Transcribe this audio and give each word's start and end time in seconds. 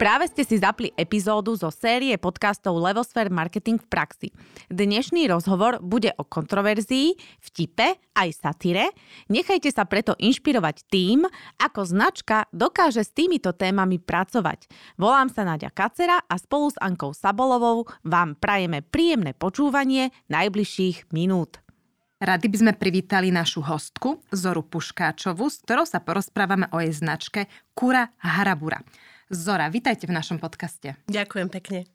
Práve 0.00 0.32
ste 0.32 0.48
si 0.48 0.56
zapli 0.56 0.88
epizódu 0.96 1.52
zo 1.52 1.68
série 1.68 2.16
podcastov 2.16 2.80
Levosphere 2.80 3.28
Marketing 3.28 3.76
v 3.76 3.84
praxi. 3.84 4.28
Dnešný 4.72 5.28
rozhovor 5.28 5.76
bude 5.84 6.16
o 6.16 6.24
kontroverzii, 6.24 7.20
vtipe 7.44 8.00
aj 8.16 8.28
satyre. 8.32 8.96
Nechajte 9.28 9.68
sa 9.68 9.84
preto 9.84 10.16
inšpirovať 10.16 10.88
tým, 10.88 11.28
ako 11.60 11.84
značka 11.84 12.48
dokáže 12.48 13.04
s 13.04 13.12
týmito 13.12 13.52
témami 13.52 14.00
pracovať. 14.00 14.72
Volám 14.96 15.28
sa 15.28 15.44
Nadia 15.44 15.68
Kacera 15.68 16.24
a 16.24 16.34
spolu 16.40 16.72
s 16.72 16.80
Ankou 16.80 17.12
Sabolovou 17.12 17.84
vám 18.00 18.40
prajeme 18.40 18.80
príjemné 18.80 19.36
počúvanie 19.36 20.16
najbližších 20.32 21.12
minút. 21.12 21.60
Rady 22.24 22.48
by 22.48 22.56
sme 22.56 22.72
privítali 22.72 23.28
našu 23.28 23.60
hostku 23.60 24.24
Zoru 24.32 24.64
Puškáčovu, 24.64 25.44
s 25.44 25.60
ktorou 25.60 25.84
sa 25.84 26.00
porozprávame 26.00 26.72
o 26.72 26.80
jej 26.80 26.96
značke 26.96 27.52
Kura 27.76 28.16
Harabura. 28.24 28.80
Zora, 29.30 29.70
vitajte 29.70 30.10
v 30.10 30.18
našom 30.18 30.42
podcaste. 30.42 30.98
Ďakujem 31.06 31.48
pekne. 31.54 31.86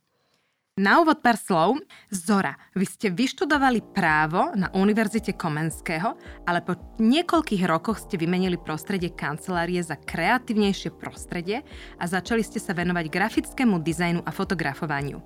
Na 0.80 1.04
úvod 1.04 1.20
pár 1.20 1.36
slov. 1.36 1.84
Zora, 2.08 2.56
vy 2.72 2.88
ste 2.88 3.12
vyštudovali 3.12 3.84
právo 3.92 4.56
na 4.56 4.72
Univerzite 4.72 5.36
Komenského, 5.36 6.16
ale 6.48 6.64
po 6.64 6.80
niekoľkých 6.96 7.68
rokoch 7.68 8.00
ste 8.00 8.16
vymenili 8.16 8.56
prostredie 8.56 9.12
kancelárie 9.12 9.84
za 9.84 10.00
kreatívnejšie 10.00 10.96
prostredie 10.96 11.68
a 12.00 12.04
začali 12.08 12.40
ste 12.40 12.64
sa 12.64 12.72
venovať 12.72 13.12
grafickému 13.12 13.84
dizajnu 13.84 14.24
a 14.24 14.32
fotografovaniu. 14.32 15.20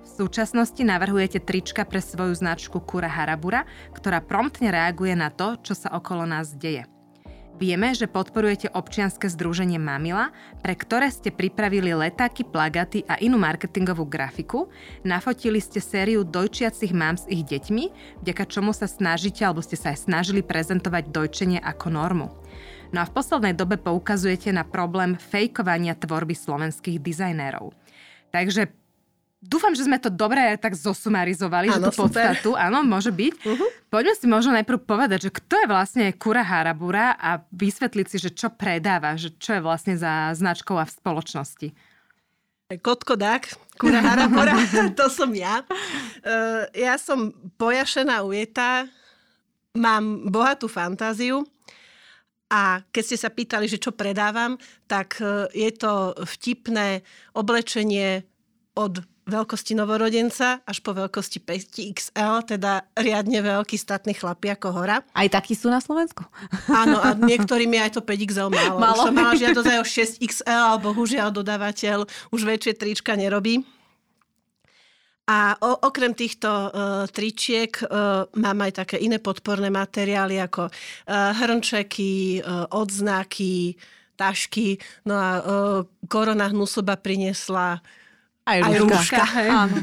V 0.00 0.08
súčasnosti 0.08 0.80
navrhujete 0.80 1.44
trička 1.44 1.84
pre 1.84 2.00
svoju 2.00 2.32
značku 2.32 2.80
Kura 2.80 3.12
Harabura, 3.12 3.68
ktorá 3.92 4.24
promptne 4.24 4.72
reaguje 4.72 5.12
na 5.12 5.28
to, 5.28 5.60
čo 5.60 5.76
sa 5.76 5.92
okolo 5.92 6.24
nás 6.24 6.56
deje. 6.56 6.88
Vieme, 7.62 7.94
že 7.94 8.10
podporujete 8.10 8.74
občianske 8.74 9.30
združenie 9.30 9.78
Mamila, 9.78 10.34
pre 10.66 10.74
ktoré 10.74 11.06
ste 11.14 11.30
pripravili 11.30 11.94
letáky, 11.94 12.42
plagaty 12.42 13.06
a 13.06 13.22
inú 13.22 13.38
marketingovú 13.38 14.02
grafiku. 14.02 14.66
Nafotili 15.06 15.62
ste 15.62 15.78
sériu 15.78 16.26
dojčiacich 16.26 16.90
mám 16.90 17.14
s 17.14 17.30
ich 17.30 17.46
deťmi, 17.46 18.18
vďaka 18.26 18.50
čomu 18.50 18.74
sa 18.74 18.90
snažíte 18.90 19.46
alebo 19.46 19.62
ste 19.62 19.78
sa 19.78 19.94
aj 19.94 20.10
snažili 20.10 20.42
prezentovať 20.42 21.14
dojčenie 21.14 21.62
ako 21.62 21.86
normu. 21.94 22.26
No 22.90 22.98
a 22.98 23.06
v 23.06 23.14
poslednej 23.14 23.54
dobe 23.54 23.78
poukazujete 23.78 24.50
na 24.50 24.66
problém 24.66 25.14
fejkovania 25.14 25.94
tvorby 25.94 26.34
slovenských 26.34 26.98
dizajnérov. 26.98 27.70
Takže 28.34 28.74
Dúfam, 29.42 29.74
že 29.74 29.90
sme 29.90 29.98
to 29.98 30.06
dobre 30.06 30.54
tak 30.54 30.78
zosumarizovali, 30.78 31.66
ano, 31.66 31.74
že 31.74 31.80
tú 31.90 32.06
podstatu, 32.06 32.54
áno, 32.54 32.86
môže 32.86 33.10
byť. 33.10 33.34
Uh-huh. 33.42 33.68
Poďme 33.90 34.14
si 34.14 34.26
možno 34.30 34.54
najprv 34.54 34.78
povedať, 34.86 35.26
že 35.26 35.30
kto 35.34 35.66
je 35.66 35.66
vlastne 35.66 36.14
Kura 36.14 36.46
Harabura 36.46 37.18
a 37.18 37.42
vysvetliť 37.50 38.06
si, 38.06 38.16
že 38.22 38.30
čo 38.30 38.54
predáva, 38.54 39.18
že 39.18 39.34
čo 39.34 39.58
je 39.58 39.64
vlastne 39.66 39.98
za 39.98 40.30
značkou 40.38 40.78
a 40.78 40.86
v 40.86 40.94
spoločnosti. 40.94 41.68
Kotko 42.70 43.18
Dak, 43.18 43.50
Kura 43.74 43.98
Harabura, 43.98 44.54
to 44.98 45.10
som 45.10 45.34
ja. 45.34 45.66
Uh, 46.22 46.70
ja 46.78 46.94
som 46.94 47.34
pojašená 47.58 48.22
ujeta, 48.22 48.86
mám 49.74 50.30
bohatú 50.30 50.70
fantáziu 50.70 51.42
a 52.46 52.86
keď 52.94 53.02
ste 53.02 53.18
sa 53.18 53.26
pýtali, 53.26 53.66
že 53.66 53.82
čo 53.82 53.90
predávam, 53.90 54.54
tak 54.86 55.18
uh, 55.18 55.50
je 55.50 55.68
to 55.74 56.14
vtipné 56.22 57.02
oblečenie 57.34 58.22
od 58.78 59.02
veľkosti 59.22 59.78
novorodenca 59.78 60.58
až 60.66 60.78
po 60.82 60.90
veľkosti 60.94 61.38
5XL, 61.42 62.42
teda 62.42 62.82
riadne 62.98 63.38
veľký 63.38 63.78
statný 63.78 64.18
chlapi 64.18 64.50
ako 64.50 64.68
hora. 64.74 65.06
Aj 65.14 65.28
takí 65.30 65.54
sú 65.54 65.70
na 65.70 65.78
Slovensku? 65.78 66.26
Áno, 66.66 66.98
a 66.98 67.14
niektorým 67.14 67.70
je 67.70 67.80
aj 67.86 67.92
to 67.94 68.02
5XL 68.02 68.50
málo. 68.50 68.76
málo. 68.82 68.98
Už 68.98 69.06
som 69.06 69.14
mala 69.14 69.34
žiadosť 69.38 69.68
aj 69.70 69.78
o 69.78 69.86
6XL, 69.86 70.62
ale 70.74 70.78
bohužiaľ 70.82 71.28
dodávateľ 71.30 71.98
už 72.34 72.40
väčšie 72.42 72.74
trička 72.74 73.14
nerobí. 73.14 73.62
A 75.30 75.54
o, 75.62 75.86
okrem 75.86 76.18
týchto 76.18 76.50
uh, 76.50 76.70
tričiek 77.06 77.70
uh, 77.86 78.26
mám 78.34 78.58
aj 78.66 78.82
také 78.82 78.98
iné 78.98 79.22
podporné 79.22 79.70
materiály 79.70 80.42
ako 80.42 80.66
uh, 80.66 81.30
hrnčeky, 81.38 82.42
uh, 82.42 82.66
odznaky, 82.74 83.78
tašky. 84.18 84.82
No 85.06 85.14
a 85.14 85.30
uh, 85.38 85.42
korona 86.10 86.50
hnusoba 86.50 86.98
priniesla 86.98 87.78
aj 88.42 88.58
rúška. 88.66 88.74
Aj 88.74 88.78
rúška 88.82 89.24
hej. 89.38 89.48
Áno. 89.48 89.76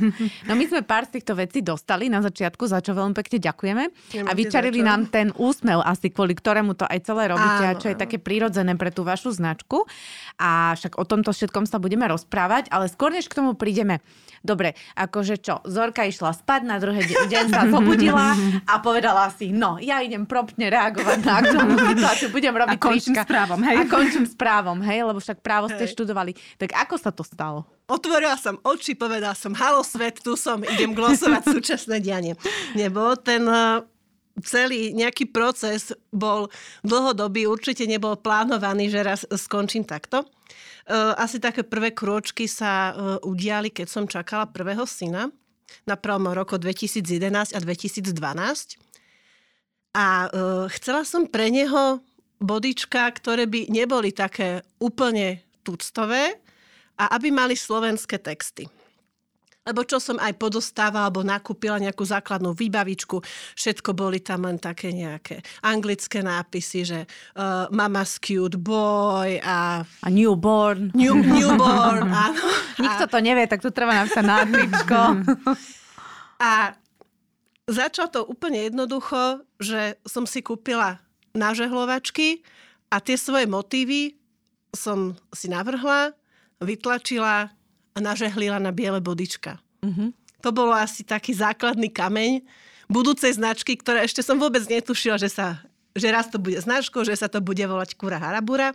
No 0.48 0.54
my 0.60 0.66
sme 0.68 0.82
pár 0.84 1.08
z 1.08 1.20
týchto 1.20 1.34
vecí 1.36 1.64
dostali 1.64 2.12
na 2.12 2.20
začiatku, 2.20 2.68
za 2.68 2.84
čo 2.84 2.92
veľmi 2.92 3.16
pekne 3.16 3.38
ďakujeme. 3.40 3.84
a 4.28 4.32
vyčarili 4.36 4.84
nám 4.84 5.08
ten 5.08 5.32
úsmev 5.40 5.80
asi, 5.80 6.12
kvôli 6.12 6.36
ktorému 6.36 6.76
to 6.76 6.84
aj 6.84 7.00
celé 7.08 7.32
robíte 7.32 7.66
áno, 7.66 7.72
a 7.72 7.80
čo 7.80 7.88
je 7.88 7.96
také 7.96 8.20
prirodzené 8.20 8.76
pre 8.76 8.92
tú 8.92 9.08
vašu 9.08 9.32
značku. 9.32 9.88
A 10.36 10.76
však 10.76 11.00
o 11.00 11.08
tomto 11.08 11.32
všetkom 11.32 11.64
sa 11.64 11.80
budeme 11.80 12.04
rozprávať, 12.12 12.68
ale 12.72 12.92
skôr 12.92 13.16
než 13.16 13.32
k 13.32 13.38
tomu 13.40 13.56
prídeme, 13.56 14.04
Dobre, 14.40 14.72
akože 14.96 15.36
čo, 15.44 15.60
Zorka 15.68 16.08
išla 16.08 16.32
spať, 16.32 16.64
na 16.64 16.80
druhý 16.80 17.04
deň 17.04 17.46
sa 17.52 17.68
zobudila 17.68 18.40
a 18.64 18.80
povedala 18.80 19.28
si, 19.36 19.52
no, 19.52 19.76
ja 19.84 20.00
idem 20.00 20.24
promptne 20.24 20.72
reagovať 20.72 21.20
na 21.28 21.34
aktuálnu 21.44 21.76
situáciu, 21.76 22.32
budem 22.32 22.56
robiť 22.56 22.80
a 22.80 22.82
končím 22.82 23.20
trička. 23.20 23.28
s 23.28 23.32
právom, 23.36 23.60
hej? 23.68 23.76
A 23.76 23.84
končím 23.92 24.24
s 24.24 24.36
právom, 24.40 24.80
hej, 24.80 25.04
lebo 25.04 25.20
však 25.20 25.44
právo 25.44 25.68
ste 25.68 25.92
študovali. 25.92 26.40
Tak 26.56 26.72
ako 26.72 26.96
sa 26.96 27.12
to 27.12 27.28
stalo? 27.28 27.68
Otvorila 27.90 28.38
som 28.38 28.62
oči, 28.62 28.94
povedala 28.94 29.34
som, 29.34 29.58
halo 29.58 29.82
svet, 29.82 30.22
tu 30.22 30.38
som, 30.38 30.62
idem 30.62 30.94
glosovať 30.94 31.44
súčasné 31.58 31.98
dianie. 31.98 32.38
Nebo 32.78 33.18
ten 33.18 33.44
uh, 33.50 33.82
celý 34.46 34.96
nejaký 34.96 35.30
proces 35.34 35.92
bol 36.14 36.48
dlhodobý, 36.86 37.50
určite 37.50 37.84
nebol 37.90 38.16
plánovaný, 38.16 38.94
že 38.94 39.02
raz 39.02 39.22
skončím 39.26 39.84
takto. 39.84 40.24
Eh, 40.90 41.14
asi 41.22 41.38
také 41.38 41.62
prvé 41.62 41.94
krôčky 41.94 42.50
sa 42.50 42.90
eh, 42.90 42.96
udiali, 43.22 43.70
keď 43.70 43.88
som 43.88 44.10
čakala 44.10 44.50
prvého 44.50 44.90
syna 44.90 45.30
na 45.86 45.94
prvom 45.94 46.34
roku 46.34 46.58
2011 46.58 47.54
a 47.54 47.60
2012. 47.62 48.10
A 49.94 50.08
eh, 50.26 50.66
chcela 50.74 51.06
som 51.06 51.30
pre 51.30 51.54
neho 51.54 52.02
bodička, 52.42 53.06
ktoré 53.14 53.46
by 53.46 53.70
neboli 53.70 54.10
také 54.10 54.66
úplne 54.82 55.46
tuctové 55.62 56.42
a 57.00 57.16
aby 57.16 57.32
mali 57.32 57.56
slovenské 57.56 58.20
texty 58.20 58.68
lebo 59.70 59.86
čo 59.86 60.02
som 60.02 60.18
aj 60.18 60.34
podostávala, 60.42 61.14
alebo 61.14 61.22
nakúpila 61.22 61.78
nejakú 61.78 62.02
základnú 62.02 62.58
výbavičku, 62.58 63.22
všetko 63.54 63.94
boli 63.94 64.18
tam 64.18 64.50
len 64.50 64.58
také 64.58 64.90
nejaké 64.90 65.46
anglické 65.62 66.26
nápisy, 66.26 66.80
že 66.90 67.00
uh, 67.38 67.70
Mama's 67.70 68.18
cute 68.18 68.58
boy 68.58 69.38
a... 69.46 69.86
A 69.86 70.08
newborn. 70.10 70.90
New, 70.98 71.22
newborn, 71.22 72.10
áno. 72.34 72.42
Nikto 72.82 73.06
to 73.06 73.20
nevie, 73.22 73.46
tak 73.46 73.62
tu 73.62 73.70
treba 73.70 73.94
napísať 73.94 74.26
na 74.26 74.42
tričko. 74.42 75.00
a 76.50 76.74
začalo 77.70 78.10
to 78.10 78.22
úplne 78.26 78.74
jednoducho, 78.74 79.46
že 79.62 80.02
som 80.02 80.26
si 80.26 80.42
kúpila 80.42 80.98
nažehlovačky 81.38 82.42
a 82.90 82.98
tie 82.98 83.14
svoje 83.22 83.46
motívy 83.46 84.18
som 84.74 85.14
si 85.30 85.46
navrhla, 85.46 86.18
vytlačila 86.60 87.52
a 87.96 87.98
nažehlila 87.98 88.60
na 88.60 88.72
biele 88.72 89.00
bodička. 89.02 89.60
Uh-huh. 89.84 90.12
To 90.44 90.50
bolo 90.56 90.72
asi 90.76 91.04
taký 91.04 91.36
základný 91.36 91.92
kameň 91.92 92.44
budúcej 92.92 93.36
značky, 93.36 93.76
ktoré 93.76 94.04
ešte 94.04 94.24
som 94.24 94.40
vôbec 94.40 94.64
netušila, 94.66 95.20
že, 95.20 95.30
sa, 95.30 95.62
že 95.94 96.10
raz 96.10 96.28
to 96.28 96.42
bude 96.42 96.58
značkou, 96.60 97.06
že 97.06 97.16
sa 97.16 97.28
to 97.30 97.40
bude 97.40 97.62
volať 97.62 97.96
Kura 97.96 98.18
Harabura. 98.18 98.74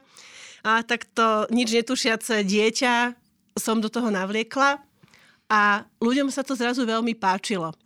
A 0.65 0.81
takto 0.81 1.45
nič 1.53 1.73
netušiace 1.77 2.41
dieťa 2.41 3.13
som 3.59 3.79
do 3.85 3.93
toho 3.93 4.09
navliekla 4.09 4.81
a 5.53 5.85
ľuďom 6.01 6.33
sa 6.33 6.41
to 6.41 6.57
zrazu 6.57 6.89
veľmi 6.89 7.13
páčilo. 7.15 7.77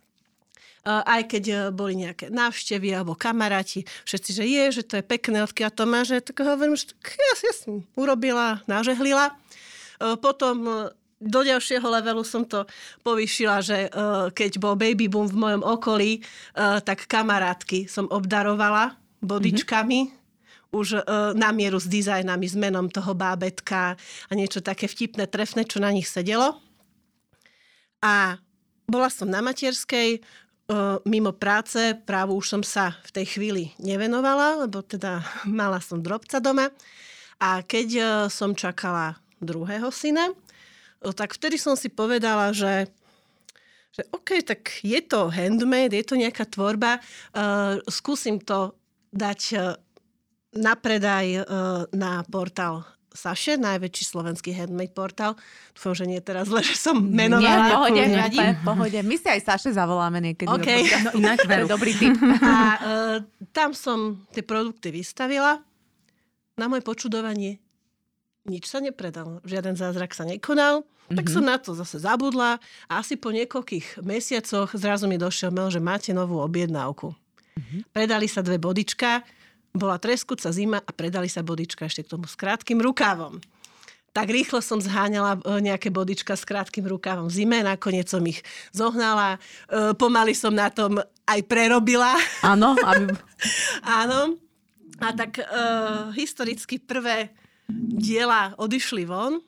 Aj 0.87 1.21
keď 1.27 1.43
e, 1.43 1.55
boli 1.75 1.99
nejaké 1.99 2.31
návštevy 2.31 2.95
alebo 2.95 3.11
kamaráti, 3.11 3.83
všetci, 4.07 4.29
že 4.31 4.43
je, 4.47 4.63
že 4.79 4.83
to 4.87 4.93
je 4.97 5.03
pekné, 5.03 5.43
odkiaľ 5.43 5.71
to 5.75 5.83
má, 5.83 6.07
že 6.07 6.23
tak 6.23 6.39
hovorím, 6.39 6.79
že 6.79 6.95
ja, 7.03 7.33
ja 7.35 7.53
som 7.53 7.83
urobila, 7.99 8.63
nažehlila. 8.63 9.35
E, 9.99 10.15
potom 10.17 10.55
e, 10.63 10.73
do 11.19 11.43
ďalšieho 11.43 11.83
levelu 11.83 12.23
som 12.23 12.47
to 12.47 12.63
povýšila, 13.03 13.59
že 13.59 13.91
uh, 13.91 14.31
keď 14.31 14.55
bol 14.55 14.79
baby 14.79 15.11
boom 15.11 15.27
v 15.27 15.35
mojom 15.35 15.67
okolí, 15.67 16.23
tak 16.55 17.11
kamarátky 17.11 17.91
som 17.91 18.07
obdarovala 18.07 18.95
bodičkami. 19.19 19.99
Mm-hmm 20.07 20.19
už 20.69 21.01
uh, 21.01 21.33
na 21.33 21.49
mieru 21.49 21.81
s 21.81 21.89
dizajnami, 21.89 22.45
s 22.45 22.53
menom 22.53 22.93
toho 22.93 23.17
bábetka 23.17 23.97
a 24.29 24.31
niečo 24.37 24.61
také 24.61 24.85
vtipné, 24.85 25.25
trefné, 25.25 25.65
čo 25.65 25.81
na 25.81 25.89
nich 25.89 26.05
sedelo. 26.05 26.61
A 28.05 28.37
bola 28.85 29.09
som 29.09 29.25
na 29.25 29.41
materskej, 29.41 30.21
uh, 30.21 31.01
mimo 31.09 31.33
práce, 31.33 31.97
právu 32.05 32.37
už 32.37 32.45
som 32.57 32.61
sa 32.61 32.95
v 33.01 33.21
tej 33.21 33.25
chvíli 33.37 33.63
nevenovala, 33.81 34.65
lebo 34.65 34.85
teda 34.85 35.25
mala 35.49 35.81
som 35.81 36.05
drobca 36.05 36.37
doma. 36.37 36.69
A 37.41 37.65
keď 37.65 37.87
uh, 37.97 38.05
som 38.29 38.53
čakala 38.53 39.17
druhého 39.41 39.89
syna, 39.91 40.31
tak 41.15 41.35
vtedy 41.35 41.55
som 41.55 41.79
si 41.79 41.87
povedala, 41.87 42.51
že 42.51 42.87
že 43.89 44.05
OK, 44.13 44.45
tak 44.45 44.85
je 44.85 45.01
to 45.01 45.33
handmade, 45.33 45.97
je 45.97 46.05
to 46.05 46.13
nejaká 46.13 46.45
tvorba, 46.45 47.01
uh, 47.01 47.81
skúsim 47.89 48.37
to 48.37 48.77
dať 49.09 49.41
uh, 49.57 49.73
na 50.55 50.77
predaj 50.77 51.41
uh, 51.41 51.89
na 51.89 52.21
portál 52.29 52.85
Saše, 53.09 53.57
najväčší 53.57 54.05
slovenský 54.05 54.53
handmade 54.53 54.93
portál. 54.93 55.33
Dúfam, 55.73 55.97
že 55.97 56.05
nie 56.05 56.21
je 56.21 56.25
teraz 56.29 56.45
že 56.69 56.77
som 56.77 57.01
menovala. 57.01 57.65
Nie, 57.65 57.73
pohode, 57.73 58.03
nie, 58.05 58.47
pohode. 58.61 58.99
My 59.01 59.15
si 59.17 59.27
aj 59.27 59.41
Saše 59.49 59.73
zavoláme 59.73 60.21
niekedy. 60.21 60.45
Okay. 60.45 60.85
No, 61.09 61.17
inak 61.17 61.41
veru. 61.49 61.65
Dobrý 61.65 61.97
tip. 61.97 62.13
A 62.45 62.55
uh, 62.77 63.17
tam 63.49 63.73
som 63.73 64.21
tie 64.29 64.45
produkty 64.45 64.93
vystavila. 64.93 65.59
Na 66.53 66.69
moje 66.69 66.85
počudovanie 66.85 67.57
nič 68.49 68.65
sa 68.67 68.81
nepredalo. 68.81 69.39
Žiaden 69.45 69.77
zázrak 69.77 70.11
sa 70.17 70.25
nekonal. 70.25 70.81
Mm-hmm. 70.83 71.17
Tak 71.17 71.25
som 71.29 71.43
na 71.45 71.57
to 71.57 71.73
zase 71.73 72.01
zabudla 72.01 72.61
a 72.85 72.93
asi 73.01 73.17
po 73.17 73.33
niekoľkých 73.33 74.01
mesiacoch 74.05 74.73
zrazu 74.77 75.09
mi 75.09 75.17
došiel 75.17 75.49
mail, 75.49 75.73
že 75.73 75.81
máte 75.81 76.13
novú 76.13 76.37
objednávku. 76.41 77.13
Mm-hmm. 77.13 77.81
Predali 77.89 78.27
sa 78.29 78.45
dve 78.45 78.61
bodička, 78.61 79.25
bola 79.73 79.97
treskúca 79.97 80.49
zima 80.53 80.81
a 80.81 80.91
predali 80.93 81.29
sa 81.29 81.41
bodička 81.41 81.89
ešte 81.89 82.05
k 82.05 82.11
tomu 82.17 82.29
s 82.29 82.37
krátkým 82.37 82.77
rukávom. 82.77 83.41
Tak 84.09 84.25
rýchlo 84.29 84.61
som 84.61 84.81
zháňala 84.81 85.37
e, 85.37 85.61
nejaké 85.61 85.93
bodička 85.93 86.33
s 86.33 86.41
krátkým 86.41 86.85
rukávom 86.89 87.29
v 87.29 87.35
zime, 87.45 87.61
nakoniec 87.61 88.09
som 88.09 88.21
ich 88.25 88.41
zohnala, 88.73 89.37
e, 89.69 89.93
pomaly 89.93 90.33
som 90.33 90.53
na 90.53 90.73
tom 90.73 90.97
aj 91.29 91.39
prerobila. 91.45 92.17
Áno. 92.41 92.73
Aby... 92.73 93.13
Áno. 94.01 94.37
A 94.99 95.15
tak 95.15 95.39
uh, 95.39 96.11
historicky 96.11 96.75
prvé 96.75 97.31
diela 97.69 98.57
odišli 98.57 99.05
von 99.05 99.39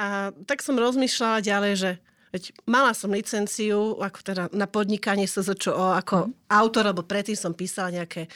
a 0.00 0.32
tak 0.48 0.64
som 0.64 0.80
rozmýšľala 0.80 1.44
ďalej, 1.44 1.74
že 1.76 1.90
Veď 2.30 2.54
mala 2.62 2.94
som 2.94 3.10
licenciu 3.10 3.98
ako 3.98 4.18
teda 4.22 4.44
na 4.54 4.70
podnikanie 4.70 5.26
SZČO 5.26 5.74
ako 5.74 6.30
mm. 6.30 6.34
autor, 6.46 6.94
lebo 6.94 7.02
predtým 7.02 7.34
som 7.34 7.50
písala 7.50 7.90
nejaké 7.90 8.26
e, 8.26 8.30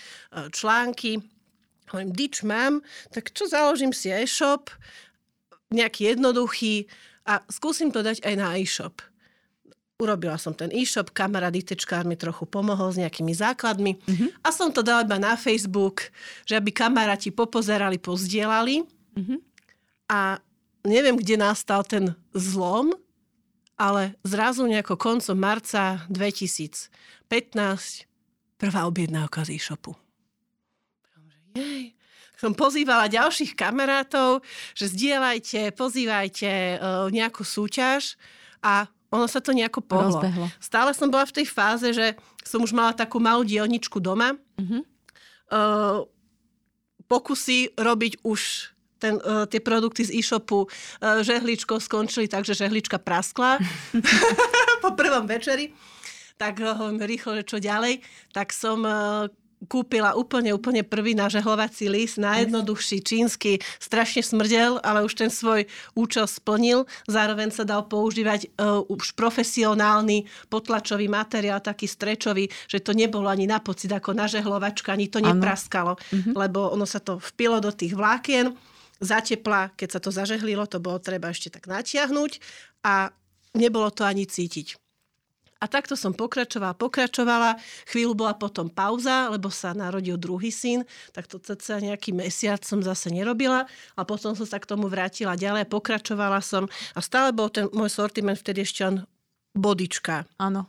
články. 0.50 1.22
Hovorím, 1.94 2.10
dič 2.10 2.42
mám, 2.42 2.82
tak 3.14 3.30
čo 3.30 3.46
založím 3.46 3.94
si 3.94 4.10
e-shop, 4.10 4.66
nejaký 5.70 6.10
jednoduchý 6.10 6.90
a 7.22 7.38
skúsim 7.46 7.94
to 7.94 8.02
dať 8.02 8.18
aj 8.26 8.34
na 8.34 8.58
e-shop. 8.58 8.98
Urobila 10.02 10.34
som 10.34 10.50
ten 10.50 10.74
e-shop, 10.74 11.14
kamarát 11.14 11.54
ITčkár 11.54 12.02
mi 12.02 12.18
trochu 12.18 12.50
pomohol 12.50 12.90
s 12.90 12.98
nejakými 12.98 13.30
základmi 13.30 13.94
mm-hmm. 13.94 14.42
a 14.42 14.48
som 14.50 14.74
to 14.74 14.82
dala 14.82 15.06
iba 15.06 15.22
na 15.22 15.38
Facebook, 15.38 16.10
že 16.42 16.58
aby 16.58 16.74
kamaráti 16.74 17.30
popozerali, 17.30 18.02
pozdielali. 18.02 18.82
Mm-hmm. 19.14 19.38
A 20.10 20.42
neviem, 20.82 21.14
kde 21.14 21.38
nastal 21.38 21.86
ten 21.86 22.10
zlom, 22.34 22.90
ale 23.78 24.18
zrazu 24.26 24.66
nejako 24.66 24.98
koncom 24.98 25.38
marca 25.38 26.02
2015 26.10 26.90
prvá 28.58 28.90
objednávka 28.90 29.46
z 29.46 29.62
e-shopu. 29.62 29.94
Jej. 31.54 31.94
Som 32.34 32.50
pozývala 32.50 33.06
ďalších 33.06 33.54
kamarátov, 33.54 34.42
že 34.74 34.90
zdieľajte, 34.90 35.70
pozývajte 35.78 36.50
uh, 36.50 37.06
nejakú 37.14 37.46
súťaž 37.46 38.18
a 38.58 38.90
ono 39.14 39.30
sa 39.30 39.38
to 39.38 39.54
nejako 39.54 39.78
pohlo. 39.86 40.18
Rozbehlo. 40.18 40.50
Stále 40.58 40.90
som 40.90 41.06
bola 41.06 41.22
v 41.22 41.38
tej 41.38 41.46
fáze, 41.46 41.86
že 41.94 42.18
som 42.42 42.58
už 42.58 42.74
mala 42.74 42.90
takú 42.90 43.22
malú 43.22 43.46
dielničku 43.46 44.02
doma. 44.02 44.34
Uh-huh. 44.58 44.82
Uh, 45.54 45.98
pokusy 47.06 47.78
robiť 47.78 48.26
už 48.26 48.74
ten, 48.98 49.22
uh, 49.22 49.46
tie 49.46 49.62
produkty 49.62 50.02
z 50.02 50.10
e-shopu 50.18 50.66
uh, 50.66 51.22
žehličkou 51.22 51.78
skončili 51.78 52.26
tak, 52.26 52.42
že 52.42 52.58
žehlička 52.58 52.98
praskla 52.98 53.62
po 54.84 54.90
prvom 54.98 55.30
večeri. 55.30 55.70
Tak 56.34 56.58
uh, 56.58 56.90
rýchlo, 56.98 57.38
že 57.38 57.44
čo 57.46 57.58
ďalej. 57.62 58.02
Tak 58.34 58.50
som 58.50 58.82
uh, 58.82 59.30
kúpila 59.66 60.14
úplne, 60.14 60.52
úplne 60.52 60.84
prvý 60.84 61.16
nažehlovací 61.16 61.88
list, 61.88 62.20
najjednoduchší 62.20 62.98
čínsky, 63.02 63.58
strašne 63.80 64.22
smrdel, 64.22 64.78
ale 64.84 65.02
už 65.02 65.14
ten 65.16 65.30
svoj 65.32 65.66
účel 65.96 66.28
splnil. 66.28 66.86
Zároveň 67.08 67.50
sa 67.50 67.64
dal 67.66 67.84
používať 67.88 68.52
uh, 68.54 68.84
už 68.86 69.16
profesionálny 69.16 70.28
potlačový 70.52 71.08
materiál, 71.08 71.64
taký 71.64 71.88
strečový, 71.88 72.48
že 72.68 72.80
to 72.84 72.92
nebolo 72.92 73.26
ani 73.26 73.48
na 73.48 73.58
pocit 73.58 73.90
ako 73.90 74.12
nažehlovačka, 74.12 74.94
ani 74.94 75.08
to 75.08 75.18
nepraskalo, 75.18 75.96
ano. 75.96 76.32
lebo 76.36 76.70
ono 76.72 76.84
sa 76.84 77.00
to 77.00 77.18
vpilo 77.34 77.58
do 77.58 77.72
tých 77.72 77.96
vlákien 77.96 78.52
zatepla, 79.02 79.74
keď 79.74 79.88
sa 79.98 80.00
to 80.00 80.10
zažehlilo, 80.14 80.70
to 80.70 80.78
bolo 80.78 81.02
treba 81.02 81.30
ešte 81.30 81.50
tak 81.50 81.66
natiahnuť 81.66 82.38
a 82.86 83.10
nebolo 83.58 83.90
to 83.90 84.06
ani 84.06 84.24
cítiť. 84.24 84.83
A 85.64 85.66
takto 85.66 85.96
som 85.96 86.12
pokračovala, 86.12 86.76
pokračovala. 86.76 87.56
Chvíľu 87.88 88.12
bola 88.12 88.36
potom 88.36 88.68
pauza, 88.68 89.32
lebo 89.32 89.48
sa 89.48 89.72
narodil 89.72 90.20
druhý 90.20 90.52
syn, 90.52 90.84
tak 91.16 91.24
to 91.24 91.40
cca 91.40 91.80
nejaký 91.80 92.12
mesiac 92.12 92.60
som 92.60 92.84
zase 92.84 93.08
nerobila 93.08 93.64
a 93.96 94.00
potom 94.04 94.36
som 94.36 94.44
sa 94.44 94.60
k 94.60 94.68
tomu 94.68 94.92
vrátila 94.92 95.40
ďalej, 95.40 95.72
pokračovala 95.72 96.44
som 96.44 96.68
a 96.92 97.00
stále 97.00 97.32
bol 97.32 97.48
ten 97.48 97.72
môj 97.72 97.88
sortiment 97.88 98.36
vtedy 98.36 98.68
ešte 98.68 98.84
len 98.84 99.08
bodička. 99.56 100.28
Áno. 100.36 100.68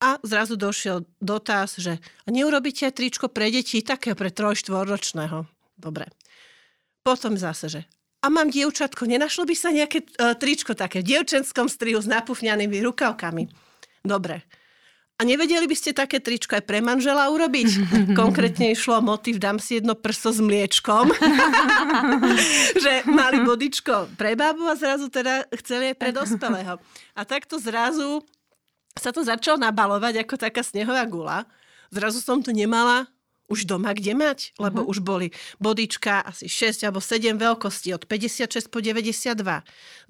A 0.00 0.16
zrazu 0.24 0.56
došiel 0.56 1.04
dotaz, 1.20 1.76
že 1.76 2.00
neurobíte 2.24 2.88
tričko 2.88 3.28
pre 3.28 3.52
deti, 3.52 3.84
také 3.84 4.16
pre 4.16 4.32
trojštvorročného. 4.32 5.44
Dobre. 5.76 6.08
Potom 7.04 7.36
zase, 7.36 7.68
že 7.68 7.80
a 8.24 8.32
mám 8.32 8.50
dievčatko, 8.50 9.06
nenašlo 9.06 9.46
by 9.46 9.54
sa 9.54 9.70
nejaké 9.70 10.02
uh, 10.02 10.34
tričko 10.34 10.74
také 10.74 11.04
v 11.04 11.14
dievčenskom 11.14 11.70
strihu 11.70 12.00
s 12.00 12.10
napufňanými 12.10 12.80
rukavkami. 12.82 13.65
Dobre. 14.06 14.46
A 15.16 15.24
nevedeli 15.24 15.64
by 15.64 15.72
ste 15.72 15.96
také 15.96 16.20
tričko 16.20 16.60
aj 16.60 16.68
pre 16.68 16.84
manžela 16.84 17.32
urobiť? 17.32 17.68
Konkrétne 18.20 18.76
išlo 18.76 19.00
o 19.00 19.06
motiv, 19.16 19.40
dám 19.40 19.56
si 19.56 19.80
jedno 19.80 19.96
prso 19.96 20.28
s 20.28 20.44
mliečkom. 20.44 21.08
že 22.84 22.92
mali 23.08 23.40
bodičko 23.40 24.12
pre 24.20 24.36
babu 24.36 24.68
a 24.68 24.76
zrazu 24.76 25.08
teda 25.08 25.48
chceli 25.64 25.92
aj 25.92 25.96
pre 25.96 26.12
dospelého. 26.12 26.76
A 27.16 27.20
takto 27.24 27.56
zrazu 27.56 28.20
sa 28.92 29.08
to 29.08 29.24
začalo 29.24 29.56
nabalovať 29.56 30.20
ako 30.20 30.36
taká 30.36 30.60
snehová 30.60 31.08
gula. 31.08 31.48
Zrazu 31.88 32.20
som 32.20 32.44
to 32.44 32.52
nemala 32.52 33.08
už 33.46 33.66
doma 33.66 33.94
kde 33.94 34.14
mať, 34.18 34.58
lebo 34.58 34.82
uh-huh. 34.82 34.90
už 34.90 34.98
boli 35.02 35.30
bodička 35.62 36.26
asi 36.26 36.50
6 36.50 36.82
alebo 36.82 36.98
7 36.98 37.38
veľkosti 37.38 37.94
od 37.94 38.02
56 38.10 38.70
po 38.70 38.82
92. 38.82 39.38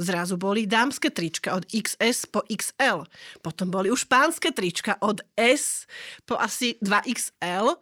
Zrazu 0.00 0.34
boli 0.40 0.64
dámske 0.64 1.12
trička 1.12 1.52
od 1.52 1.68
XS 1.68 2.32
po 2.32 2.40
XL. 2.48 3.04
Potom 3.44 3.68
boli 3.68 3.92
už 3.92 4.08
pánske 4.08 4.52
trička 4.52 4.96
od 5.04 5.20
S 5.36 5.84
po 6.24 6.40
asi 6.40 6.80
2XL. 6.80 7.76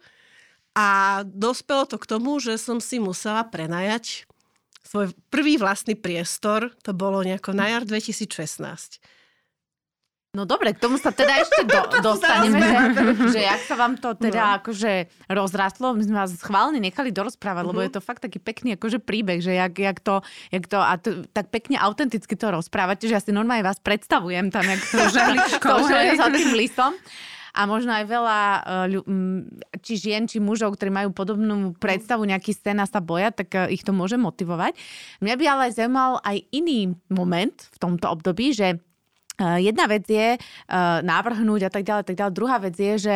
A 0.75 0.87
dospelo 1.23 1.87
to 1.87 1.95
k 1.95 2.05
tomu, 2.05 2.35
že 2.43 2.59
som 2.59 2.83
si 2.83 2.99
musela 2.99 3.47
prenajať 3.47 4.27
svoj 4.83 5.15
prvý 5.31 5.55
vlastný 5.55 5.95
priestor. 5.95 6.75
To 6.83 6.91
bolo 6.91 7.23
nejako 7.23 7.55
na 7.55 7.71
jar 7.71 7.87
2016 7.87 8.99
No 10.35 10.43
dobre, 10.43 10.75
k 10.75 10.83
tomu 10.83 10.99
sa 10.99 11.15
teda 11.15 11.39
ešte 11.39 11.63
do, 11.63 11.79
dostaneme, 12.11 12.59
že, 12.91 13.03
že 13.31 13.41
jak 13.47 13.61
sa 13.63 13.75
vám 13.79 13.95
to 13.95 14.11
teda 14.19 14.43
no. 14.43 14.55
akože 14.59 15.07
rozrastlo, 15.31 15.95
my 15.95 16.03
sme 16.03 16.15
vás 16.19 16.35
schválne 16.35 16.83
nechali 16.83 17.15
dorozprávať, 17.15 17.63
uh-huh. 17.63 17.71
lebo 17.71 17.79
mhm. 17.79 17.85
je 17.87 17.93
to 17.95 18.01
fakt 18.03 18.21
taký 18.27 18.43
pekný 18.43 18.75
akože 18.75 18.99
príbeh, 18.99 19.39
že 19.39 19.55
jak, 19.55 19.73
jak 19.79 19.97
to, 20.03 20.19
jak 20.51 20.67
to, 20.67 20.77
a 20.83 20.93
to, 20.99 21.23
tak 21.31 21.47
pekne 21.55 21.79
autenticky 21.79 22.35
to 22.35 22.51
rozprávate, 22.51 23.07
že 23.07 23.15
ja 23.15 23.23
si 23.23 23.31
normálne 23.31 23.63
vás 23.63 23.79
predstavujem 23.79 24.51
tam, 24.51 24.67
jak 24.67 24.83
to 24.83 25.01
žehličkou, 25.15 25.77
za 26.19 26.27
tým 26.27 26.51
listom. 26.53 26.91
A 27.55 27.63
možno 27.63 27.95
aj 27.95 28.03
veľa 28.03 28.39
eh, 28.91 29.79
či 29.79 29.95
žien, 29.95 30.27
či 30.27 30.43
mužov, 30.43 30.75
ktorí 30.75 30.91
majú 30.91 31.15
podobnú 31.15 31.71
predstavu, 31.79 32.27
nejaký 32.27 32.51
scéna 32.51 32.83
sa 32.83 32.99
boja, 32.99 33.31
tak 33.31 33.55
eh, 33.55 33.71
ich 33.71 33.87
to 33.87 33.95
môže 33.95 34.19
motivovať. 34.19 34.75
Mňa 35.23 35.35
by 35.39 35.45
ale 35.47 35.71
zaujímal 35.71 36.19
aj 36.19 36.43
iný 36.51 36.99
moment 37.07 37.55
v 37.55 37.77
tomto 37.79 38.11
období, 38.11 38.51
že 38.51 38.83
jedna 39.39 39.85
vec 39.87 40.07
je 40.07 40.39
uh, 40.39 40.99
navrhnúť 41.03 41.67
a 41.67 41.71
tak 41.71 41.83
ďalej, 41.83 42.03
tak 42.07 42.17
ďalej. 42.17 42.33
Druhá 42.33 42.57
vec 42.59 42.75
je, 42.75 42.93
že 42.95 43.15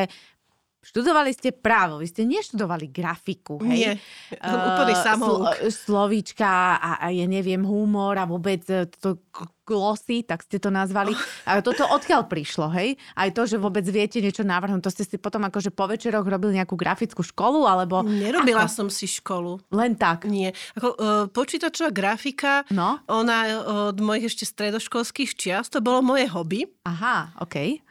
Študovali 0.80 1.36
ste 1.36 1.52
právo, 1.52 2.00
vy 2.00 2.08
ste 2.08 2.24
neštudovali 2.24 2.88
grafiku, 2.88 3.60
hej? 3.68 3.76
Nie, 3.76 3.92
uh, 4.40 4.80
úplný 4.80 4.96
samouk. 4.96 5.52
Slo, 5.68 6.00
slovíčka 6.10 6.80
a, 6.80 7.04
a 7.04 7.12
ja 7.12 7.28
neviem, 7.28 7.60
humor 7.60 8.16
a 8.16 8.24
vôbec 8.24 8.64
to 9.04 9.20
glosy, 9.68 10.24
tak 10.24 10.42
ste 10.48 10.56
to 10.58 10.72
nazvali. 10.72 11.12
A 11.44 11.60
toto 11.60 11.84
odkiaľ 11.84 12.26
prišlo, 12.32 12.72
hej? 12.74 12.96
Aj 13.12 13.28
to, 13.30 13.44
že 13.44 13.60
vôbec 13.60 13.84
viete 13.92 14.24
niečo 14.24 14.48
navrhnúť, 14.48 14.88
to 14.88 14.94
ste 14.96 15.04
si 15.04 15.20
potom 15.20 15.44
akože 15.46 15.70
po 15.76 15.86
večeroch 15.86 16.24
robili 16.24 16.58
nejakú 16.58 16.80
grafickú 16.80 17.22
školu, 17.22 17.68
alebo... 17.68 18.00
Nerobila 18.02 18.66
ako? 18.66 18.74
som 18.74 18.88
si 18.88 19.06
školu. 19.06 19.60
Len 19.76 20.00
tak? 20.00 20.32
Nie. 20.32 20.56
Ako, 20.80 20.88
uh, 20.96 21.26
počítačová 21.28 21.92
grafika, 21.92 22.64
no? 22.72 23.04
ona 23.12 23.62
od 23.92 24.00
mojich 24.00 24.32
ešte 24.32 24.48
stredoškolských 24.48 25.36
čiast, 25.36 25.76
to 25.76 25.84
bolo 25.84 26.00
moje 26.02 26.26
hobby. 26.32 26.64
Aha, 26.88 27.36
okej. 27.44 27.84
Okay. 27.84 27.89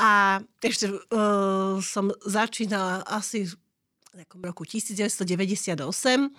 A 0.00 0.40
ešte 0.64 0.88
uh, 0.88 1.76
som 1.84 2.08
začínala 2.24 3.04
asi 3.04 3.44
takom 4.10 4.42
roku 4.42 4.66
1998, 4.66 6.34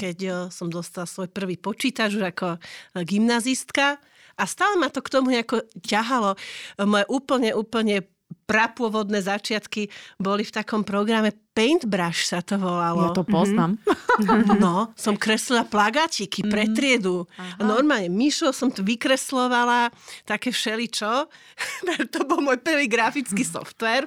keď 0.00 0.48
som 0.48 0.72
dostala 0.72 1.04
svoj 1.04 1.28
prvý 1.28 1.60
počítač 1.60 2.16
už 2.16 2.24
ako 2.32 2.56
gymnazistka. 3.04 4.00
A 4.36 4.42
stále 4.44 4.80
ma 4.80 4.88
to 4.88 5.04
k 5.04 5.12
tomu 5.12 5.32
nejako 5.32 5.64
ťahalo. 5.80 6.36
Moje 6.80 7.04
úplne, 7.08 7.52
úplne 7.52 8.04
prapôvodné 8.46 9.20
začiatky 9.20 9.90
boli 10.22 10.46
v 10.46 10.54
takom 10.54 10.86
programe 10.86 11.34
Paintbrush 11.52 12.30
sa 12.30 12.40
to 12.40 12.56
volalo. 12.56 13.10
Ja 13.10 13.16
to 13.16 13.26
poznám. 13.26 13.76
Mm-hmm. 14.16 14.62
No, 14.62 14.94
som 14.94 15.18
kreslila 15.18 15.66
plagátiky 15.66 16.40
mm-hmm. 16.40 16.52
pre 16.54 16.64
mhm. 16.64 16.72
triedu. 16.72 17.16
Aha. 17.36 17.60
Normálne, 17.60 18.08
Myšo 18.08 18.54
som 18.54 18.70
tu 18.70 18.86
vykreslovala, 18.86 19.90
také 20.24 20.54
všeličo. 20.54 21.26
to 22.14 22.18
bol 22.24 22.40
môj 22.40 22.62
prvý 22.62 22.86
grafický 22.86 23.42
software. 23.42 24.06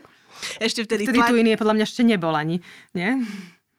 Ešte 0.58 0.88
vtedy... 0.88 1.04
Vtedy 1.04 1.22
tu 1.26 1.36
iný 1.36 1.60
podľa 1.60 1.76
mňa 1.76 1.86
ešte 1.86 2.02
nebol 2.08 2.32
ani, 2.32 2.64
nie? 2.96 3.28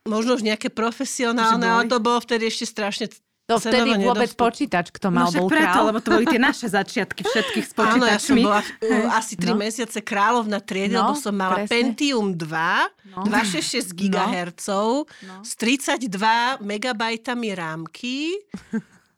Možno 0.05 0.37
už 0.37 0.45
nejaké 0.45 0.69
profesionálne, 0.69 1.65
ale 1.65 1.89
to 1.89 2.03
bolo 2.03 2.21
vtedy 2.21 2.49
ešte 2.49 2.69
strašne 2.69 3.07
to 3.51 3.57
vtedy 3.59 3.91
vôbec 3.99 4.31
nedostup. 4.31 4.45
počítač, 4.47 4.87
kto 4.95 5.09
mal, 5.11 5.27
no, 5.27 5.45
bol 5.45 5.49
preto, 5.51 5.67
král. 5.67 5.87
lebo 5.91 5.99
to 5.99 6.09
boli 6.15 6.27
tie 6.31 6.41
naše 6.41 6.67
začiatky 6.71 7.23
všetkých 7.27 7.67
s 7.67 7.73
počítačmi. 7.75 7.99
Áno, 7.99 8.07
ja 8.07 8.19
som 8.23 8.37
bola 8.39 8.61
uh, 8.63 9.19
asi 9.19 9.35
3 9.35 9.51
no. 9.51 9.57
mesiace 9.59 9.99
kráľovna 10.01 10.59
triedy, 10.63 10.95
no, 10.95 11.11
lebo 11.11 11.15
som 11.19 11.35
mala 11.35 11.63
presne. 11.63 11.73
Pentium 11.75 12.29
2, 12.39 12.47
no. 13.13 13.27
266 13.27 13.93
GHz 13.99 14.69
no. 15.27 15.35
s 15.43 15.53
32 15.59 16.63
megabajtami 16.63 17.49
rámky 17.53 18.39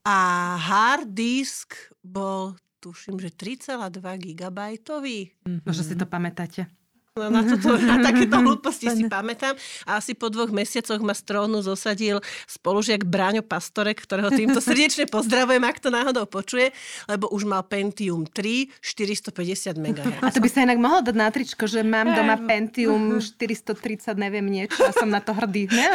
a 0.03 0.19
hard 0.59 1.13
disk 1.13 1.77
bol 2.03 2.59
tuším, 2.83 3.23
že 3.23 3.31
3,2 3.31 4.03
gigabajtový. 4.19 5.31
Mm-hmm. 5.47 5.63
Možno 5.63 5.83
si 5.87 5.95
to 5.95 6.07
pamätáte. 6.11 6.67
Na, 7.13 7.45
toto, 7.45 7.77
na 7.77 8.01
takéto 8.01 8.41
hlúposti 8.45 8.89
si 8.89 9.05
pamätám. 9.05 9.53
A 9.85 10.01
asi 10.01 10.17
po 10.17 10.33
dvoch 10.33 10.49
mesiacoch 10.49 10.97
ma 11.05 11.13
z 11.13 11.29
trónu 11.29 11.61
zosadil 11.61 12.25
spolužiak 12.49 13.05
Bráňo 13.05 13.45
Pastorek, 13.45 14.01
ktorého 14.01 14.33
týmto 14.33 14.65
srdečne 14.65 15.05
pozdravujem, 15.05 15.61
ak 15.61 15.77
to 15.77 15.93
náhodou 15.93 16.25
počuje, 16.25 16.73
lebo 17.13 17.29
už 17.29 17.45
mal 17.45 17.69
Pentium 17.69 18.25
3, 18.25 18.81
450 18.81 19.77
MHz. 19.77 20.25
A 20.25 20.33
to 20.33 20.41
by 20.41 20.49
sa 20.49 20.65
inak 20.65 20.81
mohlo 20.81 21.05
dať 21.05 21.13
na 21.21 21.29
tričko, 21.29 21.69
že 21.69 21.85
mám 21.85 22.17
doma 22.17 22.41
Pentium 22.49 23.21
430, 23.21 24.17
neviem 24.17 24.49
niečo 24.49 24.81
a 24.81 24.97
som 24.97 25.13
na 25.13 25.21
to 25.21 25.37
hrdý. 25.37 25.69
Ne? 25.83 25.89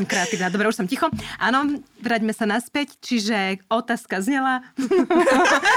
som 0.00 0.06
kreatívna. 0.06 0.48
Dobre, 0.48 0.70
už 0.70 0.78
som 0.78 0.86
ticho. 0.86 1.10
Áno, 1.36 1.82
vráťme 1.98 2.30
sa 2.30 2.46
naspäť. 2.46 2.96
Čiže 3.02 3.60
otázka 3.66 4.22
znela. 4.22 4.62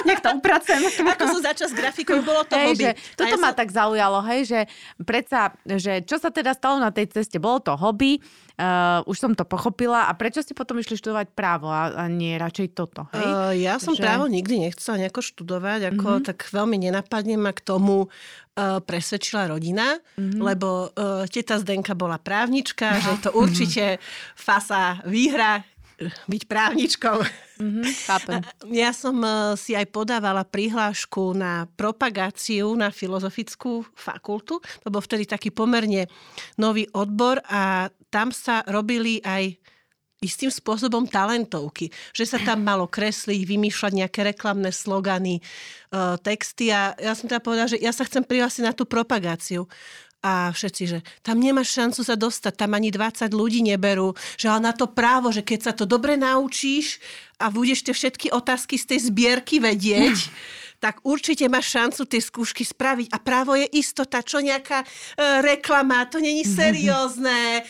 Nech 0.08 0.22
to 0.22 0.30
upracem. 0.38 0.80
Ako 0.86 1.24
som 1.38 1.42
začal 1.42 1.68
s 1.68 1.76
grafikou, 1.76 2.22
bolo 2.22 2.46
to 2.46 2.54
Hej, 2.54 2.68
hobby. 2.72 2.86
Že, 2.86 2.92
toto 3.18 3.36
ja 3.36 3.42
ma 3.42 3.52
som... 3.52 3.58
tak 3.58 3.70
zaujalo 3.74 4.13
stalo, 4.14 4.30
hej, 4.30 4.42
že 4.46 4.60
predsa, 5.02 5.58
že 5.66 6.06
čo 6.06 6.22
sa 6.22 6.30
teda 6.30 6.54
stalo 6.54 6.78
na 6.78 6.94
tej 6.94 7.10
ceste? 7.10 7.42
Bolo 7.42 7.58
to 7.66 7.74
hobby, 7.74 8.22
uh, 8.62 9.02
už 9.10 9.18
som 9.18 9.32
to 9.34 9.42
pochopila 9.42 10.06
a 10.06 10.12
prečo 10.14 10.46
si 10.46 10.54
potom 10.54 10.78
išli 10.78 11.02
študovať 11.02 11.34
právo 11.34 11.74
a, 11.74 11.90
a 11.90 12.04
nie 12.06 12.38
radšej 12.38 12.68
toto, 12.78 13.10
hej? 13.18 13.26
Uh, 13.26 13.52
ja 13.58 13.82
som 13.82 13.98
že... 13.98 14.06
právo 14.06 14.30
nikdy 14.30 14.70
nechcela 14.70 15.02
nejako 15.02 15.26
študovať, 15.26 15.98
ako 15.98 16.08
mm-hmm. 16.22 16.28
tak 16.30 16.46
veľmi 16.46 16.78
nenapadne 16.78 17.36
ma 17.42 17.52
k 17.58 17.66
tomu 17.66 18.06
uh, 18.06 18.78
presvedčila 18.86 19.50
rodina, 19.50 19.98
mm-hmm. 19.98 20.38
lebo 20.38 20.94
uh, 20.94 21.26
teta 21.26 21.58
Zdenka 21.58 21.98
bola 21.98 22.22
právnička, 22.22 23.02
že 23.02 23.18
to 23.26 23.30
určite 23.34 23.98
fasa 24.38 25.02
výhra 25.10 25.66
byť 26.10 26.44
právničkou. 26.50 27.18
Mm-hmm, 27.60 27.86
chápem. 28.10 28.42
Ja 28.84 28.90
som 28.96 29.20
e, 29.22 29.56
si 29.60 29.78
aj 29.78 29.88
podávala 29.94 30.42
prihlášku 30.48 31.38
na 31.38 31.70
propagáciu 31.78 32.74
na 32.74 32.90
filozofickú 32.90 33.86
fakultu. 33.94 34.58
To 34.84 34.90
bol 34.90 35.04
vtedy 35.04 35.30
taký 35.30 35.54
pomerne 35.54 36.10
nový 36.58 36.90
odbor 36.96 37.40
a 37.46 37.94
tam 38.10 38.34
sa 38.34 38.66
robili 38.66 39.22
aj 39.22 39.60
istým 40.24 40.48
spôsobom 40.48 41.04
talentovky. 41.04 41.92
Že 42.16 42.26
sa 42.26 42.40
tam 42.40 42.64
malo 42.64 42.88
kresliť, 42.88 43.44
vymýšľať 43.44 43.92
nejaké 43.92 44.24
reklamné 44.24 44.72
slogany, 44.72 45.38
e, 45.38 45.42
texty 46.24 46.72
a 46.72 46.96
ja 46.96 47.14
som 47.14 47.28
teda 47.28 47.44
povedala, 47.44 47.70
že 47.70 47.84
ja 47.84 47.92
sa 47.92 48.08
chcem 48.08 48.24
prihlásiť 48.24 48.64
na 48.64 48.72
tú 48.72 48.88
propagáciu. 48.88 49.68
A 50.24 50.56
všetci, 50.56 50.84
že 50.88 51.00
tam 51.20 51.44
nemáš 51.44 51.76
šancu 51.76 52.00
sa 52.00 52.16
dostať, 52.16 52.56
tam 52.56 52.80
ani 52.80 52.96
20 52.96 53.28
ľudí 53.36 53.60
neberú, 53.60 54.16
že 54.40 54.48
ale 54.48 54.72
na 54.72 54.74
to 54.74 54.88
právo, 54.88 55.36
že 55.36 55.44
keď 55.44 55.60
sa 55.60 55.74
to 55.76 55.84
dobre 55.84 56.16
naučíš 56.16 57.04
a 57.44 57.52
budeš 57.52 57.84
tie 57.84 57.92
všetky 57.92 58.32
otázky 58.32 58.80
z 58.80 58.96
tej 58.96 59.00
zbierky 59.12 59.60
vedieť, 59.60 60.16
tak 60.84 61.04
určite 61.04 61.48
máš 61.52 61.76
šancu 61.76 62.08
tie 62.08 62.24
skúšky 62.24 62.64
spraviť. 62.64 63.12
A 63.12 63.18
právo 63.20 63.56
je 63.56 63.68
istota, 63.76 64.24
čo 64.24 64.40
nejaká 64.40 64.84
e, 64.84 64.88
reklama, 65.44 66.08
to 66.08 66.24
není 66.24 66.48
seriózne. 66.60 67.68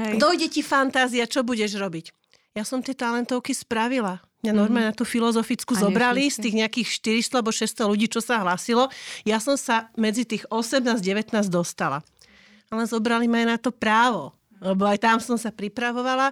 Hej. 0.00 0.16
Dojde 0.16 0.48
ti 0.48 0.64
fantázia, 0.64 1.28
čo 1.28 1.44
budeš 1.44 1.76
robiť. 1.76 2.16
Ja 2.56 2.64
som 2.64 2.80
tie 2.80 2.96
talentovky 2.96 3.52
spravila. 3.52 4.24
Mňa 4.46 4.52
mhm. 4.54 4.58
normálne 4.58 4.88
na 4.90 4.96
tú 4.96 5.02
filozofickú 5.02 5.74
a 5.74 5.82
zobrali 5.90 6.30
z 6.30 6.38
tých 6.38 6.54
nejakých 6.54 6.88
400 7.26 7.38
alebo 7.42 7.50
600 7.50 7.90
ľudí, 7.90 8.06
čo 8.06 8.22
sa 8.22 8.38
hlasilo. 8.42 8.86
Ja 9.26 9.42
som 9.42 9.58
sa 9.58 9.90
medzi 9.98 10.22
tých 10.22 10.46
18-19 10.46 11.34
dostala. 11.50 12.06
Ale 12.70 12.84
zobrali 12.86 13.26
ma 13.26 13.42
aj 13.42 13.46
na 13.48 13.58
to 13.58 13.74
právo. 13.74 14.36
Lebo 14.62 14.86
aj 14.86 14.98
tam 15.02 15.18
som 15.18 15.34
sa 15.34 15.50
pripravovala. 15.50 16.30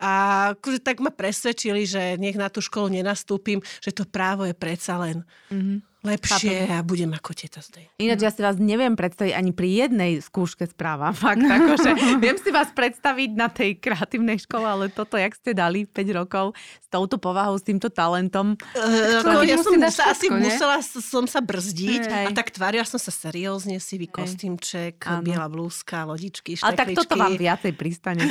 A 0.00 0.10
akože 0.56 0.80
tak 0.80 1.02
ma 1.02 1.12
presvedčili, 1.12 1.84
že 1.84 2.16
nech 2.16 2.38
na 2.38 2.48
tú 2.48 2.64
školu 2.64 2.88
nenastúpim, 2.88 3.60
že 3.84 3.92
to 3.92 4.08
právo 4.08 4.48
je 4.48 4.56
predsa 4.56 4.96
len 4.96 5.26
mm-hmm 5.52 5.89
lepšie 6.00 6.64
Chápem. 6.64 6.80
a 6.80 6.80
budem 6.80 7.12
ako 7.12 7.30
teta 7.36 7.60
zdej. 7.60 7.84
Ináč 8.00 8.20
ja 8.24 8.30
si 8.32 8.40
vás 8.40 8.56
neviem 8.56 8.96
predstaviť 8.96 9.36
ani 9.36 9.52
pri 9.52 9.68
jednej 9.86 10.12
skúške 10.24 10.64
správa. 10.64 11.12
Fakt, 11.20 11.44
akože 11.60 12.16
viem 12.16 12.36
si 12.40 12.48
vás 12.48 12.72
predstaviť 12.72 13.30
na 13.36 13.52
tej 13.52 13.76
kreatívnej 13.76 14.40
škole, 14.40 14.64
ale 14.64 14.84
toto, 14.88 15.20
jak 15.20 15.36
ste 15.36 15.52
dali 15.52 15.84
5 15.84 16.18
rokov 16.24 16.56
s 16.80 16.88
touto 16.88 17.20
povahou, 17.20 17.60
s 17.60 17.64
týmto 17.64 17.92
talentom. 17.92 18.56
Uh, 18.72 19.20
ako, 19.20 19.44
ja 19.44 19.60
som 19.60 19.76
sa 19.92 20.16
asi 20.16 20.32
ne? 20.32 20.40
musela 20.40 20.80
som 20.80 21.24
sa 21.28 21.44
brzdiť 21.44 22.02
Hej. 22.08 22.26
a 22.26 22.30
tak 22.32 22.48
tvárila 22.50 22.88
som 22.88 22.96
sa 22.96 23.12
seriózne, 23.12 23.76
si 23.78 24.00
vykostýmček, 24.00 25.04
biela 25.20 25.46
blúzka, 25.52 26.08
lodičky, 26.08 26.56
štekličky. 26.56 26.64
A 26.64 26.78
tak 26.78 26.96
toto 26.96 27.14
vám 27.20 27.36
viacej 27.36 27.72
pristane. 27.76 28.24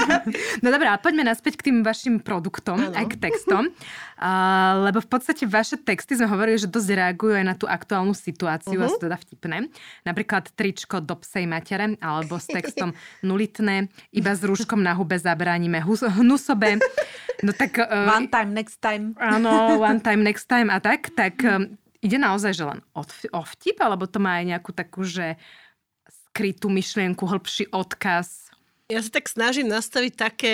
no 0.62 0.68
dobré, 0.68 0.88
a 0.92 1.00
poďme 1.00 1.24
naspäť 1.24 1.64
k 1.64 1.72
tým 1.72 1.80
vašim 1.80 2.20
produktom, 2.20 2.76
ano. 2.76 2.94
aj 2.94 3.06
k 3.08 3.14
textom. 3.16 3.72
Uh, 4.16 4.88
lebo 4.88 5.04
v 5.04 5.08
podstate 5.08 5.44
vaše 5.44 5.76
texty 5.76 6.16
sme 6.16 6.28
hovorili, 6.28 6.56
že 6.56 6.68
dosť 6.68 6.88
reagujú 7.06 7.38
aj 7.38 7.46
na 7.46 7.54
tú 7.54 7.70
aktuálnu 7.70 8.12
situáciu 8.12 8.82
uh-huh. 8.82 8.90
a 8.90 8.92
sú 8.92 8.98
teda 8.98 9.16
vtipné. 9.16 9.70
Napríklad 10.02 10.50
tričko 10.58 10.98
do 10.98 11.14
psej 11.22 11.46
matere 11.46 11.94
alebo 12.02 12.42
s 12.42 12.50
textom 12.50 12.90
nulitné, 13.28 13.86
iba 14.10 14.32
s 14.34 14.42
rúškom 14.42 14.82
na 14.82 14.98
hube 14.98 15.14
zabránime 15.14 15.78
hnusobe. 15.86 16.82
No 17.46 17.50
tak... 17.54 17.78
Uh, 17.78 18.10
one 18.10 18.26
time, 18.26 18.50
next 18.50 18.82
time. 18.82 19.14
Áno, 19.22 19.50
one 19.90 20.02
time, 20.02 20.26
next 20.26 20.50
time 20.50 20.72
a 20.72 20.82
tak. 20.82 21.14
Tak 21.14 21.38
um, 21.46 21.78
ide 22.02 22.18
naozaj, 22.18 22.52
že 22.56 22.64
len 22.66 22.82
o 22.96 23.42
vtip, 23.44 23.78
alebo 23.78 24.10
to 24.10 24.18
má 24.18 24.42
aj 24.42 24.44
nejakú 24.56 24.70
takú, 24.74 25.06
že 25.06 25.38
skrytú 26.30 26.68
myšlienku, 26.68 27.24
hĺbší 27.24 27.72
odkaz? 27.72 28.52
Ja 28.92 29.00
sa 29.00 29.08
tak 29.08 29.26
snažím 29.26 29.72
nastaviť 29.72 30.12
také 30.14 30.52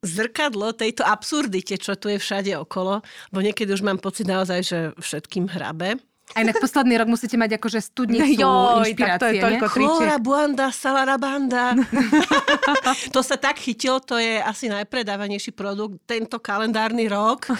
zrkadlo 0.00 0.72
tejto 0.72 1.04
absurdite, 1.04 1.76
čo 1.76 1.92
tu 1.96 2.08
je 2.08 2.16
všade 2.16 2.56
okolo, 2.56 3.04
bo 3.28 3.38
niekedy 3.44 3.68
už 3.72 3.84
mám 3.84 4.00
pocit 4.00 4.24
naozaj, 4.24 4.60
že 4.64 4.78
všetkým 4.96 5.52
hrabe. 5.52 6.00
A 6.30 6.46
inak 6.46 6.62
posledný 6.62 6.94
rok 6.94 7.10
musíte 7.10 7.34
mať 7.34 7.58
akože 7.58 7.82
studnicu 7.82 8.38
Joj, 8.38 8.86
inšpirácie, 8.86 9.18
tak 9.18 9.18
to 9.18 9.26
je 9.26 9.42
toľko 9.42 9.66
Chlora, 9.74 10.16
buanda, 10.22 10.66
salarabanda. 10.70 11.74
to 13.14 13.20
sa 13.20 13.34
tak 13.34 13.58
chytilo, 13.58 13.98
to 13.98 14.14
je 14.14 14.38
asi 14.38 14.70
najpredávanejší 14.70 15.50
produkt 15.50 16.06
tento 16.06 16.38
kalendárny 16.38 17.10
rok. 17.10 17.50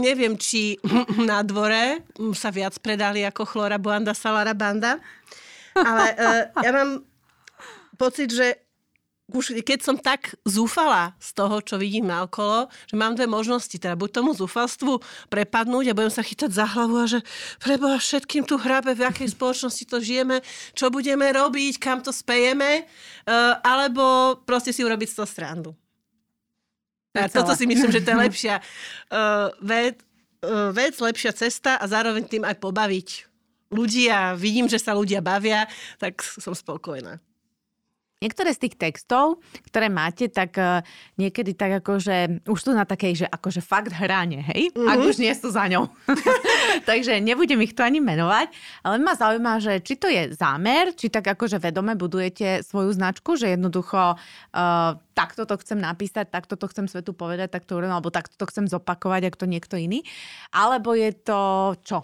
neviem, 0.00 0.40
či 0.40 0.80
na 1.20 1.44
dvore 1.44 2.00
sa 2.32 2.48
viac 2.48 2.80
predali 2.80 3.28
ako 3.28 3.44
chlora, 3.44 3.76
buanda, 3.76 4.16
salarabanda. 4.16 4.96
Ale 5.76 6.06
uh, 6.16 6.42
ja 6.64 6.70
mám 6.72 7.04
pocit, 8.00 8.32
že 8.32 8.67
už 9.28 9.60
keď 9.60 9.84
som 9.84 9.96
tak 10.00 10.32
zúfala 10.48 11.12
z 11.20 11.36
toho, 11.36 11.60
čo 11.60 11.76
vidím 11.76 12.08
na 12.08 12.24
okolo, 12.24 12.72
že 12.88 12.96
mám 12.96 13.12
dve 13.12 13.28
možnosti, 13.28 13.76
teda 13.76 13.92
buď 13.92 14.10
tomu 14.20 14.32
zúfalstvu 14.32 15.04
prepadnúť 15.28 15.92
a 15.92 15.96
budem 15.96 16.12
sa 16.12 16.24
chytať 16.24 16.48
za 16.48 16.64
hlavu 16.64 16.96
a 16.96 17.06
že 17.06 17.20
preboha 17.60 18.00
všetkým 18.00 18.48
tu 18.48 18.56
hrabe, 18.56 18.96
v 18.96 19.04
akej 19.04 19.36
spoločnosti 19.36 19.84
to 19.84 20.00
žijeme, 20.00 20.40
čo 20.72 20.88
budeme 20.88 21.28
robiť, 21.28 21.76
kam 21.76 22.00
to 22.00 22.08
spejeme, 22.08 22.88
uh, 22.88 23.60
alebo 23.60 24.40
proste 24.48 24.72
si 24.72 24.80
urobiť 24.80 25.08
z 25.12 25.16
toho 25.20 25.28
srandu. 25.28 25.70
A 27.12 27.28
toto 27.28 27.52
si 27.52 27.68
myslím, 27.68 27.92
že 27.92 28.00
to 28.00 28.16
je 28.16 28.22
lepšia 28.26 28.64
uh, 29.12 29.52
vec, 29.60 30.00
uh, 30.40 30.72
vec, 30.72 30.96
lepšia 30.96 31.36
cesta 31.36 31.76
a 31.76 31.84
zároveň 31.84 32.24
tým 32.24 32.48
aj 32.48 32.56
pobaviť 32.56 33.08
ľudí 33.68 34.08
a 34.08 34.32
vidím, 34.32 34.64
že 34.64 34.80
sa 34.80 34.96
ľudia 34.96 35.20
bavia, 35.20 35.68
tak 36.00 36.24
som 36.24 36.56
spokojná. 36.56 37.20
Niektoré 38.18 38.50
z 38.50 38.66
tých 38.66 38.74
textov, 38.74 39.38
ktoré 39.70 39.86
máte, 39.86 40.26
tak 40.26 40.58
uh, 40.58 40.82
niekedy 41.14 41.54
tak 41.54 41.78
akože 41.78 42.42
už 42.50 42.58
sú 42.58 42.74
na 42.74 42.82
takej, 42.82 43.22
že 43.22 43.26
akože 43.30 43.62
fakt 43.62 43.94
hráne, 43.94 44.42
hej? 44.42 44.74
Mm-hmm. 44.74 44.90
Ak 44.90 44.98
už 45.06 45.22
nie 45.22 45.30
sú 45.38 45.54
za 45.54 45.70
ňou. 45.70 45.86
Takže 46.90 47.22
nebudem 47.22 47.62
ich 47.62 47.78
tu 47.78 47.86
ani 47.86 48.02
menovať, 48.02 48.50
ale 48.82 48.98
ma 48.98 49.14
zaujíma, 49.14 49.62
že 49.62 49.78
či 49.86 49.94
to 49.94 50.10
je 50.10 50.34
zámer, 50.34 50.98
či 50.98 51.14
tak 51.14 51.30
akože 51.30 51.62
vedome 51.62 51.94
budujete 51.94 52.66
svoju 52.66 52.90
značku, 52.90 53.38
že 53.38 53.54
jednoducho 53.54 54.18
uh, 54.18 54.98
takto 55.14 55.46
to 55.46 55.54
chcem 55.62 55.78
napísať, 55.78 56.26
takto 56.26 56.58
to 56.58 56.66
chcem 56.66 56.90
svetu 56.90 57.14
povedať, 57.14 57.54
takto 57.54 57.78
alebo 57.78 58.10
takto 58.10 58.34
to 58.34 58.50
chcem 58.50 58.66
zopakovať, 58.66 59.30
ako 59.30 59.46
to 59.46 59.46
niekto 59.46 59.74
iný. 59.78 60.02
Alebo 60.50 60.90
je 60.90 61.14
to 61.14 61.38
čo? 61.86 62.02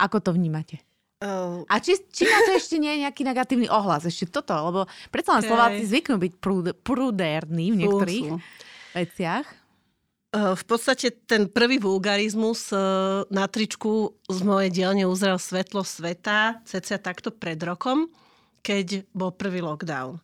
Ako 0.00 0.24
to 0.24 0.32
vnímate? 0.32 0.93
Uh, 1.24 1.64
a 1.72 1.80
či, 1.80 1.96
či 2.12 2.28
na 2.28 2.36
to 2.44 2.60
ešte 2.60 2.76
nie 2.76 3.00
je 3.00 3.08
nejaký 3.08 3.24
negatívny 3.24 3.64
ohlas? 3.72 4.04
Ešte 4.04 4.28
toto, 4.28 4.52
lebo 4.52 4.84
predsa 5.08 5.40
len 5.40 5.40
okay. 5.40 5.48
Slováci 5.48 5.82
zvyknú 5.88 6.16
byť 6.20 6.32
prúd, 6.36 6.66
prúderní 6.84 7.72
v 7.72 7.80
niektorých 7.80 8.28
Fú, 8.28 8.36
veciach. 8.92 9.46
Uh, 10.36 10.52
v 10.52 10.64
podstate 10.68 11.16
ten 11.24 11.48
prvý 11.48 11.80
vulgarizmus 11.80 12.68
uh, 12.76 13.24
na 13.32 13.48
tričku 13.48 14.12
z 14.28 14.38
mojej 14.44 14.68
dielne 14.68 15.08
uzrel 15.08 15.40
svetlo 15.40 15.80
sveta 15.80 16.60
cca 16.68 17.00
takto 17.00 17.32
pred 17.32 17.56
rokom, 17.56 18.12
keď 18.60 19.08
bol 19.16 19.32
prvý 19.32 19.64
lockdown. 19.64 20.20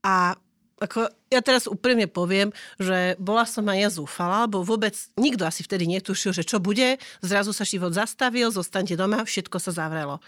A 0.00 0.32
ako, 0.78 1.10
ja 1.30 1.42
teraz 1.42 1.66
úprimne 1.66 2.06
poviem, 2.06 2.54
že 2.78 3.18
bola 3.18 3.42
som 3.44 3.66
aj 3.66 3.78
ja 3.78 3.90
zúfala, 3.90 4.46
lebo 4.46 4.62
vôbec 4.62 4.94
nikto 5.18 5.42
asi 5.42 5.66
vtedy 5.66 5.90
netušil, 5.90 6.30
že 6.30 6.46
čo 6.46 6.62
bude. 6.62 7.02
Zrazu 7.18 7.50
sa 7.50 7.66
život 7.66 7.90
zastavil, 7.90 8.54
zostanete 8.54 8.94
doma, 8.94 9.26
všetko 9.26 9.58
sa 9.58 9.74
zavrelo. 9.74 10.22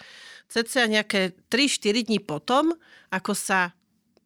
Cca 0.50 0.90
nejaké 0.90 1.38
3-4 1.46 2.10
dní 2.10 2.18
potom, 2.18 2.74
ako 3.14 3.32
sa 3.38 3.70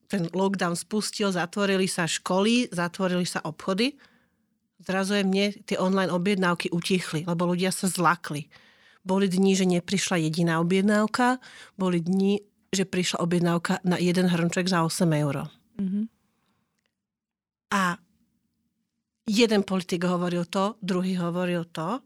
ten 0.08 0.28
lockdown 0.32 0.76
spustil, 0.76 1.28
zatvorili 1.32 1.84
sa 1.84 2.08
školy, 2.08 2.72
zatvorili 2.72 3.28
sa 3.28 3.44
obchody, 3.44 3.96
zrazu 4.80 5.20
je 5.20 5.24
mne 5.24 5.46
tie 5.64 5.76
online 5.80 6.12
objednávky 6.12 6.72
utichli, 6.72 7.24
lebo 7.28 7.48
ľudia 7.48 7.72
sa 7.72 7.88
zlakli. 7.88 8.48
Boli 9.04 9.28
dni, 9.28 9.52
že 9.52 9.68
neprišla 9.68 10.16
jediná 10.24 10.64
objednávka, 10.64 11.36
boli 11.76 12.00
dni, 12.00 12.40
že 12.72 12.88
prišla 12.88 13.20
objednávka 13.20 13.84
na 13.84 14.00
jeden 14.00 14.28
hrnček 14.32 14.64
za 14.64 14.80
8 14.80 15.04
eur. 15.20 15.52
A 17.74 17.98
jeden 19.26 19.66
politik 19.66 20.06
hovoril 20.06 20.46
to, 20.46 20.78
druhý 20.78 21.18
hovoril 21.18 21.66
to. 21.74 21.98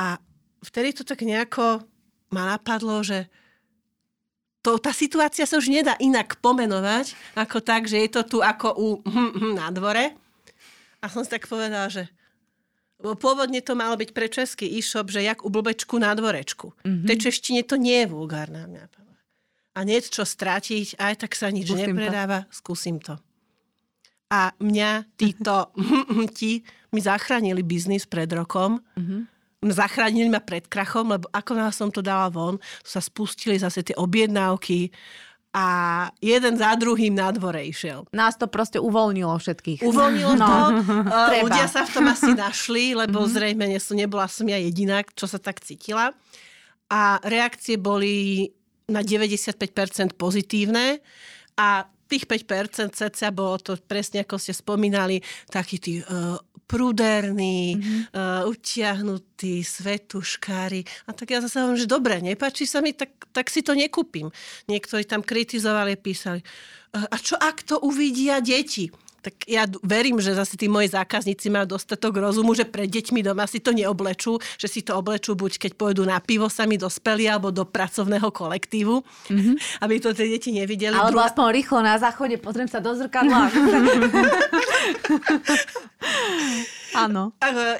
A 0.00 0.16
vtedy 0.64 0.96
to 0.96 1.04
tak 1.04 1.20
nejako 1.20 1.84
ma 2.32 2.56
napadlo, 2.56 3.04
že 3.04 3.28
to, 4.64 4.80
tá 4.80 4.96
situácia 4.96 5.44
sa 5.44 5.60
už 5.60 5.68
nedá 5.68 5.92
inak 6.00 6.40
pomenovať, 6.40 7.12
ako 7.36 7.60
tak, 7.60 7.84
že 7.84 8.00
je 8.00 8.08
to 8.08 8.22
tu 8.24 8.38
ako 8.40 8.68
u 8.72 8.88
hm, 9.04 9.32
hm, 9.36 9.52
na 9.60 9.68
dvore. 9.68 10.16
A 11.04 11.12
som 11.12 11.20
si 11.20 11.28
tak 11.28 11.44
povedala, 11.44 11.92
že 11.92 12.08
pôvodne 12.96 13.60
to 13.60 13.76
malo 13.76 14.00
byť 14.00 14.10
pre 14.16 14.32
český 14.32 14.64
e-shop, 14.64 15.12
že 15.12 15.20
jak 15.20 15.44
u 15.44 15.52
blbečku 15.52 16.00
na 16.00 16.16
dvorečku. 16.16 16.72
Mm-hmm. 16.80 17.04
V 17.04 17.08
tej 17.12 17.18
češtine 17.28 17.60
to 17.68 17.76
nie 17.76 18.00
je 18.00 18.06
vulgárna 18.08 18.64
mňa. 18.64 18.88
A 19.76 19.84
nie 19.84 20.00
čo 20.00 20.24
strátiť, 20.24 20.96
aj 20.96 21.28
tak 21.28 21.36
sa 21.36 21.52
nič 21.52 21.68
skúsim 21.68 21.92
nepredáva, 21.92 22.48
to. 22.48 22.56
skúsim 22.56 22.96
to 23.04 23.20
a 24.30 24.52
mňa 24.56 24.90
títo 25.18 25.72
ti 26.38 26.64
mi 26.94 27.00
zachránili 27.02 27.60
biznis 27.66 28.06
pred 28.06 28.30
rokom. 28.32 28.80
Mm-hmm. 28.96 29.20
Zachránili 29.72 30.28
ma 30.28 30.44
pred 30.44 30.68
krachom, 30.68 31.16
lebo 31.16 31.24
ako 31.32 31.52
nás 31.56 31.80
som 31.80 31.88
to 31.88 32.04
dala 32.04 32.28
von, 32.28 32.60
sa 32.84 33.00
spustili 33.00 33.56
zase 33.56 33.80
tie 33.80 33.96
objednávky 33.96 34.92
a 35.54 35.66
jeden 36.18 36.58
za 36.58 36.74
druhým 36.74 37.14
na 37.14 37.30
dvore 37.30 37.62
išiel. 37.62 38.04
Nás 38.10 38.34
to 38.34 38.50
proste 38.50 38.82
uvoľnilo 38.82 39.38
všetkých. 39.38 39.86
Uvoľnilo 39.86 40.34
no, 40.34 40.44
to. 40.44 40.56
Treba. 41.30 41.46
Ľudia 41.46 41.66
sa 41.70 41.86
v 41.86 41.90
tom 41.94 42.06
asi 42.10 42.34
našli, 42.34 42.98
lebo 42.98 43.22
mm-hmm. 43.22 43.34
zrejme 43.38 43.64
nebola 43.94 44.26
som 44.26 44.50
ja 44.50 44.58
jediná, 44.58 45.06
čo 45.14 45.30
sa 45.30 45.38
tak 45.38 45.62
cítila. 45.62 46.10
A 46.90 47.22
reakcie 47.22 47.78
boli 47.78 48.50
na 48.90 49.00
95% 49.00 50.18
pozitívne 50.18 51.00
a 51.56 51.86
tých 52.08 52.24
5% 52.28 52.94
cca 52.94 53.28
bolo 53.32 53.56
to 53.60 53.76
presne 53.80 54.22
ako 54.22 54.36
ste 54.36 54.52
spomínali, 54.52 55.20
taký 55.48 55.76
tí 55.80 55.92
uh, 56.00 56.36
prúderní, 56.64 57.76
mm-hmm. 57.76 58.00
uh, 58.16 58.42
utiahnutí, 58.48 59.60
svetuškári. 59.60 60.84
A 61.06 61.12
tak 61.12 61.32
ja 61.32 61.44
zase 61.44 61.60
hovorím, 61.60 61.80
že 61.80 61.90
dobre, 61.90 62.14
nepáči 62.24 62.64
sa 62.64 62.80
mi, 62.80 62.96
tak, 62.96 63.12
tak 63.36 63.52
si 63.52 63.60
to 63.60 63.76
nekúpim. 63.76 64.32
Niektorí 64.68 65.04
tam 65.04 65.20
kritizovali, 65.20 66.00
písali, 66.00 66.40
uh, 66.96 67.06
a 67.08 67.16
čo 67.20 67.36
ak 67.36 67.68
to 67.68 67.80
uvidia 67.84 68.40
deti? 68.40 68.88
Tak 69.24 69.48
ja 69.48 69.64
verím, 69.80 70.20
že 70.20 70.36
zase 70.36 70.60
tí 70.60 70.68
moji 70.68 70.92
zákazníci 70.92 71.48
majú 71.48 71.80
dostatok 71.80 72.20
rozumu, 72.20 72.52
že 72.52 72.68
pred 72.68 72.92
deťmi 72.92 73.24
doma 73.24 73.48
si 73.48 73.64
to 73.64 73.72
neoblečú, 73.72 74.36
že 74.60 74.68
si 74.68 74.84
to 74.84 75.00
oblečú 75.00 75.32
buď 75.32 75.56
keď 75.56 75.72
pôjdu 75.80 76.04
na 76.04 76.20
pivo 76.20 76.52
sami 76.52 76.76
dospeli 76.76 77.24
alebo 77.24 77.48
do 77.48 77.64
pracovného 77.64 78.28
kolektívu, 78.28 79.00
mm-hmm. 79.00 79.56
aby 79.88 79.94
to 79.96 80.12
tie 80.12 80.28
deti 80.28 80.52
nevideli. 80.52 80.92
Alebo 80.92 81.24
Dru... 81.24 81.24
aspoň 81.24 81.44
rýchlo 81.56 81.80
na 81.80 81.96
záchode, 81.96 82.36
pozriem 82.36 82.68
sa 82.68 82.84
do 82.84 82.92
zrkadla. 82.92 83.48
Áno. 86.94 87.32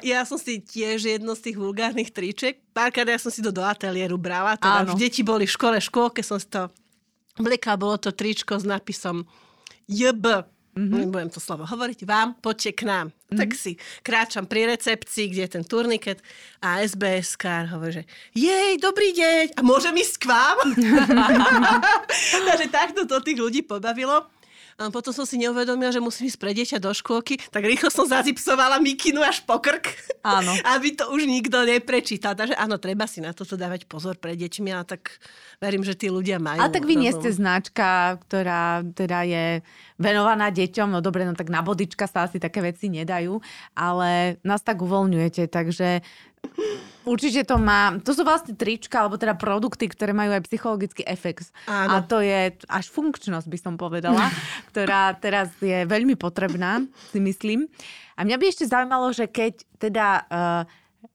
Ja 0.03 0.25
som 0.27 0.41
si 0.41 0.59
tiež 0.59 1.07
jedno 1.07 1.37
z 1.37 1.51
tých 1.51 1.57
vulgárnych 1.61 2.11
triček. 2.11 2.59
Párkrát 2.75 3.07
ja 3.07 3.19
som 3.21 3.31
si 3.31 3.39
to 3.39 3.53
do 3.53 3.63
ateliéru 3.63 4.19
brala. 4.19 4.57
Teda 4.59 4.83
Áno. 4.83 4.97
deti 4.97 5.23
boli 5.23 5.47
v 5.47 5.53
škole, 5.55 5.77
škôlke 5.79 6.19
som 6.19 6.41
si 6.41 6.49
to 6.49 6.67
vlekla. 7.39 7.79
Bolo 7.79 7.95
to 7.95 8.11
tričko 8.11 8.59
s 8.59 8.65
nápisom 8.67 9.23
JB 9.87 10.54
Mm-hmm. 10.75 11.07
Nebudem 11.07 11.31
to 11.31 11.39
slovo 11.39 11.63
hovoriť. 11.63 12.03
Vám, 12.03 12.35
poďte 12.43 12.75
k 12.75 12.81
nám. 12.83 13.07
Mm-hmm. 13.07 13.39
Tak 13.39 13.49
si 13.55 13.79
kráčam 14.03 14.43
pri 14.43 14.75
recepcii, 14.75 15.31
kde 15.31 15.41
je 15.47 15.51
ten 15.55 15.63
turniket 15.63 16.19
a 16.59 16.83
SBS 16.83 17.39
kár 17.39 17.71
hovorí, 17.71 18.03
že 18.03 18.03
jej, 18.35 18.75
dobrý 18.75 19.15
deň, 19.15 19.55
a 19.55 19.61
môžem 19.63 19.95
ísť 19.95 20.15
k 20.19 20.25
vám? 20.27 20.57
Takže 22.51 22.67
takto 22.67 23.07
to 23.07 23.23
tých 23.23 23.39
ľudí 23.39 23.63
pobavilo. 23.63 24.27
A 24.75 24.91
potom 24.91 25.15
som 25.15 25.23
si 25.23 25.39
neuvedomila, 25.39 25.87
že 25.87 26.03
musím 26.03 26.27
ísť 26.27 26.35
pre 26.35 26.51
dieťa 26.51 26.83
do 26.83 26.91
škôlky, 26.91 27.39
tak 27.47 27.63
rýchlo 27.63 27.87
som 27.87 28.03
zazipsovala 28.11 28.83
mikinu 28.83 29.23
až 29.23 29.39
po 29.47 29.63
krk, 29.63 29.87
áno. 30.19 30.51
aby 30.75 30.99
to 30.99 31.07
už 31.15 31.31
nikto 31.31 31.63
neprečítal. 31.63 32.35
Takže 32.35 32.59
áno, 32.59 32.75
treba 32.75 33.07
si 33.07 33.23
na 33.23 33.31
toto 33.31 33.55
dávať 33.55 33.87
pozor 33.87 34.19
pre 34.19 34.35
deťmi, 34.35 34.75
ale 34.75 34.83
tak 34.83 35.15
verím, 35.63 35.87
že 35.87 35.95
tí 35.95 36.11
ľudia 36.11 36.43
majú. 36.43 36.59
A 36.59 36.67
tak 36.67 36.83
vy 36.83 36.99
nie 36.99 37.15
ste 37.15 37.31
značka, 37.31 38.19
ktorá 38.27 38.83
teda 38.91 39.23
je 39.23 39.63
venovaná 39.95 40.51
deťom, 40.51 40.91
no 40.91 40.99
dobre, 40.99 41.23
no 41.23 41.35
tak 41.35 41.47
na 41.47 41.63
bodička 41.63 42.07
sa 42.07 42.27
asi 42.27 42.39
také 42.39 42.59
veci 42.59 42.91
nedajú, 42.91 43.39
ale 43.75 44.39
nás 44.43 44.59
tak 44.59 44.83
uvoľňujete, 44.83 45.47
takže 45.47 46.03
Určite 47.05 47.45
to 47.45 47.61
má, 47.61 48.01
to 48.01 48.17
sú 48.17 48.25
vlastne 48.25 48.57
trička, 48.57 49.05
alebo 49.05 49.13
teda 49.13 49.37
produkty, 49.37 49.85
ktoré 49.85 50.09
majú 50.09 50.33
aj 50.33 50.45
psychologický 50.49 51.05
efekt. 51.05 51.53
Áno. 51.69 51.89
A 51.89 51.95
to 52.01 52.17
je 52.17 52.57
až 52.65 52.85
funkčnosť, 52.89 53.45
by 53.45 53.57
som 53.61 53.73
povedala, 53.77 54.25
ktorá 54.73 55.13
teraz 55.13 55.53
je 55.61 55.85
veľmi 55.85 56.17
potrebná, 56.17 56.81
si 57.13 57.21
myslím. 57.21 57.69
A 58.17 58.25
mňa 58.25 58.41
by 58.41 58.45
ešte 58.49 58.65
zaujímalo, 58.65 59.13
že 59.13 59.29
keď 59.29 59.53
teda 59.77 60.07
uh, 60.25 60.61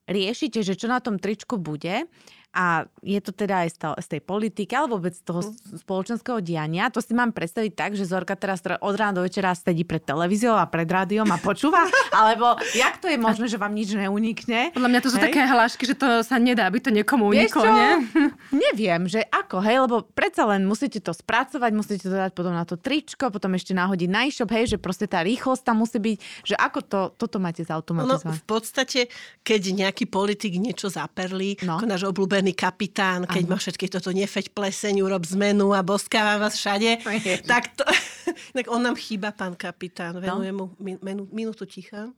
riešite, 0.07 0.63
že 0.63 0.79
čo 0.79 0.87
na 0.87 1.03
tom 1.03 1.19
tričku 1.19 1.59
bude, 1.59 2.07
a 2.51 2.83
je 2.99 3.21
to 3.23 3.31
teda 3.31 3.63
aj 3.63 3.79
z 4.03 4.07
tej 4.19 4.21
politiky 4.27 4.75
alebo 4.75 4.99
vôbec 4.99 5.15
z 5.15 5.23
toho 5.23 5.41
mhm. 5.41 5.79
spoločenského 5.81 6.39
diania. 6.43 6.91
To 6.91 6.99
si 6.99 7.15
mám 7.15 7.31
predstaviť 7.31 7.73
tak, 7.79 7.95
že 7.95 8.05
Zorka 8.05 8.35
teraz 8.35 8.61
od 8.67 8.95
rána 8.99 9.23
do 9.23 9.23
večera 9.23 9.55
sedí 9.55 9.87
pred 9.87 10.03
televíziou 10.03 10.59
a 10.59 10.67
pred 10.67 10.87
rádiom 10.87 11.31
a 11.31 11.39
počúva? 11.39 11.87
alebo 12.21 12.59
jak 12.75 12.99
to 12.99 13.07
je 13.07 13.17
možné, 13.17 13.47
že 13.47 13.57
vám 13.57 13.71
nič 13.71 13.95
neunikne? 13.95 14.75
Podľa 14.75 14.91
mňa 14.91 15.01
to 15.01 15.09
sú 15.15 15.19
hej? 15.23 15.25
také 15.31 15.41
hlášky, 15.47 15.85
že 15.87 15.95
to 15.95 16.27
sa 16.27 16.37
nedá, 16.43 16.67
aby 16.67 16.83
to 16.83 16.91
niekomu 16.91 17.31
uniklo, 17.31 17.63
nie? 17.65 17.91
Neviem, 18.67 19.07
že 19.07 19.23
ako, 19.31 19.63
hej, 19.63 19.87
lebo 19.87 20.03
predsa 20.03 20.43
len 20.51 20.67
musíte 20.67 20.99
to 20.99 21.15
spracovať, 21.15 21.71
musíte 21.71 22.11
to 22.11 22.15
dať 22.19 22.35
potom 22.35 22.53
na 22.53 22.67
to 22.67 22.75
tričko, 22.75 23.31
potom 23.31 23.55
ešte 23.55 23.73
nahodiť 23.79 24.09
na 24.11 24.27
e-shop, 24.27 24.51
hej, 24.51 24.75
že 24.75 24.79
proste 24.83 25.07
tá 25.07 25.23
rýchlosť 25.23 25.63
tam 25.63 25.87
musí 25.87 26.03
byť, 26.03 26.17
že 26.43 26.55
ako 26.59 26.79
to, 26.83 27.01
toto 27.15 27.39
máte 27.39 27.63
zautomatizovať? 27.63 28.27
No, 28.27 28.43
v 28.43 28.45
podstate, 28.45 29.01
keď 29.47 29.61
nejaký 29.87 30.11
politik 30.11 30.59
niečo 30.59 30.91
zaperlí, 30.91 31.63
no. 31.63 31.79
ako 31.79 31.87
náš 31.87 32.03
obľúbený 32.11 32.40
obľúbený 32.41 32.57
kapitán, 32.57 33.29
keď 33.29 33.45
Aha. 33.45 33.51
má 33.53 33.57
všetky 33.61 33.87
toto 33.93 34.09
nefeď 34.17 34.57
pleseň, 34.57 35.05
urob 35.05 35.29
zmenu 35.29 35.77
a 35.77 35.85
boskáva 35.85 36.41
vás 36.41 36.57
všade, 36.57 37.05
tak, 37.51 37.77
to, 37.77 37.85
tak 38.57 38.65
on 38.73 38.81
nám 38.81 38.97
chýba, 38.97 39.29
pán 39.37 39.53
kapitán. 39.53 40.17
No. 40.17 40.25
Venujem 40.25 40.57
mu 40.57 40.67
minu, 40.81 41.29
minútu 41.29 41.69
ticha. 41.69 42.09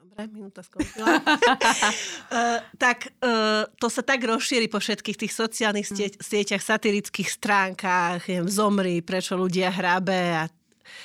Dobre, 0.00 0.24
minúta 0.32 0.64
skončila. 0.64 1.20
uh, 1.20 2.58
tak 2.84 3.12
uh, 3.20 3.68
to 3.76 3.92
sa 3.92 4.00
tak 4.00 4.24
rozšíri 4.24 4.72
po 4.72 4.80
všetkých 4.80 5.20
tých 5.20 5.32
sociálnych 5.36 5.92
mm. 5.92 6.16
sieťach, 6.16 6.64
satirických 6.64 7.28
stránkach, 7.28 8.24
neviem, 8.24 8.48
zomri, 8.48 9.04
prečo 9.04 9.36
ľudia 9.36 9.68
hrabe 9.68 10.32
a 10.32 10.48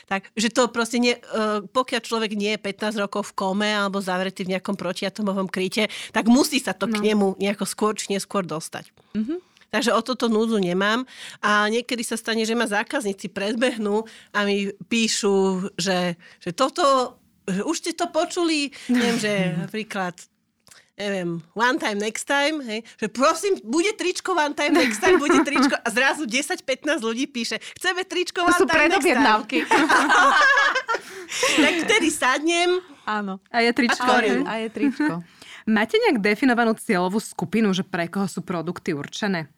tak, 0.06 0.30
že 0.38 0.52
to 0.52 0.70
proste 0.70 0.98
nie, 1.02 1.18
uh, 1.18 1.64
pokiaľ 1.66 2.02
človek 2.02 2.32
nie 2.38 2.56
je 2.56 2.60
15 2.62 3.04
rokov 3.04 3.34
v 3.34 3.36
kome 3.38 3.70
alebo 3.70 4.02
zavretý 4.02 4.46
v 4.46 4.58
nejakom 4.58 4.78
protiatomovom 4.78 5.50
kryte, 5.50 5.90
tak 6.12 6.30
musí 6.30 6.62
sa 6.62 6.76
to 6.76 6.86
no. 6.86 6.98
k 6.98 7.12
nemu 7.12 7.28
nejako 7.42 7.66
skôr 7.66 7.94
či 7.98 8.14
neskôr 8.14 8.46
dostať. 8.46 8.92
Mm-hmm. 9.16 9.40
Takže 9.76 9.92
o 9.92 10.00
toto 10.00 10.32
núdzu 10.32 10.56
nemám. 10.64 11.04
A 11.44 11.68
niekedy 11.68 12.00
sa 12.08 12.16
stane, 12.16 12.48
že 12.48 12.56
ma 12.56 12.64
zákazníci 12.64 13.28
predbehnú 13.28 14.08
a 14.32 14.48
mi 14.48 14.72
píšu, 14.88 15.68
že, 15.76 16.16
že 16.40 16.56
toto, 16.56 17.18
že 17.44 17.60
už 17.60 17.76
ste 17.84 17.92
to 17.92 18.08
počuli, 18.08 18.72
neviem, 18.88 19.20
že 19.20 19.34
napríklad 19.68 20.16
neviem, 20.96 21.44
one 21.52 21.76
time, 21.76 22.00
next 22.00 22.24
time, 22.24 22.64
hej, 22.64 22.80
že 22.96 23.12
prosím, 23.12 23.60
bude 23.68 23.92
tričko 24.00 24.32
one 24.32 24.56
time, 24.56 24.80
next 24.80 25.04
time, 25.04 25.20
bude 25.20 25.44
tričko 25.44 25.76
a 25.76 25.88
zrazu 25.92 26.24
10-15 26.24 27.04
ľudí 27.04 27.28
píše, 27.28 27.60
chceme 27.76 28.08
tričko 28.08 28.48
one 28.48 28.56
to 28.56 28.64
sú 28.64 28.66
time, 28.68 28.96
next 28.96 29.04
time. 29.04 29.44
tak 31.64 31.74
vtedy 31.84 32.08
sadnem. 32.08 32.80
Áno. 33.04 33.44
A 33.52 33.62
je 33.62 33.72
tričko. 33.76 34.08
A, 34.08 34.24
je, 34.24 34.36
a 34.42 34.54
je 34.66 34.68
tričko. 34.72 35.14
Máte 35.66 35.98
nejak 35.98 36.22
definovanú 36.22 36.78
cieľovú 36.78 37.18
skupinu, 37.18 37.74
že 37.74 37.82
pre 37.82 38.06
koho 38.06 38.30
sú 38.30 38.46
produkty 38.46 38.94
určené? 38.94 39.50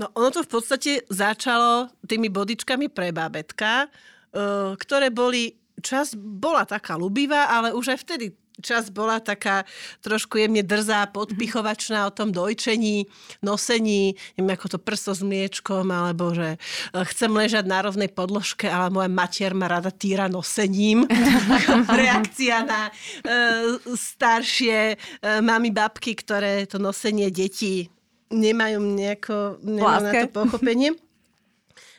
No 0.00 0.08
ono 0.16 0.32
to 0.32 0.40
v 0.40 0.50
podstate 0.50 0.92
začalo 1.12 1.92
tými 2.08 2.32
bodičkami 2.32 2.88
pre 2.88 3.12
bábetka, 3.12 3.86
uh, 3.86 4.72
ktoré 4.80 5.12
boli, 5.12 5.60
čas 5.84 6.16
bola 6.16 6.64
taká 6.64 6.96
ľubivá, 6.96 7.52
ale 7.52 7.76
už 7.76 7.92
aj 7.92 7.98
vtedy 8.08 8.32
čas 8.60 8.92
bola 8.92 9.18
taká 9.20 9.64
trošku 10.04 10.38
jemne 10.38 10.62
drzá, 10.62 11.08
podpichovačná 11.10 12.06
o 12.06 12.14
tom 12.14 12.30
dojčení, 12.30 13.08
nosení, 13.42 14.14
neviem 14.36 14.54
ako 14.54 14.76
to 14.76 14.78
prso 14.78 15.12
s 15.12 15.24
mliečkom, 15.24 15.88
alebo 15.90 16.32
že 16.32 16.56
uh, 16.56 17.04
chcem 17.08 17.32
ležať 17.32 17.64
na 17.66 17.82
rovnej 17.82 18.08
podložke, 18.12 18.70
ale 18.70 18.92
moja 18.92 19.10
matier 19.10 19.52
ma 19.52 19.66
rada 19.66 19.90
týra 19.90 20.30
nosením. 20.30 21.04
Reakcia 22.04 22.62
na 22.62 22.88
uh, 22.88 23.80
staršie 23.82 24.96
uh, 24.96 25.40
mami, 25.42 25.74
babky, 25.74 26.14
ktoré 26.14 26.68
to 26.70 26.78
nosenie 26.78 27.32
detí 27.32 27.90
nemajú 28.30 28.78
nejako 28.78 29.58
nemajú 29.60 30.00
na 30.06 30.12
to 30.22 30.28
pochopenie. 30.30 30.94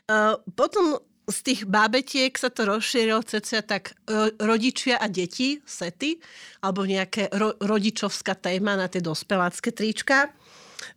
Uh, 0.08 0.39
potom 0.56 1.00
z 1.32 1.39
tých 1.41 1.62
bábetiek 1.63 2.36
sa 2.36 2.52
to 2.52 2.67
rozšírilo 2.67 3.24
cca 3.24 3.63
tak 3.63 3.96
rodičia 4.38 5.00
a 5.00 5.08
deti, 5.08 5.63
sety, 5.63 6.20
alebo 6.62 6.84
nejaké 6.86 7.32
ro- 7.34 7.56
rodičovská 7.58 8.36
téma 8.38 8.76
na 8.76 8.91
tie 8.91 9.00
dospelácké 9.00 9.72
trička. 9.72 10.30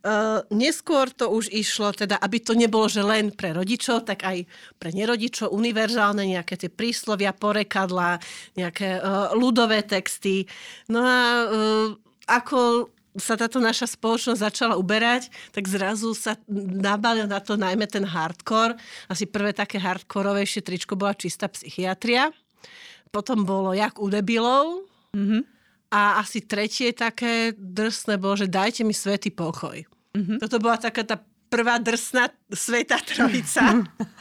Uh, 0.01 0.41
neskôr 0.49 1.13
to 1.13 1.29
už 1.29 1.53
išlo, 1.53 1.93
teda, 1.93 2.17
aby 2.17 2.41
to 2.41 2.57
nebolo, 2.57 2.89
že 2.89 3.05
len 3.05 3.29
pre 3.29 3.53
rodičov, 3.53 4.09
tak 4.09 4.25
aj 4.25 4.49
pre 4.81 4.89
nerodičov, 4.89 5.53
univerzálne 5.53 6.25
nejaké 6.25 6.57
tie 6.57 6.73
príslovia, 6.73 7.37
porekadla, 7.37 8.17
nejaké 8.57 8.97
uh, 8.97 9.29
ľudové 9.37 9.85
texty. 9.85 10.49
No 10.89 11.05
a 11.05 11.21
uh, 11.45 11.87
ako 12.25 12.89
sa 13.15 13.39
táto 13.39 13.63
naša 13.63 13.87
spoločnosť 13.95 14.39
začala 14.39 14.75
uberať, 14.75 15.31
tak 15.55 15.65
zrazu 15.71 16.11
sa 16.11 16.35
nabalil 16.51 17.27
na 17.27 17.39
to 17.39 17.55
najmä 17.55 17.87
ten 17.87 18.03
hardcore. 18.03 18.75
Asi 19.07 19.25
prvé 19.25 19.55
také 19.55 19.79
hardkorovejšie 19.79 20.61
tričko 20.61 20.99
bola 20.99 21.15
čistá 21.15 21.47
psychiatria. 21.47 22.31
Potom 23.09 23.47
bolo 23.47 23.71
jak 23.71 23.95
u 23.99 24.11
debilov. 24.11 24.83
Mm-hmm. 25.15 25.41
A 25.95 26.19
asi 26.19 26.43
tretie 26.43 26.91
také 26.91 27.55
drsné 27.55 28.19
bolo, 28.19 28.35
že 28.35 28.51
dajte 28.51 28.83
mi 28.83 28.91
svetý 28.91 29.31
pokoj. 29.31 29.79
Mm-hmm. 30.11 30.37
Toto 30.43 30.59
bola 30.59 30.75
taká 30.75 31.07
tá 31.07 31.15
prvá 31.47 31.79
drsná 31.79 32.27
sveta 32.51 32.99
trojica. 32.99 33.79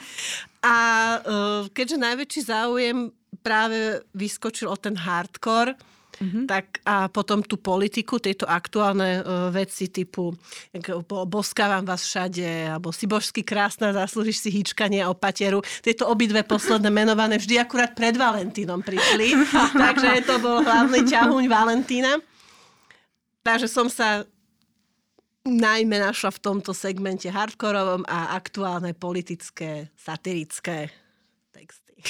a 0.71 0.77
uh, 1.19 1.63
keďže 1.75 1.99
najväčší 1.99 2.41
záujem 2.47 3.11
práve 3.43 4.07
vyskočil 4.15 4.71
o 4.71 4.77
ten 4.79 4.95
hardcore, 4.95 5.75
Mm-hmm. 6.21 6.45
Tak 6.47 6.67
a 6.87 7.11
potom 7.11 7.43
tú 7.43 7.59
politiku, 7.59 8.23
tieto 8.23 8.47
aktuálne 8.47 9.21
uh, 9.21 9.51
veci 9.51 9.91
typu 9.91 10.31
boskávam 11.27 11.83
vás 11.83 12.07
všade, 12.07 12.71
alebo 12.71 12.95
si 12.95 13.11
božsky 13.11 13.43
krásna, 13.43 13.91
zaslúžiš 13.91 14.39
si 14.47 14.51
hýčkanie 14.55 15.03
o 15.07 15.15
pateru. 15.17 15.63
Tieto 15.83 16.07
obidve 16.07 16.47
posledné 16.47 16.91
menované 17.03 17.39
vždy 17.39 17.59
akurát 17.59 17.93
pred 17.93 18.15
Valentínom 18.15 18.83
prišli. 18.83 19.35
Takže 19.85 20.23
to 20.27 20.39
bol 20.39 20.63
hlavný 20.63 21.03
ťahuň 21.07 21.45
Valentína. 21.51 22.13
Takže 23.45 23.69
som 23.69 23.93
sa 23.93 24.25
najmä 25.45 26.01
našla 26.01 26.33
v 26.33 26.41
tomto 26.41 26.73
segmente 26.73 27.29
hardkorovom 27.29 28.09
a 28.09 28.33
aktuálne 28.33 28.97
politické, 28.97 29.93
satirické 29.93 31.04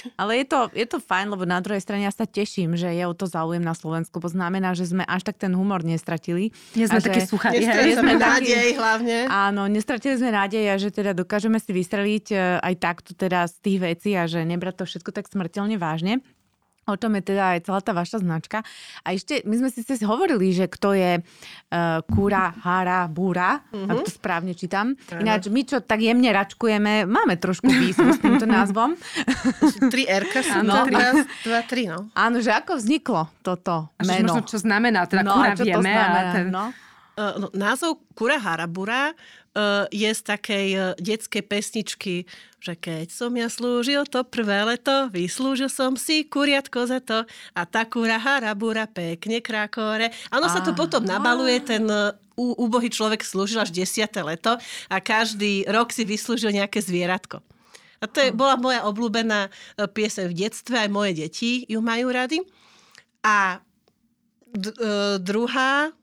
ale 0.21 0.43
je 0.43 0.47
to, 0.47 0.61
je 0.75 0.87
to 0.87 0.99
fajn, 0.99 1.33
lebo 1.35 1.45
na 1.47 1.63
druhej 1.63 1.83
strane 1.83 2.07
ja 2.07 2.13
sa 2.13 2.27
teším, 2.27 2.75
že 2.75 2.91
je 2.91 3.05
o 3.07 3.15
to 3.15 3.31
záujem 3.31 3.63
na 3.63 3.73
Slovensku, 3.73 4.19
bo 4.19 4.29
znamená, 4.29 4.75
že 4.75 4.91
sme 4.91 5.07
až 5.07 5.27
tak 5.27 5.39
ten 5.39 5.53
humor 5.55 5.87
nestratili. 5.87 6.51
Nie 6.75 6.91
sme 6.91 7.01
také 7.01 7.25
suchári. 7.25 7.63
Nestratili 7.63 7.95
sme 7.97 8.13
nádej 8.19 8.69
hlavne. 8.77 9.17
Áno, 9.31 9.63
nestratili 9.71 10.15
sme 10.19 10.31
nádej 10.35 10.65
a 10.71 10.75
že 10.77 10.91
teda 10.91 11.15
dokážeme 11.15 11.57
si 11.63 11.71
vystreliť 11.71 12.27
e, 12.33 12.37
aj 12.61 12.75
takto 12.81 13.11
teda 13.15 13.47
z 13.47 13.55
tých 13.63 13.79
vecí 13.79 14.11
a 14.19 14.27
že 14.27 14.43
nebrať 14.43 14.83
to 14.83 14.85
všetko 14.89 15.11
tak 15.15 15.31
smrteľne 15.31 15.77
vážne. 15.79 16.21
O 16.85 17.01
tom 17.01 17.17
je 17.17 17.33
teda 17.33 17.57
aj 17.57 17.65
celá 17.65 17.81
tá 17.81 17.97
vaša 17.97 18.21
značka. 18.21 18.61
A 19.05 19.17
ešte, 19.17 19.41
my 19.49 19.57
sme 19.57 19.69
si 19.73 19.81
ste 19.81 20.05
hovorili, 20.05 20.53
že 20.53 20.69
kto 20.69 20.93
je 20.93 21.13
uh, 21.21 22.05
Kura, 22.05 22.53
Hara, 22.61 23.09
Búra, 23.09 23.65
mm-hmm. 23.73 23.89
ak 23.89 23.97
to 24.05 24.11
správne 24.13 24.53
čítam. 24.53 24.93
Ano. 25.09 25.21
Ináč, 25.25 25.49
my 25.49 25.61
čo 25.65 25.81
tak 25.81 26.05
jemne 26.05 26.29
račkujeme, 26.29 27.09
máme 27.09 27.41
trošku 27.41 27.69
výzvu 27.69 28.13
s 28.13 28.21
týmto 28.21 28.45
názvom. 28.57 28.97
Tri 29.89 30.05
R 30.05 30.25
sú 30.45 30.61
no. 30.61 30.85
dva, 30.85 31.61
tri, 31.65 31.89
no. 31.89 32.13
Áno, 32.13 32.37
že 32.45 32.53
ako 32.53 32.77
vzniklo 32.77 33.33
toto 33.41 33.93
A 33.97 34.03
meno? 34.05 34.37
Možno, 34.37 34.45
čo 34.45 34.59
znamená, 34.61 35.09
teda 35.09 35.25
no, 35.25 35.41
Kura 35.41 35.53
vieme. 35.57 35.81
Znamená, 35.81 36.21
ten... 36.37 36.47
no. 36.53 36.65
Uh, 37.15 37.39
no, 37.39 37.47
názov 37.55 38.03
Kura 38.19 38.43
Harabura 38.43 39.15
je 39.95 40.11
z 40.11 40.23
takej 40.27 40.69
uh, 40.75 40.85
detskej 40.99 41.47
pesničky, 41.47 42.27
že 42.59 42.75
keď 42.75 43.07
som 43.15 43.31
ja 43.39 43.47
slúžil 43.47 44.03
to 44.11 44.27
prvé 44.27 44.67
leto, 44.67 45.07
vyslúžil 45.15 45.71
som 45.71 45.95
si 45.95 46.27
kuriatko 46.27 46.91
za 46.91 46.99
to 46.99 47.23
a 47.55 47.63
tá 47.63 47.87
kura 47.87 48.19
harabura 48.19 48.91
pekne 48.91 49.39
krákore. 49.39 50.11
Áno 50.35 50.51
sa 50.51 50.59
to 50.59 50.75
potom 50.75 51.07
nabaluje, 51.07 51.63
ten 51.63 51.87
uh, 51.87 52.11
úbohý 52.35 52.91
človek 52.91 53.23
slúžil 53.23 53.63
až 53.63 53.71
desiate 53.71 54.19
leto 54.19 54.59
a 54.91 54.97
každý 54.99 55.63
rok 55.71 55.95
si 55.95 56.03
vyslúžil 56.03 56.51
nejaké 56.51 56.83
zvieratko. 56.83 57.39
A 58.03 58.11
to 58.11 58.21
je, 58.21 58.35
bola 58.35 58.59
moja 58.59 58.85
obľúbená 58.85 59.49
pieseň 59.79 60.29
v 60.29 60.35
detstve, 60.35 60.77
aj 60.77 60.91
moje 60.91 61.15
deti 61.15 61.65
ju 61.71 61.79
majú 61.79 62.11
rady. 62.11 62.43
A 63.25 63.63
d- 64.53 64.77
druhá 65.25 65.95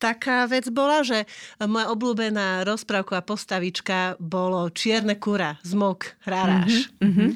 taká 0.00 0.48
vec 0.48 0.72
bola, 0.72 1.04
že 1.04 1.28
moja 1.60 1.92
obľúbená 1.92 2.64
rozprávková 2.64 3.20
postavička 3.20 4.16
bolo 4.16 4.72
Čierne 4.72 5.20
kura, 5.20 5.60
zmok, 5.60 6.16
hráráš. 6.24 6.88
Mm-hmm. 7.04 7.30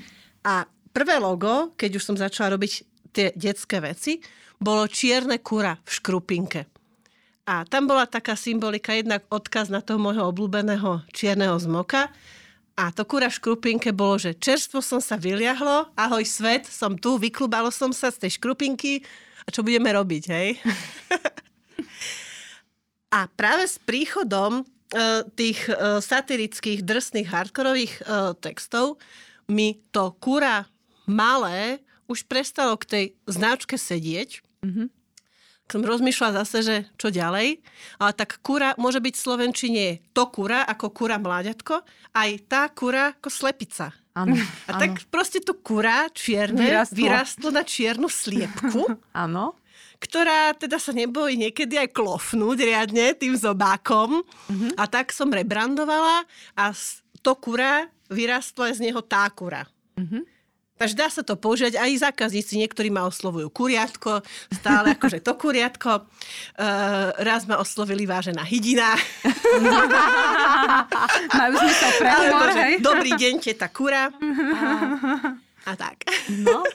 A 0.48 0.64
prvé 0.96 1.20
logo, 1.20 1.76
keď 1.76 2.00
už 2.00 2.02
som 2.02 2.16
začala 2.16 2.56
robiť 2.56 2.72
tie 3.12 3.30
detské 3.36 3.84
veci, 3.84 4.24
bolo 4.56 4.88
Čierne 4.88 5.44
kura 5.44 5.76
v 5.84 5.90
škrupinke. 5.92 6.64
A 7.44 7.68
tam 7.68 7.84
bola 7.84 8.08
taká 8.08 8.32
symbolika, 8.40 8.96
jednak 8.96 9.28
odkaz 9.28 9.68
na 9.68 9.84
toho 9.84 10.00
môjho 10.00 10.32
obľúbeného 10.32 11.04
čierneho 11.12 11.60
zmoka. 11.60 12.08
A 12.74 12.88
to 12.90 13.04
kura 13.04 13.28
v 13.28 13.36
škrupinke 13.36 13.92
bolo, 13.92 14.16
že 14.16 14.34
čerstvo 14.34 14.80
som 14.80 14.98
sa 14.98 15.20
vyliahlo, 15.20 15.92
ahoj 15.94 16.24
svet, 16.24 16.64
som 16.66 16.96
tu, 16.96 17.20
vyklubalo 17.20 17.68
som 17.68 17.92
sa 17.92 18.08
z 18.08 18.26
tej 18.26 18.40
škrupinky 18.40 19.04
a 19.44 19.52
čo 19.52 19.60
budeme 19.60 19.92
robiť, 19.92 20.24
hej? 20.32 20.48
A 23.14 23.30
práve 23.30 23.70
s 23.70 23.78
príchodom 23.78 24.66
uh, 24.66 25.22
tých 25.38 25.70
uh, 25.70 26.02
satirických, 26.02 26.82
drsných, 26.82 27.30
hardkorových 27.30 27.94
uh, 28.02 28.34
textov 28.34 28.98
mi 29.46 29.78
to 29.94 30.10
kura 30.18 30.66
malé 31.06 31.78
už 32.10 32.26
prestalo 32.26 32.74
k 32.74 32.84
tej 32.84 33.04
značke 33.30 33.78
sedieť. 33.78 34.42
Mm-hmm. 34.66 34.88
Som 35.64 35.80
rozmýšľala 35.80 36.44
zase, 36.44 36.58
že 36.60 36.76
čo 37.00 37.08
ďalej. 37.08 37.62
Ale 37.96 38.12
tak 38.12 38.42
kura 38.44 38.76
môže 38.76 39.00
byť 39.00 39.14
v 39.16 39.24
Slovenčine 39.24 39.86
to 40.12 40.28
kura 40.28 40.66
ako 40.66 40.92
kura 40.92 41.16
mláďatko, 41.16 41.86
aj 42.12 42.30
tá 42.50 42.68
kura 42.68 43.16
ako 43.16 43.30
slepica. 43.32 43.94
Áno, 44.14 44.36
A 44.68 44.70
tak 44.78 45.06
proste 45.08 45.40
to 45.40 45.56
kura 45.56 46.06
čierne 46.12 46.60
vyrastlo, 46.60 46.98
vyrastlo 46.98 47.48
na 47.50 47.62
čiernu 47.62 48.10
sliepku. 48.10 49.00
Áno 49.24 49.56
ktorá 50.04 50.52
teda 50.52 50.76
sa 50.76 50.92
nebojí 50.92 51.40
niekedy 51.40 51.80
aj 51.80 51.96
klofnúť 51.96 52.58
riadne 52.60 53.16
tým 53.16 53.32
zobákom. 53.32 54.20
Mm-hmm. 54.20 54.76
A 54.76 54.84
tak 54.84 55.16
som 55.16 55.32
rebrandovala 55.32 56.28
a 56.52 56.64
to 57.24 57.32
kura 57.40 57.88
vyrastla 58.12 58.76
z 58.76 58.84
neho 58.84 59.00
tá 59.00 59.24
kura. 59.32 59.64
Mm-hmm. 59.96 60.34
Takže 60.74 60.94
dá 60.98 61.06
sa 61.06 61.22
to 61.22 61.38
použiť 61.38 61.78
aj 61.78 62.10
zákazníci. 62.10 62.58
Niektorí 62.58 62.90
ma 62.90 63.06
oslovujú 63.06 63.46
kuriatko, 63.54 64.26
stále 64.50 64.98
akože 64.98 65.22
to 65.22 65.38
kuriatko. 65.38 66.02
Uh, 66.58 67.14
raz 67.22 67.46
ma 67.46 67.62
oslovili 67.62 68.10
vážená 68.10 68.42
hydina. 68.42 68.98
Majú 71.38 71.54
zmysel 71.62 71.90
pre 71.94 72.10
Dobrý 72.82 73.14
deň, 73.14 73.34
teta 73.38 73.70
kura. 73.70 74.10
A, 74.10 74.12
a 75.70 75.72
tak. 75.78 76.10
No. 76.42 76.66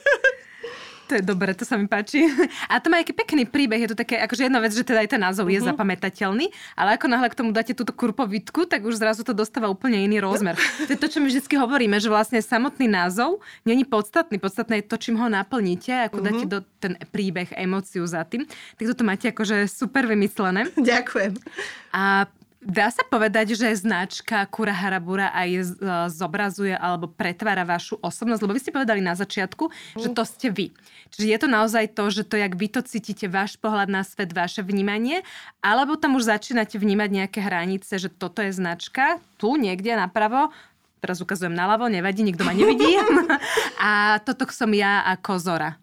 To 1.10 1.18
je 1.18 1.26
dobré, 1.26 1.58
to 1.58 1.66
sa 1.66 1.74
mi 1.74 1.90
páči. 1.90 2.30
A 2.72 2.78
to 2.78 2.94
má 2.94 3.02
aký 3.02 3.18
pekný 3.18 3.50
príbeh, 3.50 3.82
je 3.82 3.90
to 3.92 3.98
také, 3.98 4.22
akože 4.22 4.46
jedna 4.46 4.62
vec, 4.62 4.78
že 4.78 4.86
teda 4.86 5.02
aj 5.02 5.10
ten 5.10 5.22
názov 5.22 5.50
uh-huh. 5.50 5.58
je 5.58 5.62
mhm. 5.66 5.68
zapamätateľný, 5.74 6.46
ale 6.78 6.90
ako 7.02 7.06
náhle 7.10 7.28
k 7.34 7.38
tomu 7.42 7.50
dáte 7.50 7.74
túto 7.74 7.90
kurpovitku, 7.90 8.70
tak 8.70 8.86
už 8.86 9.02
zrazu 9.02 9.26
to 9.26 9.34
dostáva 9.34 9.74
úplne 9.74 9.98
iný 9.98 10.22
rozmer. 10.22 10.54
To 10.90 10.98
je 10.98 11.02
to, 11.02 11.10
čo 11.12 11.20
my 11.22 11.30
vždy 11.30 11.42
hovoríme, 11.58 11.98
že 12.02 12.10
vlastne 12.10 12.42
samotný 12.42 12.90
názov 12.90 13.42
není 13.62 13.86
podstatný. 13.86 14.42
Podstatné 14.42 14.82
je 14.82 14.86
to, 14.90 14.98
čím 14.98 15.22
ho 15.22 15.28
naplníte, 15.30 16.10
ako 16.10 16.22
uh-huh. 16.22 16.28
dáte 16.30 16.46
do 16.46 16.60
ten 16.80 16.94
príbeh, 17.12 17.52
emóciu 17.54 18.06
za 18.08 18.24
tým. 18.24 18.48
Tak 18.80 18.86
toto 18.96 19.04
máte 19.04 19.30
akože 19.30 19.68
super 19.68 20.08
vymyslené. 20.08 20.72
Ďakujem. 20.78 21.36
A 21.94 22.30
Dá 22.60 22.92
sa 22.92 23.08
povedať, 23.08 23.56
že 23.56 23.72
značka 23.72 24.44
Kura 24.52 24.76
Harabura 24.76 25.32
aj 25.32 25.50
e, 25.50 25.64
zobrazuje 26.12 26.76
alebo 26.76 27.08
pretvára 27.08 27.64
vašu 27.64 27.96
osobnosť? 28.04 28.42
Lebo 28.44 28.52
vy 28.52 28.60
ste 28.60 28.76
povedali 28.76 29.00
na 29.00 29.16
začiatku, 29.16 29.72
mm. 29.72 30.04
že 30.04 30.08
to 30.12 30.24
ste 30.28 30.48
vy. 30.52 30.68
Čiže 31.16 31.28
je 31.32 31.38
to 31.40 31.48
naozaj 31.48 31.88
to, 31.96 32.12
že 32.12 32.28
to, 32.28 32.36
jak 32.36 32.60
vy 32.60 32.68
to 32.68 32.84
cítite, 32.84 33.32
váš 33.32 33.56
pohľad 33.56 33.88
na 33.88 34.04
svet, 34.04 34.36
vaše 34.36 34.60
vnímanie, 34.60 35.24
alebo 35.64 35.96
tam 35.96 36.20
už 36.20 36.28
začínate 36.28 36.76
vnímať 36.76 37.10
nejaké 37.24 37.40
hranice, 37.40 37.96
že 37.96 38.12
toto 38.12 38.44
je 38.44 38.52
značka, 38.52 39.24
tu 39.40 39.56
niekde 39.56 39.96
napravo, 39.96 40.52
teraz 41.00 41.24
ukazujem 41.24 41.56
naľavo, 41.56 41.88
nevadí, 41.88 42.28
nikto 42.28 42.44
ma 42.44 42.52
nevidí. 42.52 43.00
a 43.80 44.20
toto 44.28 44.44
som 44.52 44.70
ja 44.76 45.08
ako 45.08 45.40
Zora. 45.40 45.80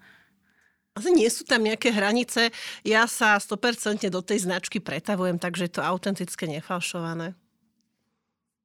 Asi 0.97 1.13
nie 1.13 1.29
sú 1.29 1.45
tam 1.45 1.61
nejaké 1.61 1.93
hranice. 1.93 2.49
Ja 2.81 3.05
sa 3.05 3.37
100% 3.37 4.09
do 4.09 4.25
tej 4.25 4.49
značky 4.49 4.81
pretavujem, 4.81 5.37
takže 5.37 5.69
je 5.69 5.73
to 5.77 5.83
autentické, 5.85 6.49
nefalšované. 6.49 7.37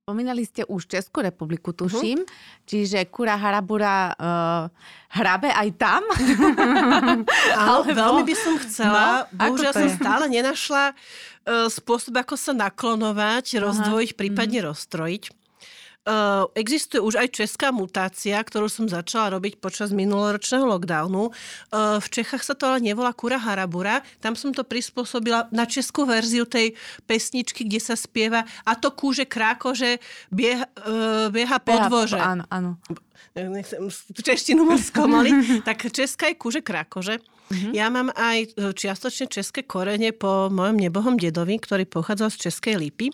Spomínali 0.02 0.48
ste 0.48 0.66
už 0.66 0.90
Českú 0.90 1.22
republiku, 1.22 1.76
tuším. 1.76 2.24
Uh-huh. 2.24 2.66
Čiže 2.66 3.06
Kura 3.12 3.38
Harabura 3.38 4.12
uh, 4.12 4.66
hrabe 5.14 5.52
aj 5.52 5.70
tam? 5.78 6.04
Alebo... 7.70 7.96
veľmi 7.96 8.24
by 8.26 8.36
som 8.36 8.56
chcela. 8.66 9.30
No, 9.30 9.52
Bohužiaľ 9.52 9.74
som 9.78 9.90
stále 9.94 10.26
nenašla 10.32 10.92
uh, 10.92 11.68
spôsob, 11.70 12.18
ako 12.18 12.34
sa 12.34 12.52
naklonovať, 12.56 13.60
rozdvojiť, 13.62 14.12
prípadne 14.18 14.66
uh-huh. 14.66 14.74
rozstrojiť. 14.74 15.41
Uh, 16.02 16.50
existuje 16.58 16.98
už 16.98 17.22
aj 17.22 17.30
česká 17.30 17.70
mutácia, 17.70 18.34
ktorú 18.42 18.66
som 18.66 18.90
začala 18.90 19.38
robiť 19.38 19.62
počas 19.62 19.94
minuloročného 19.94 20.66
lockdownu. 20.66 21.30
Uh, 21.30 22.02
v 22.02 22.08
Čechách 22.10 22.42
sa 22.42 22.58
to 22.58 22.74
ale 22.74 22.82
nevolá 22.82 23.14
Kura 23.14 23.38
Harabura. 23.38 24.02
Tam 24.18 24.34
som 24.34 24.50
to 24.50 24.66
prispôsobila 24.66 25.46
na 25.54 25.70
českú 25.70 26.10
verziu 26.10 26.50
tej 26.50 26.74
pesničky, 27.06 27.70
kde 27.70 27.78
sa 27.78 27.94
spieva 27.94 28.50
a 28.66 28.74
to 28.74 28.90
kúže 28.98 29.30
kráko, 29.30 29.78
že 29.78 30.02
bieha, 30.34 30.66
bieha 31.30 31.58
podvože. 31.62 32.18
Áno, 32.18 32.50
áno. 32.50 32.82
Nechcem 33.38 33.86
češtinu 34.18 34.66
moc 34.66 34.82
skomoliť. 34.82 35.36
tak 35.70 35.86
česká 35.94 36.34
je 36.34 36.36
kúže 36.36 36.66
krákože. 36.66 37.22
Mm-hmm. 37.22 37.72
Ja 37.78 37.94
mám 37.94 38.10
aj 38.16 38.58
čiastočne 38.74 39.30
české 39.30 39.64
korene 39.64 40.16
po 40.16 40.50
mojom 40.50 40.82
nebohom 40.82 41.16
dedovi, 41.20 41.60
ktorý 41.60 41.86
pochádzal 41.86 42.34
z 42.34 42.50
Českej 42.50 42.76
Lípy. 42.80 43.14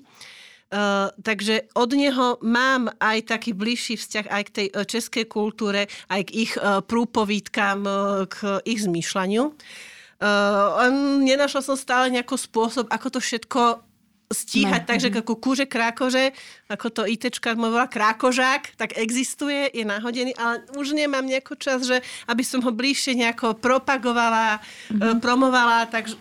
Uh, 0.67 1.07
takže 1.23 1.63
od 1.79 1.95
neho 1.95 2.35
mám 2.43 2.91
aj 2.99 3.31
taký 3.31 3.55
bližší 3.55 3.95
vzťah 3.95 4.25
aj 4.27 4.43
k 4.51 4.53
tej 4.53 4.67
uh, 4.75 4.83
českej 4.83 5.23
kultúre, 5.23 5.87
aj 6.11 6.27
k 6.27 6.43
ich 6.43 6.53
uh, 6.59 6.83
prúpovídkam, 6.83 7.87
uh, 7.87 8.27
k 8.27 8.59
ich 8.67 8.83
zmýšľaniu. 8.83 9.47
Uh, 9.47 10.91
nenašla 11.23 11.63
som 11.63 11.79
stále 11.79 12.11
nejaký 12.11 12.35
spôsob, 12.35 12.91
ako 12.91 13.15
to 13.15 13.19
všetko 13.23 13.87
stíhať, 14.27 14.83
no. 14.83 14.87
takže 14.91 15.07
ako 15.23 15.39
kúže 15.39 15.65
krákože, 15.71 16.35
ako 16.67 16.87
to 16.91 17.01
ITčka 17.07 17.55
volá 17.55 17.87
krákožák, 17.87 18.75
tak 18.75 18.99
existuje, 18.99 19.71
je 19.71 19.87
nahodený, 19.87 20.35
ale 20.35 20.67
už 20.75 20.91
nemám 20.91 21.23
nejako 21.23 21.55
čas, 21.55 21.87
že 21.87 22.03
aby 22.27 22.43
som 22.43 22.59
ho 22.59 22.71
bližšie 22.75 23.15
nejako 23.15 23.55
propagovala, 23.55 24.59
mm-hmm. 24.59 25.23
promovala, 25.23 25.87
takže 25.87 26.19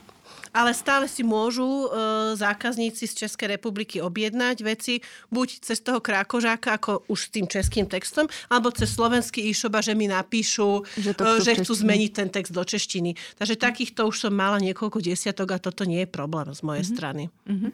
ale 0.57 0.73
stále 0.73 1.05
si 1.05 1.21
môžu 1.21 1.69
e, 1.69 1.89
zákazníci 2.33 3.05
z 3.05 3.29
Českej 3.29 3.61
republiky 3.61 4.01
objednať 4.01 4.57
veci 4.65 5.05
buď 5.29 5.61
cez 5.61 5.85
toho 5.85 6.01
krákožáka, 6.01 6.81
ako 6.81 7.05
už 7.13 7.29
s 7.29 7.29
tým 7.29 7.45
českým 7.45 7.85
textom, 7.85 8.25
alebo 8.49 8.73
cez 8.73 8.89
slovenský 8.89 9.45
e-shop 9.45 9.77
a 9.77 9.85
že 9.85 9.93
mi 9.93 10.09
napíšu, 10.09 10.89
že, 10.97 11.13
e, 11.13 11.45
že 11.45 11.61
chcú 11.61 11.77
zmeniť 11.77 12.11
ten 12.17 12.29
text 12.33 12.57
do 12.57 12.65
češtiny. 12.65 13.13
Takže 13.37 13.61
takýchto 13.61 14.09
už 14.09 14.17
som 14.17 14.33
mala 14.33 14.57
niekoľko 14.65 15.05
desiatok 15.05 15.53
a 15.53 15.59
toto 15.61 15.85
nie 15.85 16.09
je 16.09 16.09
problém 16.09 16.49
z 16.57 16.65
mojej 16.65 16.89
mm-hmm. 16.89 16.97
strany. 16.97 17.29
Mm-hmm. 17.45 17.73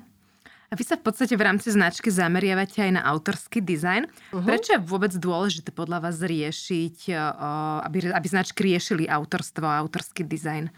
A 0.72 0.72
vy 0.72 0.88
sa 0.88 0.96
v 0.96 1.04
podstate 1.04 1.36
v 1.36 1.44
rámci 1.44 1.68
značky 1.68 2.08
zameriavate 2.08 2.80
aj 2.80 2.96
na 2.96 3.04
autorský 3.04 3.60
dizajn. 3.60 4.08
Uh-huh. 4.08 4.40
Prečo 4.40 4.72
je 4.72 4.80
vôbec 4.80 5.12
dôležité 5.12 5.68
podľa 5.68 6.08
vás 6.08 6.16
riešiť, 6.16 7.12
aby, 7.84 8.08
aby 8.08 8.26
značky 8.32 8.72
riešili 8.72 9.04
autorstvo 9.04 9.68
a 9.68 9.84
autorský 9.84 10.24
dizajn? 10.24 10.72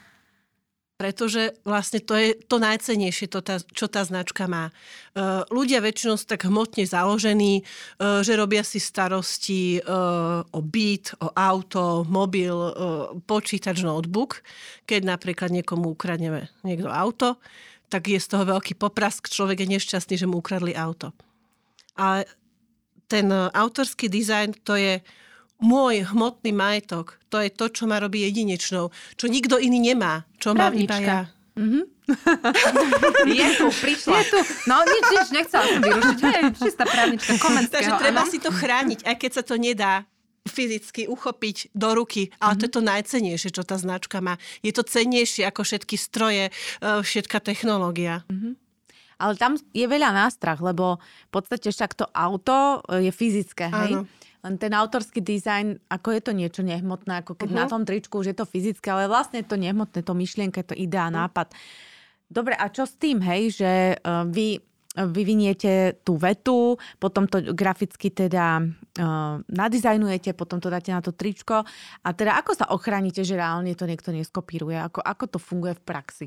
Pretože 0.94 1.58
vlastne 1.66 1.98
to 1.98 2.14
je 2.14 2.38
to 2.46 2.62
najcenejšie, 2.62 3.26
to 3.26 3.42
tá, 3.42 3.58
čo 3.58 3.90
tá 3.90 4.06
značka 4.06 4.46
má. 4.46 4.70
Uh, 5.10 5.42
ľudia 5.50 5.82
väčšinou 5.82 6.14
sú 6.14 6.26
tak 6.30 6.46
hmotne 6.46 6.86
založení, 6.86 7.66
uh, 7.98 8.22
že 8.22 8.38
robia 8.38 8.62
si 8.62 8.78
starosti 8.78 9.82
uh, 9.82 10.46
o 10.46 10.60
byt, 10.62 11.18
o 11.18 11.34
auto, 11.34 12.06
mobil, 12.06 12.54
počítač, 13.26 13.82
notebook. 13.82 14.46
Keď 14.86 15.02
napríklad 15.02 15.50
niekomu 15.50 15.98
ukradneme 15.98 16.46
niekto 16.62 16.86
auto, 16.86 17.42
tak 17.90 18.06
je 18.06 18.18
z 18.18 18.30
toho 18.30 18.46
veľký 18.46 18.78
poprask, 18.78 19.26
človek 19.26 19.66
je 19.66 19.72
nešťastný, 19.74 20.14
že 20.14 20.30
mu 20.30 20.38
ukradli 20.38 20.78
auto. 20.78 21.10
Ale 21.98 22.26
ten 23.10 23.30
autorský 23.30 24.06
dizajn 24.10 24.62
to 24.62 24.78
je 24.78 24.98
môj 25.62 26.06
hmotný 26.10 26.50
majetok, 26.50 27.18
to 27.30 27.38
je 27.38 27.50
to, 27.50 27.70
čo 27.70 27.84
ma 27.86 28.02
robí 28.02 28.22
jedinečnou, 28.26 28.90
čo 29.14 29.26
nikto 29.30 29.58
iný 29.58 29.92
nemá, 29.92 30.26
čo 30.38 30.54
mám 30.54 30.74
iba 30.74 30.98
ja. 30.98 31.20
Mm-hmm. 31.54 31.84
je 33.38 33.48
tu, 33.56 33.66
prišla. 33.70 34.18
Je 34.18 34.24
tu. 34.34 34.38
No 34.66 34.82
nič, 34.82 35.04
nič, 35.06 35.28
nechcela 35.30 35.64
som 35.70 35.80
vyrušiť. 35.80 36.18
Hej, 36.20 36.42
čistá 36.58 36.84
právnička 36.84 37.38
Komenského. 37.38 37.70
Takže 37.70 37.92
treba 38.02 38.22
ano. 38.26 38.30
si 38.30 38.38
to 38.42 38.50
chrániť, 38.50 39.00
aj 39.06 39.16
keď 39.16 39.30
sa 39.30 39.42
to 39.46 39.54
nedá 39.54 40.02
fyzicky 40.44 41.08
uchopiť 41.08 41.72
do 41.72 41.96
ruky, 41.96 42.28
ale 42.36 42.58
mm-hmm. 42.58 42.60
to 42.60 42.64
je 42.68 42.74
to 42.74 42.82
najcenejšie, 42.84 43.50
čo 43.54 43.62
tá 43.64 43.80
značka 43.80 44.20
má. 44.20 44.36
Je 44.60 44.74
to 44.76 44.84
cennejšie 44.84 45.48
ako 45.48 45.64
všetky 45.64 45.96
stroje, 45.96 46.50
e, 46.50 46.52
všetká 46.84 47.40
technológia. 47.40 48.28
Mm-hmm. 48.28 48.52
Ale 49.24 49.38
tam 49.40 49.56
je 49.56 49.86
veľa 49.86 50.10
nástrah, 50.10 50.58
lebo 50.58 51.00
v 51.00 51.30
podstate 51.32 51.70
však 51.70 51.96
to 51.96 52.04
auto 52.12 52.82
je 52.90 53.08
fyzické, 53.14 53.70
hej? 53.70 54.02
Áno. 54.02 54.10
Len 54.44 54.60
ten 54.60 54.76
autorský 54.76 55.24
dizajn, 55.24 55.88
ako 55.88 56.08
je 56.12 56.20
to 56.20 56.32
niečo 56.36 56.60
nehmotné, 56.60 57.24
ako 57.24 57.32
keď 57.32 57.48
uh-huh. 57.48 57.62
na 57.64 57.66
tom 57.66 57.82
tričku 57.88 58.20
už 58.20 58.30
je 58.32 58.36
to 58.36 58.44
fyzické, 58.44 58.92
ale 58.92 59.08
vlastne 59.08 59.40
je 59.40 59.48
to 59.48 59.56
nehmotné, 59.56 60.04
to 60.04 60.12
myšlienka, 60.12 60.60
to 60.60 60.76
idea, 60.76 61.08
uh-huh. 61.08 61.24
nápad. 61.24 61.56
Dobre, 62.28 62.52
a 62.52 62.68
čo 62.68 62.84
s 62.84 62.92
tým, 63.00 63.24
hej, 63.24 63.56
že 63.56 63.72
uh, 63.96 64.28
vy 64.28 64.60
vyviniete 64.94 66.06
tú 66.06 66.14
vetu, 66.14 66.78
potom 67.02 67.26
to 67.26 67.42
graficky 67.50 68.14
teda 68.14 68.62
uh, 68.62 69.42
nadizajnujete, 69.50 70.38
potom 70.38 70.62
to 70.62 70.70
dáte 70.70 70.94
na 70.94 71.02
to 71.02 71.10
tričko 71.10 71.66
a 72.06 72.08
teda 72.14 72.38
ako 72.38 72.54
sa 72.54 72.70
ochránite, 72.70 73.26
že 73.26 73.34
reálne 73.34 73.74
to 73.74 73.90
niekto 73.90 74.14
neskopíruje? 74.14 74.78
Ako, 74.78 75.02
ako 75.02 75.24
to 75.34 75.38
funguje 75.42 75.74
v 75.74 75.82
praxi? 75.82 76.26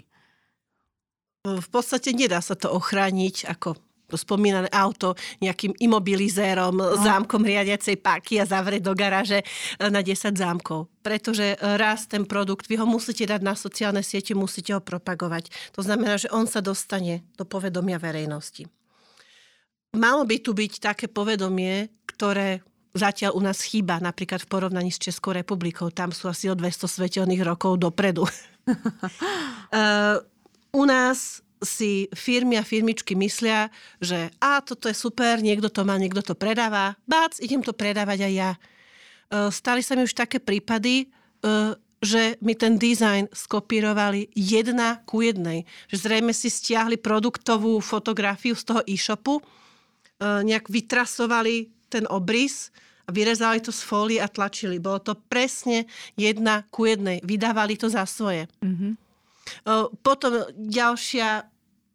V 1.48 1.68
podstate 1.72 2.12
nedá 2.12 2.44
sa 2.44 2.60
to 2.60 2.68
ochrániť 2.76 3.48
ako 3.48 3.80
spomínané 4.16 4.72
auto 4.72 5.18
nejakým 5.44 5.76
imobilizérom, 5.84 6.80
no. 6.80 6.96
zámkom 7.04 7.44
riadiacej 7.44 8.00
páky 8.00 8.40
a 8.40 8.48
zavrieť 8.48 8.88
do 8.88 8.94
garáže 8.96 9.44
e, 9.44 9.46
na 9.92 10.00
10 10.00 10.38
zámkov. 10.40 10.88
Pretože 11.04 11.60
raz 11.60 12.08
ten 12.08 12.24
produkt, 12.24 12.68
vy 12.68 12.80
ho 12.80 12.88
musíte 12.88 13.28
dať 13.28 13.42
na 13.44 13.56
sociálne 13.56 14.04
siete, 14.04 14.36
musíte 14.36 14.76
ho 14.76 14.84
propagovať. 14.84 15.52
To 15.76 15.84
znamená, 15.84 16.20
že 16.20 16.32
on 16.32 16.48
sa 16.48 16.60
dostane 16.60 17.24
do 17.40 17.48
povedomia 17.48 17.96
verejnosti. 17.96 18.68
Malo 19.96 20.28
by 20.28 20.38
tu 20.44 20.52
byť 20.52 20.84
také 20.84 21.06
povedomie, 21.08 21.88
ktoré 22.04 22.60
zatiaľ 22.98 23.38
u 23.38 23.42
nás 23.46 23.62
chýba, 23.64 24.02
napríklad 24.04 24.44
v 24.44 24.52
porovnaní 24.52 24.92
s 24.92 25.00
Českou 25.00 25.32
republikou. 25.32 25.94
Tam 25.94 26.12
sú 26.12 26.28
asi 26.28 26.50
o 26.52 26.58
200 26.58 26.90
svetelných 26.90 27.46
rokov 27.46 27.80
dopredu. 27.80 28.26
uh, 28.26 30.20
u 30.82 30.84
nás 30.84 31.40
si 31.62 32.10
firmy 32.14 32.58
a 32.58 32.64
firmičky 32.66 33.18
myslia, 33.18 33.70
že 33.98 34.30
a 34.38 34.62
toto 34.62 34.90
je 34.90 34.96
super, 34.98 35.42
niekto 35.42 35.70
to 35.70 35.82
má, 35.84 35.98
niekto 35.98 36.22
to 36.22 36.34
predáva, 36.38 36.98
bác, 37.10 37.38
idem 37.42 37.62
to 37.66 37.74
predávať 37.74 38.30
aj 38.30 38.34
ja. 38.34 38.52
E, 38.54 38.60
stali 39.50 39.82
sa 39.82 39.98
mi 39.98 40.06
už 40.06 40.14
také 40.14 40.38
prípady, 40.38 41.06
e, 41.06 41.06
že 41.98 42.38
mi 42.46 42.54
ten 42.54 42.78
dizajn 42.78 43.34
skopírovali 43.34 44.30
jedna 44.38 45.02
ku 45.10 45.26
jednej. 45.26 45.66
Že 45.90 45.98
zrejme 45.98 46.34
si 46.34 46.54
stiahli 46.54 47.02
produktovú 47.02 47.82
fotografiu 47.82 48.54
z 48.54 48.64
toho 48.64 48.82
e-shopu, 48.86 49.42
e, 49.42 49.44
nejak 50.46 50.70
vytrasovali 50.70 51.74
ten 51.90 52.06
obrys 52.12 52.70
vyrezali 53.08 53.64
to 53.64 53.72
z 53.72 53.82
fólie 53.88 54.20
a 54.20 54.28
tlačili. 54.28 54.84
Bolo 54.84 55.00
to 55.00 55.16
presne 55.16 55.88
jedna 56.20 56.68
ku 56.68 56.84
jednej. 56.84 57.24
Vydávali 57.24 57.80
to 57.80 57.88
za 57.88 58.04
svoje. 58.04 58.52
Mm-hmm. 58.60 59.07
Potom 60.02 60.48
ďalšia 60.56 61.48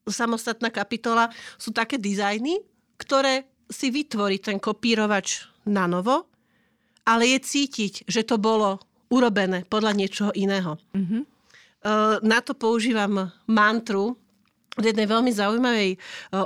samostatná 0.03 0.71
kapitola 0.75 1.31
sú 1.59 1.71
také 1.71 1.99
dizajny, 1.99 2.59
ktoré 2.99 3.47
si 3.71 3.89
vytvorí 3.89 4.43
ten 4.43 4.61
kopírovač 4.61 5.49
na 5.67 5.87
novo, 5.87 6.29
ale 7.03 7.35
je 7.35 7.39
cítiť, 7.43 8.07
že 8.07 8.23
to 8.23 8.39
bolo 8.39 8.79
urobené 9.11 9.67
podľa 9.67 9.93
niečoho 9.95 10.31
iného. 10.35 10.79
Mm-hmm. 10.95 11.23
Na 12.23 12.39
to 12.43 12.55
používam 12.55 13.35
mantru 13.51 14.15
od 14.73 14.85
jednej 14.89 15.05
veľmi 15.05 15.29
zaujímavej 15.29 15.91
e, 15.95 15.99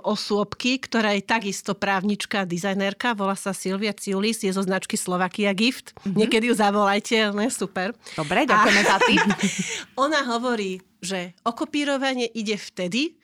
osôbky, 0.03 0.83
ktorá 0.83 1.15
je 1.15 1.23
takisto 1.23 1.79
právnička 1.79 2.43
dizajnerka, 2.43 3.15
volá 3.15 3.39
sa 3.39 3.55
Silvia 3.55 3.95
Ciulis, 3.95 4.43
je 4.43 4.51
zo 4.51 4.67
značky 4.67 4.99
Slovakia 4.99 5.55
Gift. 5.55 5.95
Mm-hmm. 5.95 6.17
Niekedy 6.19 6.45
ju 6.51 6.55
zavolajte, 6.59 7.15
ona 7.31 7.47
je 7.47 7.53
super. 7.55 7.95
Dobre, 8.19 8.43
ďakujeme 8.51 8.83
za 8.83 8.99
tým. 9.07 9.23
Ona 10.05 10.27
hovorí, 10.27 10.83
že 10.99 11.39
okopírovanie 11.47 12.27
ide 12.35 12.59
vtedy, 12.59 13.15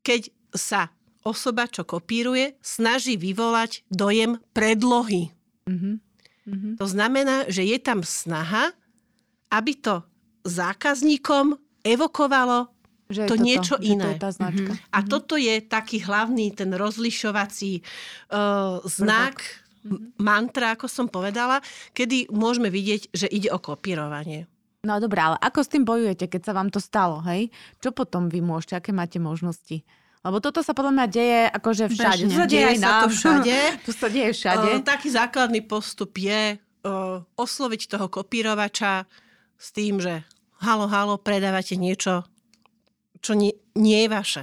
keď 0.00 0.32
sa 0.56 0.88
osoba, 1.20 1.68
čo 1.68 1.84
kopíruje, 1.84 2.56
snaží 2.64 3.20
vyvolať 3.20 3.84
dojem 3.92 4.40
predlohy. 4.56 5.28
Mm-hmm. 5.68 6.80
To 6.80 6.86
znamená, 6.88 7.44
že 7.52 7.60
je 7.60 7.76
tam 7.76 8.00
snaha, 8.00 8.72
aby 9.52 9.76
to 9.76 10.00
zákazníkom 10.48 11.60
evokovalo 11.84 12.72
že 13.08 13.24
to, 13.24 13.36
to 13.36 13.42
niečo 13.42 13.74
to, 13.80 13.84
iné. 13.84 14.04
Že 14.04 14.08
to 14.08 14.12
je 14.12 14.20
tá 14.20 14.30
značka. 14.30 14.72
Mm-hmm. 14.76 14.94
A 14.94 14.98
toto 15.08 15.34
je 15.40 15.54
taký 15.64 16.04
hlavný, 16.04 16.52
ten 16.52 16.70
rozlišovací 16.76 17.80
uh, 17.80 18.84
znak, 18.84 19.40
mm-hmm. 19.40 20.20
mantra, 20.20 20.76
ako 20.76 20.86
som 20.86 21.06
povedala, 21.08 21.64
kedy 21.96 22.28
môžeme 22.28 22.68
vidieť, 22.68 23.12
že 23.12 23.26
ide 23.32 23.48
o 23.48 23.58
kopírovanie. 23.58 24.44
No 24.86 25.02
dobré, 25.02 25.18
ale 25.24 25.36
ako 25.42 25.60
s 25.64 25.72
tým 25.74 25.82
bojujete, 25.82 26.30
keď 26.30 26.42
sa 26.48 26.52
vám 26.54 26.70
to 26.70 26.78
stalo, 26.78 27.18
hej? 27.26 27.50
Čo 27.82 27.90
potom 27.90 28.30
vy 28.30 28.38
môžete, 28.38 28.78
aké 28.78 28.90
máte 28.94 29.18
možnosti? 29.18 29.82
Lebo 30.22 30.38
toto 30.38 30.62
sa 30.62 30.70
podľa 30.70 30.92
mňa 30.94 31.06
deje 31.10 31.40
akože 31.50 31.84
všade. 31.90 32.24
Bežne. 32.28 32.46
Deje, 32.46 32.66
deje 32.68 32.74
sa 32.78 33.02
to 33.02 33.08
všade. 33.10 33.58
to 33.86 33.90
sa 33.90 34.06
deje 34.06 34.30
všade. 34.34 34.68
Uh, 34.78 34.84
taký 34.84 35.08
základný 35.10 35.64
postup 35.66 36.14
je 36.14 36.58
uh, 36.58 37.18
osloviť 37.34 37.80
toho 37.90 38.06
kopírovača 38.06 39.06
s 39.58 39.68
tým, 39.74 39.98
že 39.98 40.22
halo, 40.62 40.86
halo, 40.86 41.18
predávate 41.18 41.74
niečo, 41.74 42.26
čo 43.20 43.38
nie, 43.38 43.54
nie 43.78 44.06
je 44.06 44.08
vaše. 44.08 44.42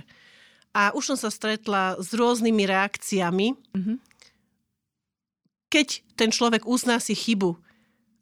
A 0.76 0.92
už 0.92 1.16
som 1.16 1.18
sa 1.18 1.32
stretla 1.32 1.96
s 1.96 2.12
rôznymi 2.12 2.64
reakciami. 2.68 3.48
Mm-hmm. 3.56 3.98
Keď 5.72 5.88
ten 6.20 6.30
človek 6.32 6.68
uzná 6.68 7.00
si 7.00 7.16
chybu, 7.16 7.56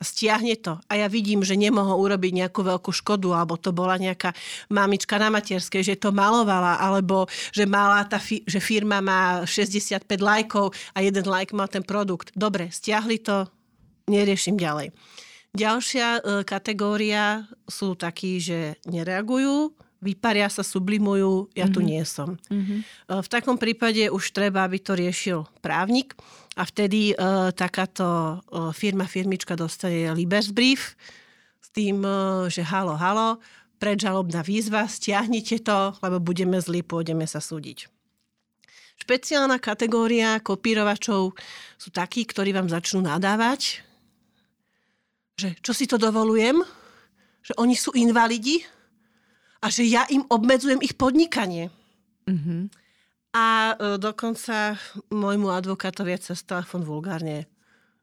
stiahne 0.04 0.54
to 0.60 0.78
a 0.92 1.00
ja 1.00 1.08
vidím, 1.08 1.42
že 1.42 1.58
nemohol 1.58 1.98
urobiť 1.98 2.44
nejakú 2.44 2.62
veľkú 2.62 2.92
škodu, 2.92 3.32
alebo 3.34 3.56
to 3.56 3.72
bola 3.72 3.96
nejaká 3.96 4.36
mamička 4.70 5.16
na 5.18 5.32
materskej, 5.32 5.82
že 5.82 5.96
to 5.98 6.12
malovala, 6.12 6.78
alebo 6.78 7.26
že, 7.56 7.64
mala 7.64 8.04
tá 8.06 8.20
fi- 8.20 8.44
že 8.44 8.60
firma 8.60 9.00
má 9.00 9.48
65 9.48 10.06
lajkov 10.20 10.76
a 10.94 11.02
jeden 11.02 11.26
like 11.26 11.56
má 11.56 11.66
ten 11.66 11.82
produkt. 11.82 12.36
Dobre, 12.36 12.70
stiahli 12.70 13.24
to, 13.24 13.48
neriešim 14.12 14.60
ďalej. 14.60 14.92
Ďalšia 15.54 16.08
e, 16.18 16.22
kategória 16.44 17.46
sú 17.70 17.96
takí, 17.96 18.42
že 18.42 18.82
nereagujú, 18.90 19.72
vyparia 20.04 20.52
sa, 20.52 20.62
sublimujú, 20.62 21.48
ja 21.56 21.72
tu 21.72 21.80
mm-hmm. 21.80 21.88
nie 21.88 22.04
som. 22.04 22.36
Mm-hmm. 22.52 22.80
V 23.24 23.28
takom 23.32 23.56
prípade 23.56 24.12
už 24.12 24.36
treba, 24.36 24.68
aby 24.68 24.84
to 24.84 25.00
riešil 25.00 25.48
právnik 25.64 26.14
a 26.60 26.68
vtedy 26.68 27.16
uh, 27.16 27.50
takáto 27.56 28.06
uh, 28.06 28.70
firma, 28.76 29.08
firmička 29.08 29.56
dostane 29.56 30.12
Libers 30.12 30.52
brief 30.52 31.00
s 31.64 31.72
tým, 31.72 32.04
uh, 32.04 32.46
že 32.52 32.62
halo, 32.62 32.94
halo, 33.00 33.42
predžalobná 33.82 34.46
výzva, 34.46 34.86
stiahnite 34.86 35.64
to, 35.66 35.98
lebo 36.00 36.22
budeme 36.22 36.60
zlí, 36.62 36.86
pôjdeme 36.86 37.26
sa 37.26 37.42
súdiť. 37.42 37.90
Špeciálna 39.02 39.58
kategória 39.58 40.40
kopírovačov 40.40 41.36
sú 41.76 41.90
takí, 41.92 42.24
ktorí 42.24 42.54
vám 42.54 42.70
začnú 42.70 43.04
nadávať, 43.04 43.84
že 45.36 45.58
čo 45.66 45.74
si 45.74 45.90
to 45.90 45.98
dovolujem, 45.98 46.62
že 47.44 47.52
oni 47.60 47.76
sú 47.76 47.92
invalidi, 47.98 48.64
a 49.64 49.72
že 49.72 49.88
ja 49.88 50.04
im 50.12 50.28
obmedzujem 50.28 50.84
ich 50.84 51.00
podnikanie. 51.00 51.72
Mm-hmm. 52.28 52.62
A 53.34 53.74
e, 53.74 53.76
dokonca 53.96 54.76
môjmu 55.08 55.48
advokátovi 55.48 56.20
cez 56.20 56.44
telefon 56.44 56.84
vulgárne 56.84 57.48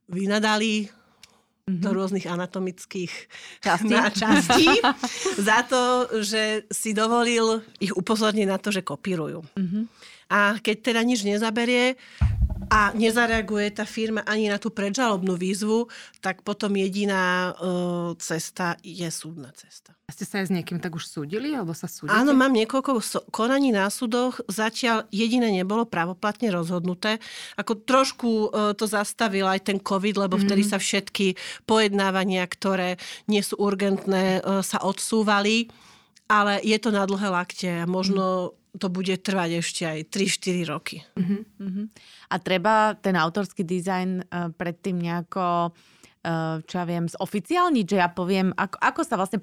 vynadali 0.08 0.88
mm-hmm. 0.88 1.84
do 1.84 1.90
rôznych 1.92 2.24
anatomických 2.24 3.12
častí, 3.60 3.94
častí 4.24 4.66
za 5.52 5.60
to, 5.68 6.08
že 6.24 6.64
si 6.72 6.96
dovolil 6.96 7.60
ich 7.76 7.92
upozorniť 7.92 8.46
na 8.48 8.56
to, 8.56 8.72
že 8.72 8.80
kopírujú. 8.80 9.44
Mm-hmm. 9.54 9.84
A 10.32 10.56
keď 10.64 10.94
teda 10.94 11.00
nič 11.04 11.28
nezaberie, 11.28 12.00
a 12.70 12.94
nezareaguje 12.94 13.74
tá 13.74 13.82
firma 13.82 14.22
ani 14.22 14.46
na 14.46 14.62
tú 14.62 14.70
predžalobnú 14.70 15.34
výzvu, 15.34 15.90
tak 16.22 16.46
potom 16.46 16.70
jediná 16.78 17.50
uh, 17.58 18.14
cesta 18.14 18.78
je 18.86 19.10
súdna 19.10 19.50
cesta. 19.58 19.90
A 20.06 20.14
ste 20.14 20.22
sa 20.22 20.38
aj 20.38 20.50
s 20.50 20.54
niekým 20.54 20.78
tak 20.78 20.94
už 20.94 21.06
súdili, 21.06 21.50
alebo 21.50 21.74
sa 21.74 21.90
súdite? 21.90 22.14
Áno, 22.14 22.30
mám 22.30 22.54
niekoľko 22.54 23.02
konaní 23.34 23.74
na 23.74 23.90
súdoch. 23.90 24.38
Zatiaľ 24.46 25.10
jediné 25.10 25.50
nebolo 25.50 25.82
pravoplatne 25.82 26.50
rozhodnuté. 26.54 27.18
Ako 27.58 27.82
trošku 27.82 28.30
uh, 28.30 28.70
to 28.78 28.86
zastavil 28.86 29.50
aj 29.50 29.66
ten 29.66 29.78
COVID, 29.82 30.30
lebo 30.30 30.38
mm. 30.38 30.42
vtedy 30.46 30.62
sa 30.62 30.78
všetky 30.78 31.34
pojednávania, 31.66 32.46
ktoré 32.46 33.02
nie 33.26 33.42
sú 33.42 33.58
urgentné, 33.58 34.46
uh, 34.46 34.62
sa 34.62 34.78
odsúvali. 34.78 35.66
Ale 36.30 36.62
je 36.62 36.78
to 36.78 36.94
na 36.94 37.02
dlhé 37.02 37.26
lakte 37.34 37.70
možno 37.90 38.54
mm 38.54 38.59
to 38.78 38.86
bude 38.92 39.14
trvať 39.22 39.50
ešte 39.64 39.82
aj 39.86 39.98
3-4 40.12 40.70
roky. 40.70 41.02
Uh-huh, 41.18 41.42
uh-huh. 41.58 41.86
A 42.30 42.34
treba 42.38 42.94
ten 42.94 43.18
autorský 43.18 43.66
dizajn 43.66 44.10
uh, 44.22 44.52
predtým 44.54 45.00
nejako 45.00 45.74
uh, 46.24 46.60
čo 46.64 46.74
ja 46.80 46.84
viem, 46.86 47.08
zoficiálniť, 47.08 47.86
že 47.86 47.96
ja 47.98 48.08
poviem, 48.12 48.52
ako, 48.54 48.76
ako 48.78 49.00
sa 49.02 49.16
vlastne 49.16 49.40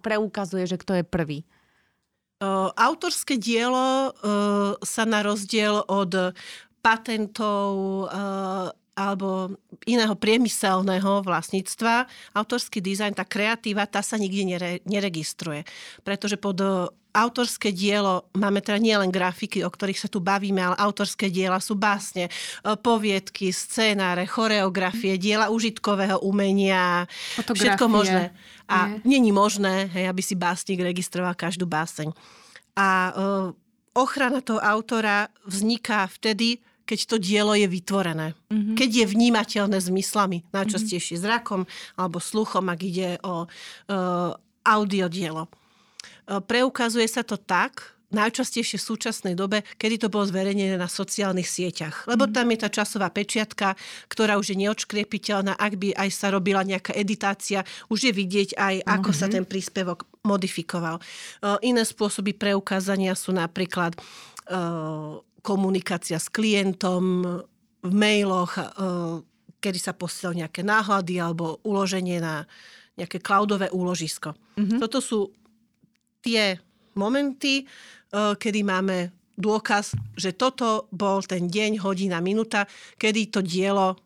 preukazuje, 0.00 0.64
že 0.66 0.80
kto 0.80 1.02
je 1.02 1.04
prvý? 1.04 1.38
Uh, 2.40 2.72
autorské 2.72 3.36
dielo 3.36 4.16
uh, 4.16 4.72
sa 4.80 5.04
na 5.04 5.20
rozdiel 5.20 5.84
od 5.84 6.32
patentov 6.80 8.08
alebo 9.00 9.56
iného 9.88 10.12
priemyselného 10.12 11.24
vlastníctva, 11.24 12.04
autorský 12.36 12.84
dizajn, 12.84 13.16
tá 13.16 13.24
kreatíva, 13.24 13.88
tá 13.88 14.04
sa 14.04 14.20
nikdy 14.20 14.42
nere, 14.44 14.72
neregistruje. 14.84 15.64
Pretože 16.04 16.36
pod 16.36 16.60
autorské 17.10 17.74
dielo, 17.74 18.30
máme 18.38 18.62
teda 18.62 18.78
nielen 18.78 19.10
grafiky, 19.10 19.66
o 19.66 19.70
ktorých 19.70 19.98
sa 19.98 20.08
tu 20.12 20.22
bavíme, 20.22 20.62
ale 20.62 20.78
autorské 20.78 21.26
diela 21.26 21.58
sú 21.58 21.74
básne, 21.74 22.30
e, 22.30 22.32
poviedky, 22.78 23.50
scénáre, 23.50 24.30
choreografie, 24.30 25.18
diela 25.18 25.50
užitkového 25.50 26.22
umenia, 26.22 27.10
Fotografie. 27.34 27.74
všetko 27.74 27.84
možné. 27.90 28.24
A 28.70 29.02
není 29.02 29.34
možné, 29.34 29.90
hej, 29.90 30.06
aby 30.06 30.22
si 30.22 30.38
básnik 30.38 30.78
registroval 30.78 31.34
každú 31.34 31.66
báseň. 31.66 32.14
A 32.78 33.10
uh, 33.10 33.50
ochrana 33.98 34.38
toho 34.38 34.62
autora 34.62 35.26
vzniká 35.42 36.06
vtedy, 36.06 36.62
keď 36.90 37.06
to 37.06 37.16
dielo 37.22 37.54
je 37.54 37.70
vytvorené. 37.70 38.34
Mm-hmm. 38.50 38.74
Keď 38.74 38.90
je 38.90 39.06
vnímateľné 39.06 39.78
zmyslami, 39.78 40.42
najčastejšie 40.50 41.22
mm-hmm. 41.22 41.30
zrakom 41.30 41.62
alebo 41.94 42.18
sluchom, 42.18 42.66
ak 42.66 42.80
ide 42.82 43.22
o 43.22 43.46
uh, 43.46 44.34
audio 44.66 45.06
dielo. 45.06 45.46
Uh, 46.26 46.42
preukazuje 46.42 47.06
sa 47.06 47.22
to 47.22 47.38
tak, 47.38 47.94
najčastejšie 48.10 48.74
v 48.74 48.88
súčasnej 48.90 49.34
dobe, 49.38 49.62
kedy 49.78 50.02
to 50.02 50.08
bolo 50.10 50.26
zverejnené 50.26 50.74
na 50.74 50.90
sociálnych 50.90 51.46
sieťach. 51.46 52.10
Lebo 52.10 52.26
mhm. 52.26 52.34
tam 52.34 52.46
je 52.50 52.58
tá 52.58 52.68
časová 52.68 53.06
pečiatka, 53.14 53.78
ktorá 54.10 54.34
už 54.34 54.50
je 54.50 54.66
neodškriepiteľná. 54.66 55.54
Ak 55.54 55.78
by 55.78 55.94
aj 55.94 56.10
sa 56.10 56.34
robila 56.34 56.66
nejaká 56.66 56.90
editácia, 56.98 57.62
už 57.86 58.10
je 58.10 58.12
vidieť 58.12 58.58
aj, 58.58 58.74
ako 58.82 59.14
mm-hmm. 59.14 59.22
sa 59.22 59.26
ten 59.30 59.46
príspevok 59.46 60.10
modifikoval. 60.26 60.98
Uh, 61.38 61.56
iné 61.62 61.86
spôsoby 61.86 62.34
preukázania 62.34 63.14
sú 63.14 63.30
napríklad 63.30 63.94
uh, 64.50 65.22
komunikácia 65.40 66.20
s 66.20 66.28
klientom 66.28 67.24
v 67.80 67.92
mailoch, 67.92 68.56
e, 68.56 68.64
kedy 69.60 69.78
sa 69.80 69.92
posielajú 69.96 70.44
nejaké 70.44 70.60
náhľady 70.64 71.20
alebo 71.20 71.60
uloženie 71.64 72.20
na 72.20 72.44
nejaké 72.96 73.20
cloudové 73.24 73.72
úložisko. 73.72 74.36
Mm-hmm. 74.60 74.78
Toto 74.80 74.98
sú 75.00 75.20
tie 76.20 76.60
momenty, 76.96 77.64
e, 77.64 77.64
kedy 78.36 78.60
máme 78.60 79.12
dôkaz, 79.40 79.96
že 80.20 80.36
toto 80.36 80.88
bol 80.92 81.24
ten 81.24 81.48
deň, 81.48 81.80
hodina, 81.80 82.20
minúta, 82.20 82.68
kedy 83.00 83.32
to 83.32 83.40
dielo 83.40 83.96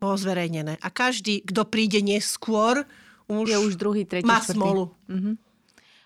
bolo 0.00 0.16
zverejnené. 0.18 0.80
A 0.80 0.88
každý, 0.90 1.44
kto 1.44 1.68
príde 1.68 2.02
neskôr, 2.02 2.82
už, 3.30 3.46
je 3.46 3.58
už 3.60 3.78
druhý, 3.78 4.02
tretí, 4.08 4.26
má 4.26 4.42
smolu. 4.42 4.90
Mm-hmm. 5.06 5.34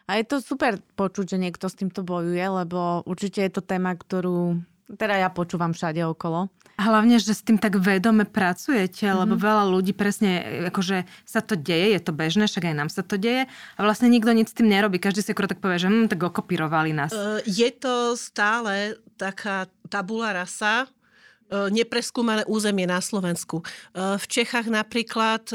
A 0.04 0.20
je 0.20 0.24
to 0.28 0.36
super 0.44 0.76
počuť, 1.00 1.32
že 1.32 1.38
niekto 1.40 1.64
s 1.64 1.78
týmto 1.80 2.04
bojuje, 2.04 2.44
lebo 2.44 3.00
určite 3.08 3.40
je 3.40 3.52
to 3.56 3.64
téma, 3.64 3.96
ktorú 3.96 4.60
teda 4.84 5.16
ja 5.16 5.28
počúvam 5.32 5.72
všade 5.72 6.04
okolo. 6.04 6.52
Hlavne, 6.74 7.22
že 7.22 7.38
s 7.38 7.46
tým 7.46 7.54
tak 7.54 7.78
vedome 7.78 8.26
pracujete, 8.26 9.06
mm-hmm. 9.06 9.20
lebo 9.22 9.34
veľa 9.38 9.64
ľudí 9.70 9.94
presne, 9.94 10.66
akože 10.74 11.06
sa 11.22 11.38
to 11.38 11.54
deje, 11.54 11.94
je 11.94 12.00
to 12.02 12.10
bežné, 12.10 12.50
však 12.50 12.66
aj 12.66 12.74
nám 12.74 12.90
sa 12.90 13.06
to 13.06 13.14
deje 13.14 13.46
a 13.48 13.80
vlastne 13.80 14.10
nikto 14.10 14.34
nic 14.34 14.50
s 14.50 14.58
tým 14.58 14.66
nerobí. 14.66 14.98
Každý 14.98 15.22
si 15.22 15.30
akorát 15.30 15.54
tak 15.54 15.62
povie, 15.62 15.78
že 15.78 15.86
hm, 15.86 16.10
tak 16.10 16.18
okopírovali 16.18 16.90
nás. 16.90 17.14
Uh, 17.14 17.38
je 17.46 17.70
to 17.70 18.18
stále 18.18 18.98
taká 19.14 19.70
tabula 19.86 20.34
rasa, 20.34 20.90
uh, 20.90 21.70
nepreskúmané 21.70 22.42
územie 22.50 22.90
na 22.90 22.98
Slovensku. 22.98 23.62
Uh, 23.94 24.18
v 24.18 24.26
Čechách 24.26 24.66
napríklad 24.66 25.46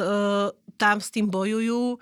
tam 0.80 1.04
s 1.04 1.12
tým 1.12 1.28
bojujú. 1.28 2.00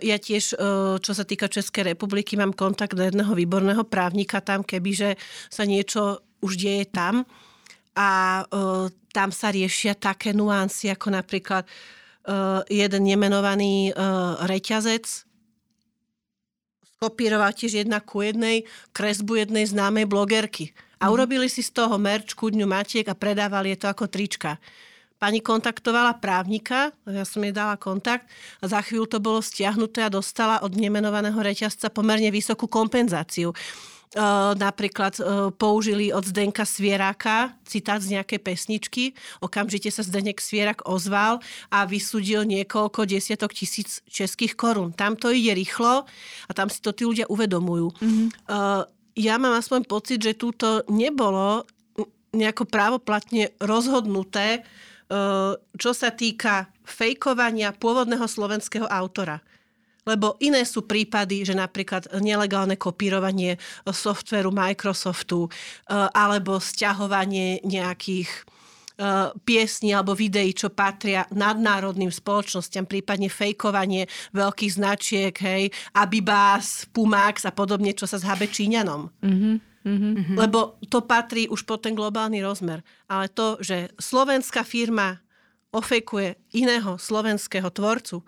Ja 0.00 0.16
tiež, 0.20 0.52
čo 1.00 1.12
sa 1.16 1.24
týka 1.24 1.48
Českej 1.48 1.96
republiky, 1.96 2.36
mám 2.36 2.52
kontakt 2.52 2.92
jedného 2.92 3.32
výborného 3.32 3.84
právnika 3.88 4.44
tam, 4.44 4.60
kebyže 4.64 5.16
sa 5.48 5.64
niečo 5.64 6.20
už 6.42 6.58
deje 6.58 6.84
tam. 6.90 7.24
A 7.96 8.42
tam 9.12 9.30
sa 9.30 9.48
riešia 9.52 9.94
také 9.94 10.32
nuancy, 10.32 10.88
ako 10.88 11.12
napríklad 11.12 11.68
jeden 12.70 13.02
nemenovaný 13.04 13.92
reťazec 14.48 15.28
skopíroval 17.02 17.50
tiež 17.50 17.82
jedna 17.82 17.98
ku 17.98 18.22
jednej 18.22 18.62
kresbu 18.94 19.42
jednej 19.42 19.66
známej 19.66 20.06
blogerky. 20.06 20.70
A 21.02 21.10
mhm. 21.10 21.12
urobili 21.18 21.50
si 21.50 21.66
z 21.66 21.74
toho 21.74 21.98
merč 21.98 22.38
kúdňu 22.38 22.62
matiek 22.62 23.02
a 23.10 23.18
predávali 23.18 23.74
je 23.74 23.82
to 23.82 23.90
ako 23.90 24.06
trička. 24.06 24.62
Pani 25.18 25.42
kontaktovala 25.42 26.18
právnika, 26.18 26.90
ja 27.06 27.22
som 27.22 27.42
jej 27.46 27.54
dala 27.54 27.78
kontakt 27.78 28.26
a 28.58 28.66
za 28.66 28.82
chvíľu 28.82 29.06
to 29.06 29.18
bolo 29.22 29.38
stiahnuté 29.38 30.02
a 30.02 30.10
dostala 30.10 30.58
od 30.66 30.74
nemenovaného 30.74 31.38
reťazca 31.38 31.94
pomerne 31.94 32.26
vysokú 32.34 32.66
kompenzáciu. 32.66 33.54
Napríklad 34.56 35.16
použili 35.56 36.12
od 36.12 36.20
Zdenka 36.28 36.68
Svieráka 36.68 37.56
citát 37.64 37.96
z 38.04 38.20
nejakej 38.20 38.40
pesničky. 38.44 39.04
Okamžite 39.40 39.88
sa 39.88 40.04
Zdenek 40.04 40.36
Svierak 40.36 40.84
ozval 40.84 41.40
a 41.72 41.88
vysudil 41.88 42.44
niekoľko 42.44 43.08
desiatok 43.08 43.56
tisíc 43.56 44.04
českých 44.04 44.52
korún. 44.52 44.92
Tam 44.92 45.16
to 45.16 45.32
ide 45.32 45.56
rýchlo 45.56 46.04
a 46.44 46.50
tam 46.52 46.68
si 46.68 46.84
to 46.84 46.92
tí 46.92 47.08
ľudia 47.08 47.24
uvedomujú. 47.32 47.88
Mm-hmm. 47.88 48.28
Ja 49.16 49.34
mám 49.40 49.56
aspoň 49.56 49.88
pocit, 49.88 50.20
že 50.20 50.36
túto 50.36 50.84
nebolo 50.92 51.64
nejako 52.36 52.68
právoplatne 52.68 53.56
rozhodnuté, 53.64 54.64
čo 55.76 55.90
sa 55.92 56.12
týka 56.12 56.68
fejkovania 56.84 57.72
pôvodného 57.76 58.28
slovenského 58.28 58.88
autora. 58.88 59.40
Lebo 60.02 60.34
iné 60.42 60.66
sú 60.66 60.82
prípady, 60.82 61.46
že 61.46 61.54
napríklad 61.54 62.10
nelegálne 62.18 62.74
kopírovanie 62.74 63.54
softveru 63.86 64.50
Microsoftu 64.50 65.46
eh, 65.46 66.08
alebo 66.10 66.58
stiahovanie 66.58 67.62
nejakých 67.62 68.26
eh, 68.98 69.30
piesní 69.46 69.94
alebo 69.94 70.18
videí, 70.18 70.50
čo 70.50 70.74
patria 70.74 71.22
nadnárodným 71.30 72.10
spoločnosťam, 72.10 72.90
prípadne 72.90 73.30
fejkovanie 73.30 74.10
veľkých 74.34 74.72
značiek, 74.74 75.34
hej, 75.38 75.70
Abibas, 75.94 76.90
Pumax 76.90 77.46
a 77.46 77.54
podobne, 77.54 77.94
čo 77.94 78.10
sa 78.10 78.18
zhabe 78.18 78.50
Číňanom. 78.50 79.06
Mm-hmm. 79.22 79.54
Mm-hmm. 79.82 80.38
Lebo 80.38 80.78
to 80.86 81.02
patrí 81.02 81.50
už 81.50 81.66
po 81.66 81.74
ten 81.74 81.98
globálny 81.98 82.38
rozmer. 82.38 82.86
Ale 83.10 83.26
to, 83.26 83.58
že 83.58 83.90
slovenská 83.98 84.62
firma 84.62 85.18
ofejkuje 85.74 86.38
iného 86.54 86.94
slovenského 87.00 87.66
tvorcu, 87.72 88.22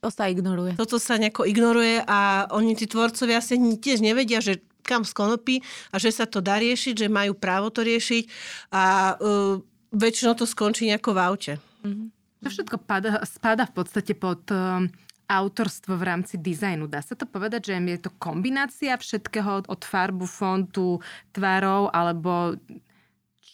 to 0.00 0.08
sa 0.08 0.32
ignoruje. 0.32 0.80
Toto 0.80 0.96
sa 0.96 1.20
nejako 1.20 1.44
ignoruje 1.44 2.00
a 2.08 2.48
oni, 2.56 2.72
tí 2.72 2.88
tvorcovia, 2.88 3.44
asi 3.44 3.60
tiež 3.60 4.00
nevedia, 4.00 4.40
že 4.40 4.64
kam 4.80 5.04
skonopí 5.04 5.60
a 5.92 6.00
že 6.00 6.08
sa 6.08 6.24
to 6.24 6.40
dá 6.40 6.56
riešiť, 6.56 7.06
že 7.06 7.12
majú 7.12 7.36
právo 7.36 7.68
to 7.68 7.84
riešiť 7.84 8.24
a 8.72 9.14
uh, 9.20 9.60
väčšinou 9.92 10.32
to 10.34 10.48
skončí 10.48 10.88
nejako 10.88 11.12
v 11.12 11.20
aute. 11.20 11.52
Mm-hmm. 11.84 12.08
To 12.40 12.48
všetko 12.48 12.76
pada, 12.88 13.20
spada 13.28 13.68
v 13.68 13.72
podstate 13.76 14.16
pod 14.16 14.40
uh, 14.48 14.88
autorstvo 15.28 16.00
v 16.00 16.06
rámci 16.08 16.40
dizajnu. 16.40 16.88
Dá 16.88 17.04
sa 17.04 17.12
to 17.12 17.28
povedať, 17.28 17.70
že 17.70 17.76
je 17.76 18.00
to 18.00 18.10
kombinácia 18.16 18.96
všetkého 18.96 19.68
od 19.68 19.82
farbu, 19.84 20.24
fontu, 20.24 21.04
tvarov, 21.36 21.92
alebo 21.92 22.56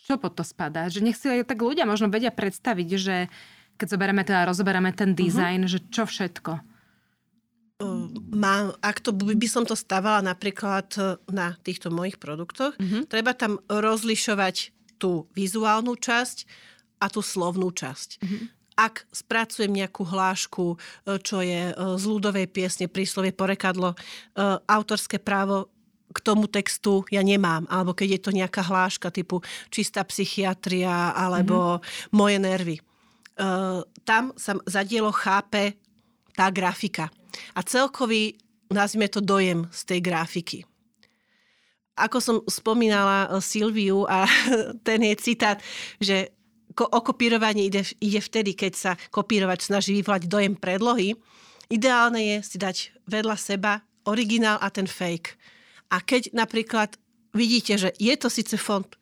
čo 0.07 0.15
pod 0.23 0.39
to 0.39 0.47
spadá? 0.47 0.87
Že 0.87 1.11
nech 1.11 1.19
si 1.19 1.27
aj 1.27 1.51
tak 1.51 1.59
ľudia 1.59 1.83
možno 1.83 2.07
vedia 2.07 2.31
predstaviť, 2.31 2.89
že 2.95 3.17
uh, 3.27 3.56
keď 3.77 3.87
zoberieme 3.93 4.25
teda, 4.25 4.49
rozoberáme 4.49 4.91
ten 4.97 5.13
mhm. 5.13 5.19
dizajn, 5.21 5.61
uh-huh. 5.65 5.73
že 5.73 5.79
čo 5.93 6.05
všetko? 6.09 6.53
Má, 8.33 8.73
ak 8.81 9.05
to 9.05 9.13
by 9.13 9.45
som 9.45 9.69
to 9.69 9.77
stávala 9.77 10.25
napríklad 10.25 10.89
e, 10.97 11.21
na 11.29 11.61
týchto 11.61 11.93
mojich 11.93 12.17
produktoch, 12.17 12.73
uh-huh. 12.73 13.05
treba 13.05 13.37
tam 13.37 13.61
rozlišovať 13.69 14.73
tú 14.97 15.29
vizuálnu 15.37 15.93
časť 15.93 16.49
a 17.05 17.13
tú 17.13 17.21
slovnú 17.21 17.69
časť. 17.69 18.09
Uh-huh. 18.17 18.49
Ak 18.81 19.05
spracujem 19.13 19.69
nejakú 19.77 20.09
hlášku, 20.09 20.73
e, 20.73 20.77
čo 21.21 21.45
je 21.45 21.69
e, 21.69 21.73
z 21.77 22.05
ľudovej 22.09 22.49
piesne, 22.49 22.89
príslovie, 22.89 23.37
porekadlo, 23.37 23.93
autorské 24.65 25.21
právo 25.21 25.69
k 26.17 26.19
tomu 26.25 26.49
textu 26.49 27.05
ja 27.13 27.21
nemám. 27.21 27.69
Alebo 27.69 27.93
keď 27.93 28.17
je 28.17 28.21
to 28.25 28.31
nejaká 28.33 28.65
hláška 28.65 29.13
typu 29.13 29.45
čistá 29.69 30.01
psychiatria 30.09 31.13
alebo 31.13 31.77
mm-hmm. 31.77 32.17
moje 32.17 32.37
nervy 32.41 32.77
tam 34.05 34.33
sa 34.37 34.57
za 34.65 34.81
dielo 34.81 35.13
chápe 35.13 35.77
tá 36.33 36.49
grafika. 36.53 37.13
A 37.57 37.61
celkový, 37.65 38.37
nazvime 38.73 39.09
to 39.09 39.21
dojem 39.21 39.69
z 39.73 39.81
tej 39.85 40.01
grafiky. 40.01 40.59
Ako 41.97 42.21
som 42.21 42.37
spomínala 42.45 43.29
uh, 43.29 43.41
Silviu 43.41 44.05
a 44.05 44.29
ten 44.87 45.01
je 45.01 45.15
citát, 45.17 45.57
že 45.97 46.37
o 46.77 47.01
kopírovanie 47.01 47.73
ide, 47.73 47.89
ide 48.05 48.21
vtedy, 48.21 48.53
keď 48.53 48.73
sa 48.77 48.93
kopírovač 49.09 49.65
snaží 49.65 49.97
vyvolať 49.97 50.29
dojem 50.29 50.53
predlohy. 50.53 51.17
Ideálne 51.73 52.21
je 52.21 52.37
si 52.45 52.57
dať 52.61 52.93
vedľa 53.09 53.37
seba 53.41 53.81
originál 54.05 54.61
a 54.61 54.69
ten 54.69 54.85
fake. 54.85 55.41
A 55.89 56.05
keď 56.05 56.37
napríklad 56.37 57.01
vidíte, 57.33 57.81
že 57.81 57.91
je 57.97 58.13
to 58.21 58.29
síce 58.29 58.61
font 58.61 58.93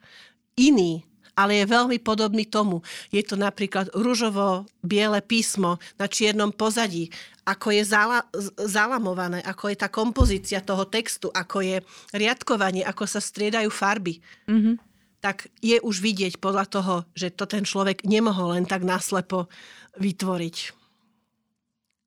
iný, 0.55 1.03
ale 1.35 1.63
je 1.63 1.67
veľmi 1.71 1.99
podobný 1.99 2.47
tomu. 2.47 2.81
Je 3.11 3.23
to 3.27 3.35
napríklad 3.35 3.91
ružovo-biele 3.95 5.21
písmo 5.27 5.83
na 5.99 6.07
čiernom 6.07 6.55
pozadí, 6.55 7.11
ako 7.45 7.77
je 7.77 7.83
zala, 7.85 8.25
zalamované, 8.57 9.45
ako 9.45 9.69
je 9.69 9.77
tá 9.77 9.89
kompozícia 9.93 10.65
toho 10.65 10.89
textu, 10.89 11.29
ako 11.35 11.61
je 11.61 11.77
riadkovanie, 12.17 12.87
ako 12.87 13.05
sa 13.05 13.21
striedajú 13.21 13.69
farby. 13.69 14.23
Mm-hmm. 14.49 14.75
Tak 15.21 15.49
je 15.61 15.77
už 15.81 16.01
vidieť 16.01 16.41
podľa 16.41 16.67
toho, 16.69 16.95
že 17.13 17.33
to 17.33 17.45
ten 17.45 17.65
človek 17.65 18.05
nemohol 18.05 18.57
len 18.57 18.65
tak 18.65 18.85
naslepo 18.85 19.49
vytvoriť. 20.01 20.84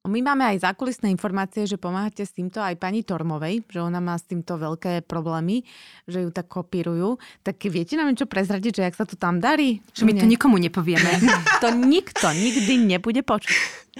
My 0.08 0.24
máme 0.24 0.56
aj 0.56 0.64
zákulisné 0.64 1.12
informácie, 1.12 1.68
že 1.68 1.76
pomáhate 1.76 2.24
s 2.24 2.32
týmto 2.32 2.64
aj 2.64 2.80
pani 2.80 3.04
Tormovej, 3.04 3.68
že 3.68 3.80
ona 3.84 4.00
má 4.00 4.16
s 4.16 4.24
týmto 4.24 4.56
veľké 4.56 5.04
problémy, 5.04 5.68
že 6.08 6.24
ju 6.24 6.30
tak 6.32 6.48
kopírujú. 6.48 7.20
Tak 7.44 7.60
viete 7.68 8.00
nám 8.00 8.16
niečo 8.16 8.26
prezradiť, 8.26 8.80
že 8.80 8.86
jak 8.88 8.96
sa 8.96 9.06
to 9.06 9.20
tam 9.20 9.44
darí? 9.44 9.84
Že 9.92 10.04
my 10.08 10.14
to 10.16 10.26
nikomu 10.26 10.56
nepovieme. 10.58 11.12
to 11.64 11.70
nikto 11.76 12.32
nikdy 12.32 12.80
nebude 12.80 13.22
počuť. 13.22 13.56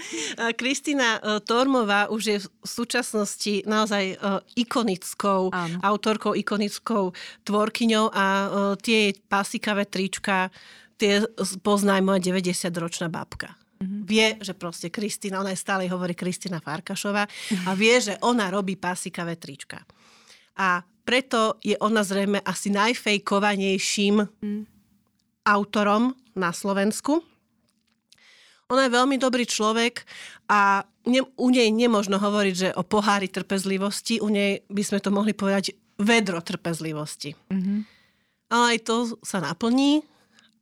Kristina 0.60 1.18
e, 1.18 1.40
Tormová 1.44 2.08
už 2.08 2.22
je 2.22 2.36
v 2.40 2.46
súčasnosti 2.66 3.66
naozaj 3.66 4.04
e, 4.14 4.16
ikonickou 4.62 5.50
Áno. 5.50 5.76
autorkou, 5.82 6.32
ikonickou 6.38 7.12
tvorkyňou 7.44 8.06
a 8.14 8.26
e, 8.26 8.48
tie 8.80 9.00
pasikavé 9.26 9.84
trička 9.84 10.48
tie 10.98 11.22
pozná 11.62 11.98
aj 11.98 12.02
moja 12.02 12.20
90-ročná 12.34 13.06
babka. 13.06 13.54
Mm-hmm. 13.78 14.00
Vie, 14.02 14.26
že 14.42 14.58
proste 14.58 14.90
Kristina, 14.90 15.38
ona 15.38 15.54
je 15.54 15.62
stále 15.62 15.86
hovorí 15.86 16.14
Kristina 16.18 16.58
Farkašová 16.58 17.30
a 17.66 17.70
vie, 17.78 17.94
že 18.02 18.18
ona 18.26 18.50
robí 18.50 18.74
pasikavé 18.74 19.38
trička. 19.38 19.86
A 20.58 20.82
preto 21.06 21.56
je 21.64 21.78
ona 21.78 22.02
zrejme 22.04 22.42
asi 22.44 22.68
najfejkovanejším 22.74 24.28
mm. 24.28 24.62
autorom 25.48 26.12
na 26.36 26.52
Slovensku. 26.52 27.24
Ona 28.68 28.84
je 28.84 28.96
veľmi 28.98 29.16
dobrý 29.16 29.48
človek 29.48 30.04
a 30.52 30.84
ne, 31.08 31.24
u 31.24 31.48
nej 31.48 31.72
nemožno 31.72 32.20
hovoriť, 32.20 32.54
že 32.54 32.68
o 32.76 32.84
pohári 32.84 33.32
trpezlivosti, 33.32 34.20
u 34.20 34.28
nej 34.28 34.60
by 34.68 34.82
sme 34.84 35.00
to 35.00 35.08
mohli 35.08 35.32
povedať 35.32 35.72
vedro 35.96 36.44
trpezlivosti. 36.44 37.32
Mm-hmm. 37.48 37.78
Ale 38.52 38.64
aj 38.76 38.78
to 38.84 38.96
sa 39.24 39.40
naplní 39.40 40.04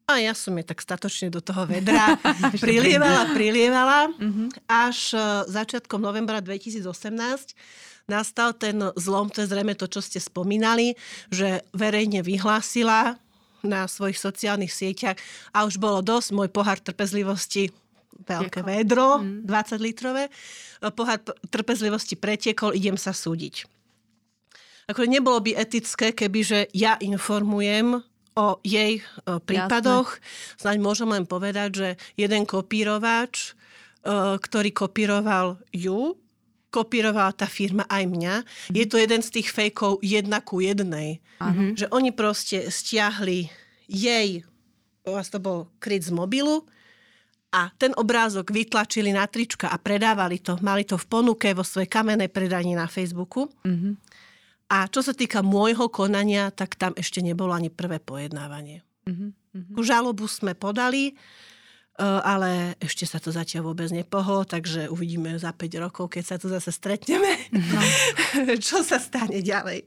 a 0.06 0.22
ja 0.22 0.32
som 0.38 0.54
je 0.54 0.62
tak 0.62 0.78
statočne 0.78 1.34
do 1.34 1.42
toho 1.42 1.66
vedra 1.66 2.14
prilievala, 2.64 3.34
prilievala, 3.34 4.00
mm-hmm. 4.14 4.48
až 4.70 5.18
e, 5.18 5.18
začiatkom 5.50 5.98
novembra 5.98 6.38
2018 6.38 6.86
nastal 8.06 8.54
ten 8.54 8.78
zlom, 8.94 9.26
to 9.26 9.42
je 9.42 9.50
zrejme 9.50 9.74
to, 9.74 9.90
čo 9.90 9.98
ste 9.98 10.22
spomínali, 10.22 10.94
že 11.26 11.66
verejne 11.74 12.22
vyhlásila 12.22 13.18
na 13.66 13.90
svojich 13.90 14.14
sociálnych 14.14 14.70
sieťach 14.70 15.18
a 15.50 15.66
už 15.66 15.82
bolo 15.82 15.98
dosť, 16.06 16.30
môj 16.30 16.48
pohár 16.54 16.78
trpezlivosti 16.78 17.74
veľké 18.30 18.62
vedro, 18.62 19.18
mm. 19.18 19.42
20 19.42 19.82
litrové, 19.82 20.30
e, 20.30 20.32
pohár 20.94 21.18
trpezlivosti 21.50 22.14
pretiekol, 22.14 22.78
idem 22.78 22.94
sa 22.94 23.10
súdiť. 23.10 23.66
Ako 24.86 25.02
nebolo 25.02 25.42
by 25.42 25.58
etické, 25.58 26.14
kebyže 26.14 26.70
ja 26.70 26.94
informujem 27.02 28.06
o 28.36 28.60
jej 28.60 29.00
prípadoch. 29.24 30.20
Jasne. 30.20 30.60
Snaď 30.60 30.76
môžem 30.84 31.08
len 31.08 31.24
povedať, 31.24 31.70
že 31.72 31.88
jeden 32.20 32.44
kopírovač, 32.44 33.56
ktorý 34.44 34.70
kopíroval 34.76 35.56
ju, 35.72 36.14
kopírovala 36.68 37.32
tá 37.32 37.48
firma 37.48 37.88
aj 37.88 38.04
mňa. 38.04 38.34
Je 38.76 38.84
to 38.84 39.00
jeden 39.00 39.24
z 39.24 39.40
tých 39.40 39.48
fejkov 39.48 40.04
jedna 40.04 40.44
ku 40.44 40.60
jednej. 40.60 41.24
Uh-huh. 41.40 41.72
Že 41.72 41.88
oni 41.88 42.12
proste 42.12 42.68
stiahli 42.68 43.48
jej, 43.88 44.44
vás 45.08 45.32
to 45.32 45.40
bol 45.40 45.72
kryt 45.80 46.04
z 46.04 46.12
mobilu 46.12 46.68
a 47.48 47.72
ten 47.80 47.96
obrázok 47.96 48.52
vytlačili 48.52 49.16
na 49.16 49.24
trička 49.24 49.72
a 49.72 49.80
predávali 49.80 50.44
to. 50.44 50.60
Mali 50.60 50.84
to 50.84 51.00
v 51.00 51.06
ponuke 51.08 51.48
vo 51.56 51.64
svojej 51.64 51.88
kamenej 51.88 52.28
predaní 52.28 52.76
na 52.76 52.84
Facebooku. 52.84 53.48
Mm-hmm. 53.64 54.05
A 54.66 54.90
čo 54.90 54.98
sa 54.98 55.14
týka 55.14 55.46
môjho 55.46 55.86
konania, 55.86 56.50
tak 56.50 56.74
tam 56.74 56.90
ešte 56.98 57.22
nebolo 57.22 57.54
ani 57.54 57.70
prvé 57.70 58.02
pojednávanie. 58.02 58.82
Mm-hmm. 59.06 59.78
Žalobu 59.78 60.26
sme 60.26 60.58
podali, 60.58 61.14
e, 61.14 62.02
ale 62.02 62.74
ešte 62.82 63.06
sa 63.06 63.22
to 63.22 63.30
zatiaľ 63.30 63.70
vôbec 63.70 63.86
nepohlo, 63.94 64.42
takže 64.42 64.90
uvidíme 64.90 65.38
za 65.38 65.54
5 65.54 65.84
rokov, 65.86 66.18
keď 66.18 66.24
sa 66.26 66.36
tu 66.42 66.50
zase 66.50 66.74
stretneme, 66.74 67.30
no. 67.54 67.80
čo 68.66 68.82
sa 68.82 68.98
stane 68.98 69.38
ďalej. 69.38 69.86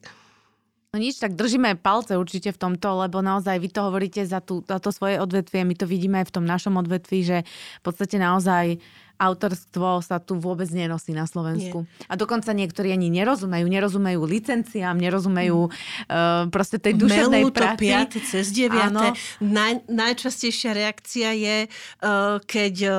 No 0.90 0.98
nič, 0.98 1.22
tak 1.22 1.38
držíme 1.38 1.78
palce 1.78 2.18
určite 2.18 2.50
v 2.50 2.58
tomto, 2.58 3.06
lebo 3.06 3.22
naozaj 3.22 3.62
vy 3.62 3.70
to 3.70 3.86
hovoríte 3.86 4.26
za, 4.26 4.42
tú, 4.42 4.66
za 4.66 4.82
to 4.82 4.90
svoje 4.90 5.22
odvetvie, 5.22 5.62
my 5.62 5.76
to 5.78 5.86
vidíme 5.86 6.18
aj 6.18 6.34
v 6.34 6.36
tom 6.42 6.46
našom 6.50 6.82
odvetví, 6.82 7.22
že 7.22 7.38
v 7.78 7.84
podstate 7.86 8.18
naozaj 8.18 8.82
autorstvo 9.20 10.00
sa 10.00 10.18
tu 10.24 10.40
vôbec 10.40 10.72
nenosí 10.72 11.12
na 11.12 11.28
Slovensku. 11.28 11.84
Nie. 11.84 12.08
A 12.08 12.16
dokonca 12.16 12.56
niektorí 12.56 12.96
ani 12.96 13.12
nerozumejú, 13.12 13.68
nerozumejú 13.68 14.24
licenciám, 14.24 14.96
nerozumejú 14.96 15.68
uh, 15.68 16.48
proste 16.48 16.80
tej 16.80 16.96
duševnej 16.96 17.44
Melú 17.44 17.52
práci. 17.52 17.92
to 18.16 18.20
cez 18.24 18.56
9. 18.56 18.96
Naj, 19.44 19.84
najčastejšia 19.92 20.72
reakcia 20.72 21.36
je, 21.36 21.58
uh, 21.68 22.40
keď 22.48 22.74
uh, 22.88 22.96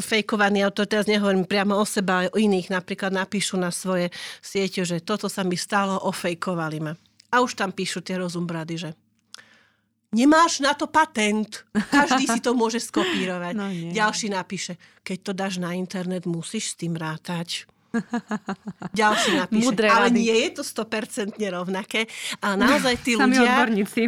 fejkovaní 0.00 0.64
autor, 0.64 0.86
teraz 0.86 1.04
nehovorím 1.10 1.44
priamo 1.44 1.76
o 1.76 1.84
seba, 1.84 2.24
ale 2.24 2.28
o 2.32 2.38
iných, 2.38 2.72
napríklad 2.72 3.12
napíšu 3.12 3.60
na 3.60 3.68
svoje 3.68 4.14
siete, 4.40 4.86
že 4.86 5.04
toto 5.04 5.26
sa 5.28 5.44
mi 5.44 5.58
stalo, 5.58 5.98
ofejkovali 6.00 6.78
ma. 6.80 6.92
A 7.28 7.44
už 7.44 7.60
tam 7.60 7.74
píšu 7.74 8.00
tie 8.00 8.16
rozumbrady, 8.16 8.74
že 8.80 8.90
nemáš 10.12 10.60
na 10.64 10.72
to 10.72 10.88
patent. 10.88 11.64
Každý 11.90 12.24
si 12.28 12.40
to 12.40 12.56
môže 12.56 12.80
skopírovať. 12.84 13.52
No, 13.58 13.66
Ďalší 13.70 14.30
napíše, 14.30 14.78
keď 15.02 15.18
to 15.24 15.32
dáš 15.34 15.58
na 15.58 15.74
internet, 15.74 16.28
musíš 16.28 16.72
s 16.72 16.78
tým 16.78 16.94
rátať. 16.94 17.66
Ďalší 18.92 19.30
napíše, 19.34 19.64
Mudré 19.64 19.88
ale 19.88 20.12
rady. 20.12 20.20
nie 20.20 20.36
je 20.46 20.50
to 20.60 20.62
100% 20.62 21.34
rovnaké. 21.50 22.06
A 22.44 22.54
naozaj 22.54 23.00
tí 23.02 23.16
Sami 23.16 23.34
ľudia... 23.34 23.56
odborníci. 23.56 24.02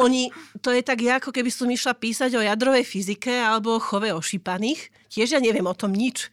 Oni, 0.00 0.32
to 0.64 0.72
je 0.72 0.80
tak, 0.80 1.04
ako 1.04 1.30
keby 1.30 1.52
som 1.52 1.68
išla 1.68 1.92
písať 1.92 2.32
o 2.36 2.42
jadrovej 2.42 2.84
fyzike 2.84 3.32
alebo 3.32 3.76
o 3.76 3.80
chove 3.82 4.08
ošípaných. 4.12 4.88
Tiež 5.12 5.36
ja 5.36 5.40
neviem 5.40 5.64
o 5.68 5.76
tom 5.76 5.92
nič. 5.92 6.32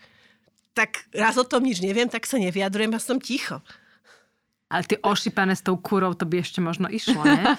Tak 0.72 1.12
raz 1.12 1.36
o 1.36 1.44
tom 1.44 1.68
nič 1.68 1.84
neviem, 1.84 2.08
tak 2.08 2.24
sa 2.24 2.40
nevyjadrujem 2.40 2.96
a 2.96 3.00
som 3.04 3.20
ticho. 3.20 3.60
Ale 4.70 4.86
ty 4.86 5.02
ošípané 5.02 5.58
s 5.58 5.66
tou 5.66 5.82
kurou, 5.82 6.14
to 6.14 6.30
by 6.30 6.46
ešte 6.46 6.62
možno 6.62 6.86
išlo, 6.94 7.26
ne? 7.26 7.42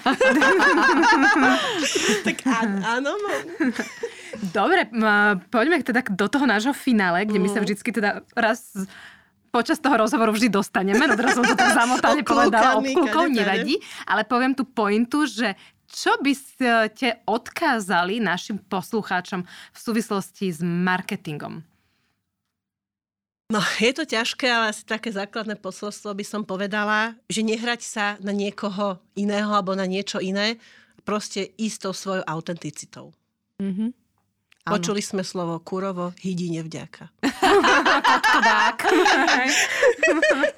tak 2.25 2.39
áno, 2.47 3.11
no. 3.19 3.29
Dobre, 4.39 4.87
poďme 5.51 5.83
teda 5.83 6.07
do 6.07 6.31
toho 6.31 6.47
nášho 6.47 6.71
finále, 6.71 7.27
kde 7.27 7.43
my 7.43 7.51
sa 7.51 7.59
mm. 7.59 7.63
vždycky 7.67 7.91
teda 7.91 8.23
raz 8.31 8.71
počas 9.51 9.83
toho 9.83 9.99
rozhovoru 9.99 10.31
vždy 10.31 10.47
dostaneme. 10.47 11.03
No 11.03 11.19
teraz 11.19 11.35
som 11.35 11.43
to 11.43 11.53
tak 11.53 11.75
zamotane 11.83 12.23
povedala, 12.23 12.79
obklúkov, 12.79 13.27
nevadí. 13.27 13.75
Ale 14.07 14.23
poviem 14.23 14.55
tú 14.55 14.63
pointu, 14.63 15.27
že 15.27 15.59
čo 15.91 16.15
by 16.23 16.31
ste 16.31 17.19
odkázali 17.27 18.23
našim 18.23 18.55
poslucháčom 18.55 19.43
v 19.43 19.77
súvislosti 19.77 20.47
s 20.47 20.63
marketingom? 20.63 21.67
No, 23.51 23.59
je 23.83 23.91
to 23.91 24.07
ťažké, 24.07 24.47
ale 24.47 24.71
asi 24.71 24.87
také 24.87 25.11
základné 25.11 25.59
posolstvo 25.59 26.15
by 26.15 26.23
som 26.23 26.47
povedala, 26.47 27.19
že 27.27 27.43
nehrať 27.43 27.81
sa 27.83 28.05
na 28.23 28.31
niekoho 28.31 29.03
iného 29.19 29.51
alebo 29.51 29.75
na 29.75 29.83
niečo 29.83 30.23
iné, 30.23 30.55
proste 31.03 31.51
istou 31.59 31.91
svojou 31.91 32.23
autenticitou. 32.23 33.11
Mm-hmm. 33.59 34.00
Počuli 34.61 35.01
sme 35.01 35.25
slovo 35.25 35.57
kurovo, 35.57 36.13
hydí 36.21 36.53
nevďaka. 36.53 37.09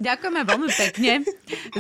Ďakujeme 0.04 0.42
veľmi 0.44 0.70
pekne 0.76 1.24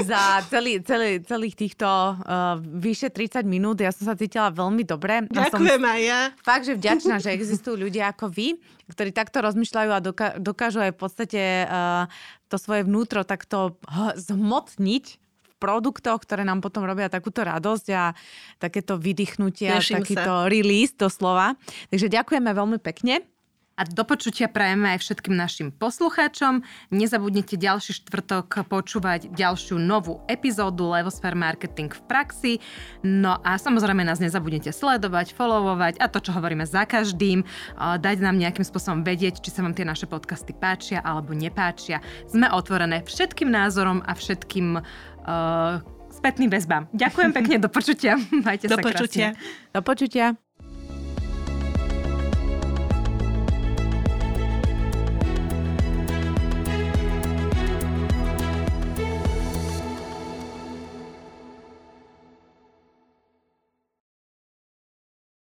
za 0.08 0.40
celý, 0.48 0.80
celý, 0.88 1.20
celých 1.28 1.56
týchto 1.60 1.84
uh, 1.84 2.16
vyše 2.64 3.12
30 3.12 3.44
minút. 3.44 3.84
Ja 3.84 3.92
som 3.92 4.08
sa 4.08 4.16
cítila 4.16 4.56
veľmi 4.56 4.88
dobre. 4.88 5.28
Ďakujem 5.28 5.84
aj 5.84 6.00
ja. 6.00 6.32
Fakt, 6.40 6.64
že 6.64 6.80
vďačná, 6.80 7.20
že 7.20 7.36
existujú 7.36 7.76
ľudia 7.76 8.16
ako 8.16 8.32
vy, 8.32 8.56
ktorí 8.88 9.12
takto 9.12 9.44
rozmýšľajú 9.44 9.90
a 9.92 10.00
doká- 10.00 10.40
dokážu 10.40 10.80
aj 10.80 10.96
v 10.96 11.00
podstate 11.00 11.68
uh, 11.68 12.08
to 12.48 12.56
svoje 12.56 12.88
vnútro 12.88 13.28
takto 13.28 13.76
zhmotniť 14.16 15.23
produktoch, 15.64 16.20
ktoré 16.28 16.43
nám 16.43 16.59
potom 16.59 16.84
robia 16.84 17.07
takúto 17.07 17.47
radosť 17.47 17.88
a 17.95 18.11
takéto 18.59 18.99
vydýchnutie 18.99 19.72
a 19.72 19.80
takýto 19.80 20.43
sa. 20.43 20.51
release 20.51 20.91
doslova. 20.91 21.55
Takže 21.88 22.11
ďakujeme 22.11 22.51
veľmi 22.51 22.84
pekne. 22.84 23.24
A 23.74 23.89
do 23.89 24.05
počutia 24.05 24.45
prajeme 24.45 24.93
aj 24.93 25.01
všetkým 25.01 25.34
našim 25.34 25.74
poslucháčom. 25.74 26.61
Nezabudnite 26.93 27.57
ďalší 27.57 28.05
štvrtok 28.05 28.70
počúvať 28.70 29.34
ďalšiu 29.34 29.82
novú 29.82 30.22
epizódu 30.30 30.93
Levosphere 30.93 31.34
Marketing 31.34 31.89
v 31.89 32.01
praxi. 32.05 32.53
No 33.01 33.41
a 33.41 33.57
samozrejme 33.57 34.05
nás 34.05 34.22
nezabudnite 34.22 34.70
sledovať, 34.70 35.34
followovať 35.34 35.97
a 35.97 36.05
to, 36.05 36.22
čo 36.22 36.38
hovoríme 36.38 36.70
za 36.70 36.86
každým, 36.86 37.41
dať 37.97 38.18
nám 38.22 38.38
nejakým 38.38 38.61
spôsobom 38.61 39.01
vedieť, 39.01 39.41
či 39.41 39.49
sa 39.49 39.66
vám 39.66 39.74
tie 39.74 39.89
naše 39.89 40.05
podcasty 40.05 40.53
páčia 40.53 41.01
alebo 41.01 41.34
nepáčia. 41.34 41.97
Sme 42.30 42.53
otvorené 42.53 43.01
všetkým 43.01 43.49
názorom 43.49 44.05
a 44.05 44.14
všetkým 44.14 44.86
uh, 45.24 45.82
spätným 46.14 46.52
väzbám. 46.52 46.88
Ďakujem 46.94 47.32
pekne, 47.34 47.56
do 47.60 47.70
počutia. 47.72 48.20
Majte 48.46 48.70
do 48.70 48.78
sa 48.78 48.84
počutia. 48.84 49.28
Krásne. 49.34 49.72
Do 49.74 49.82
počutia. 49.82 50.26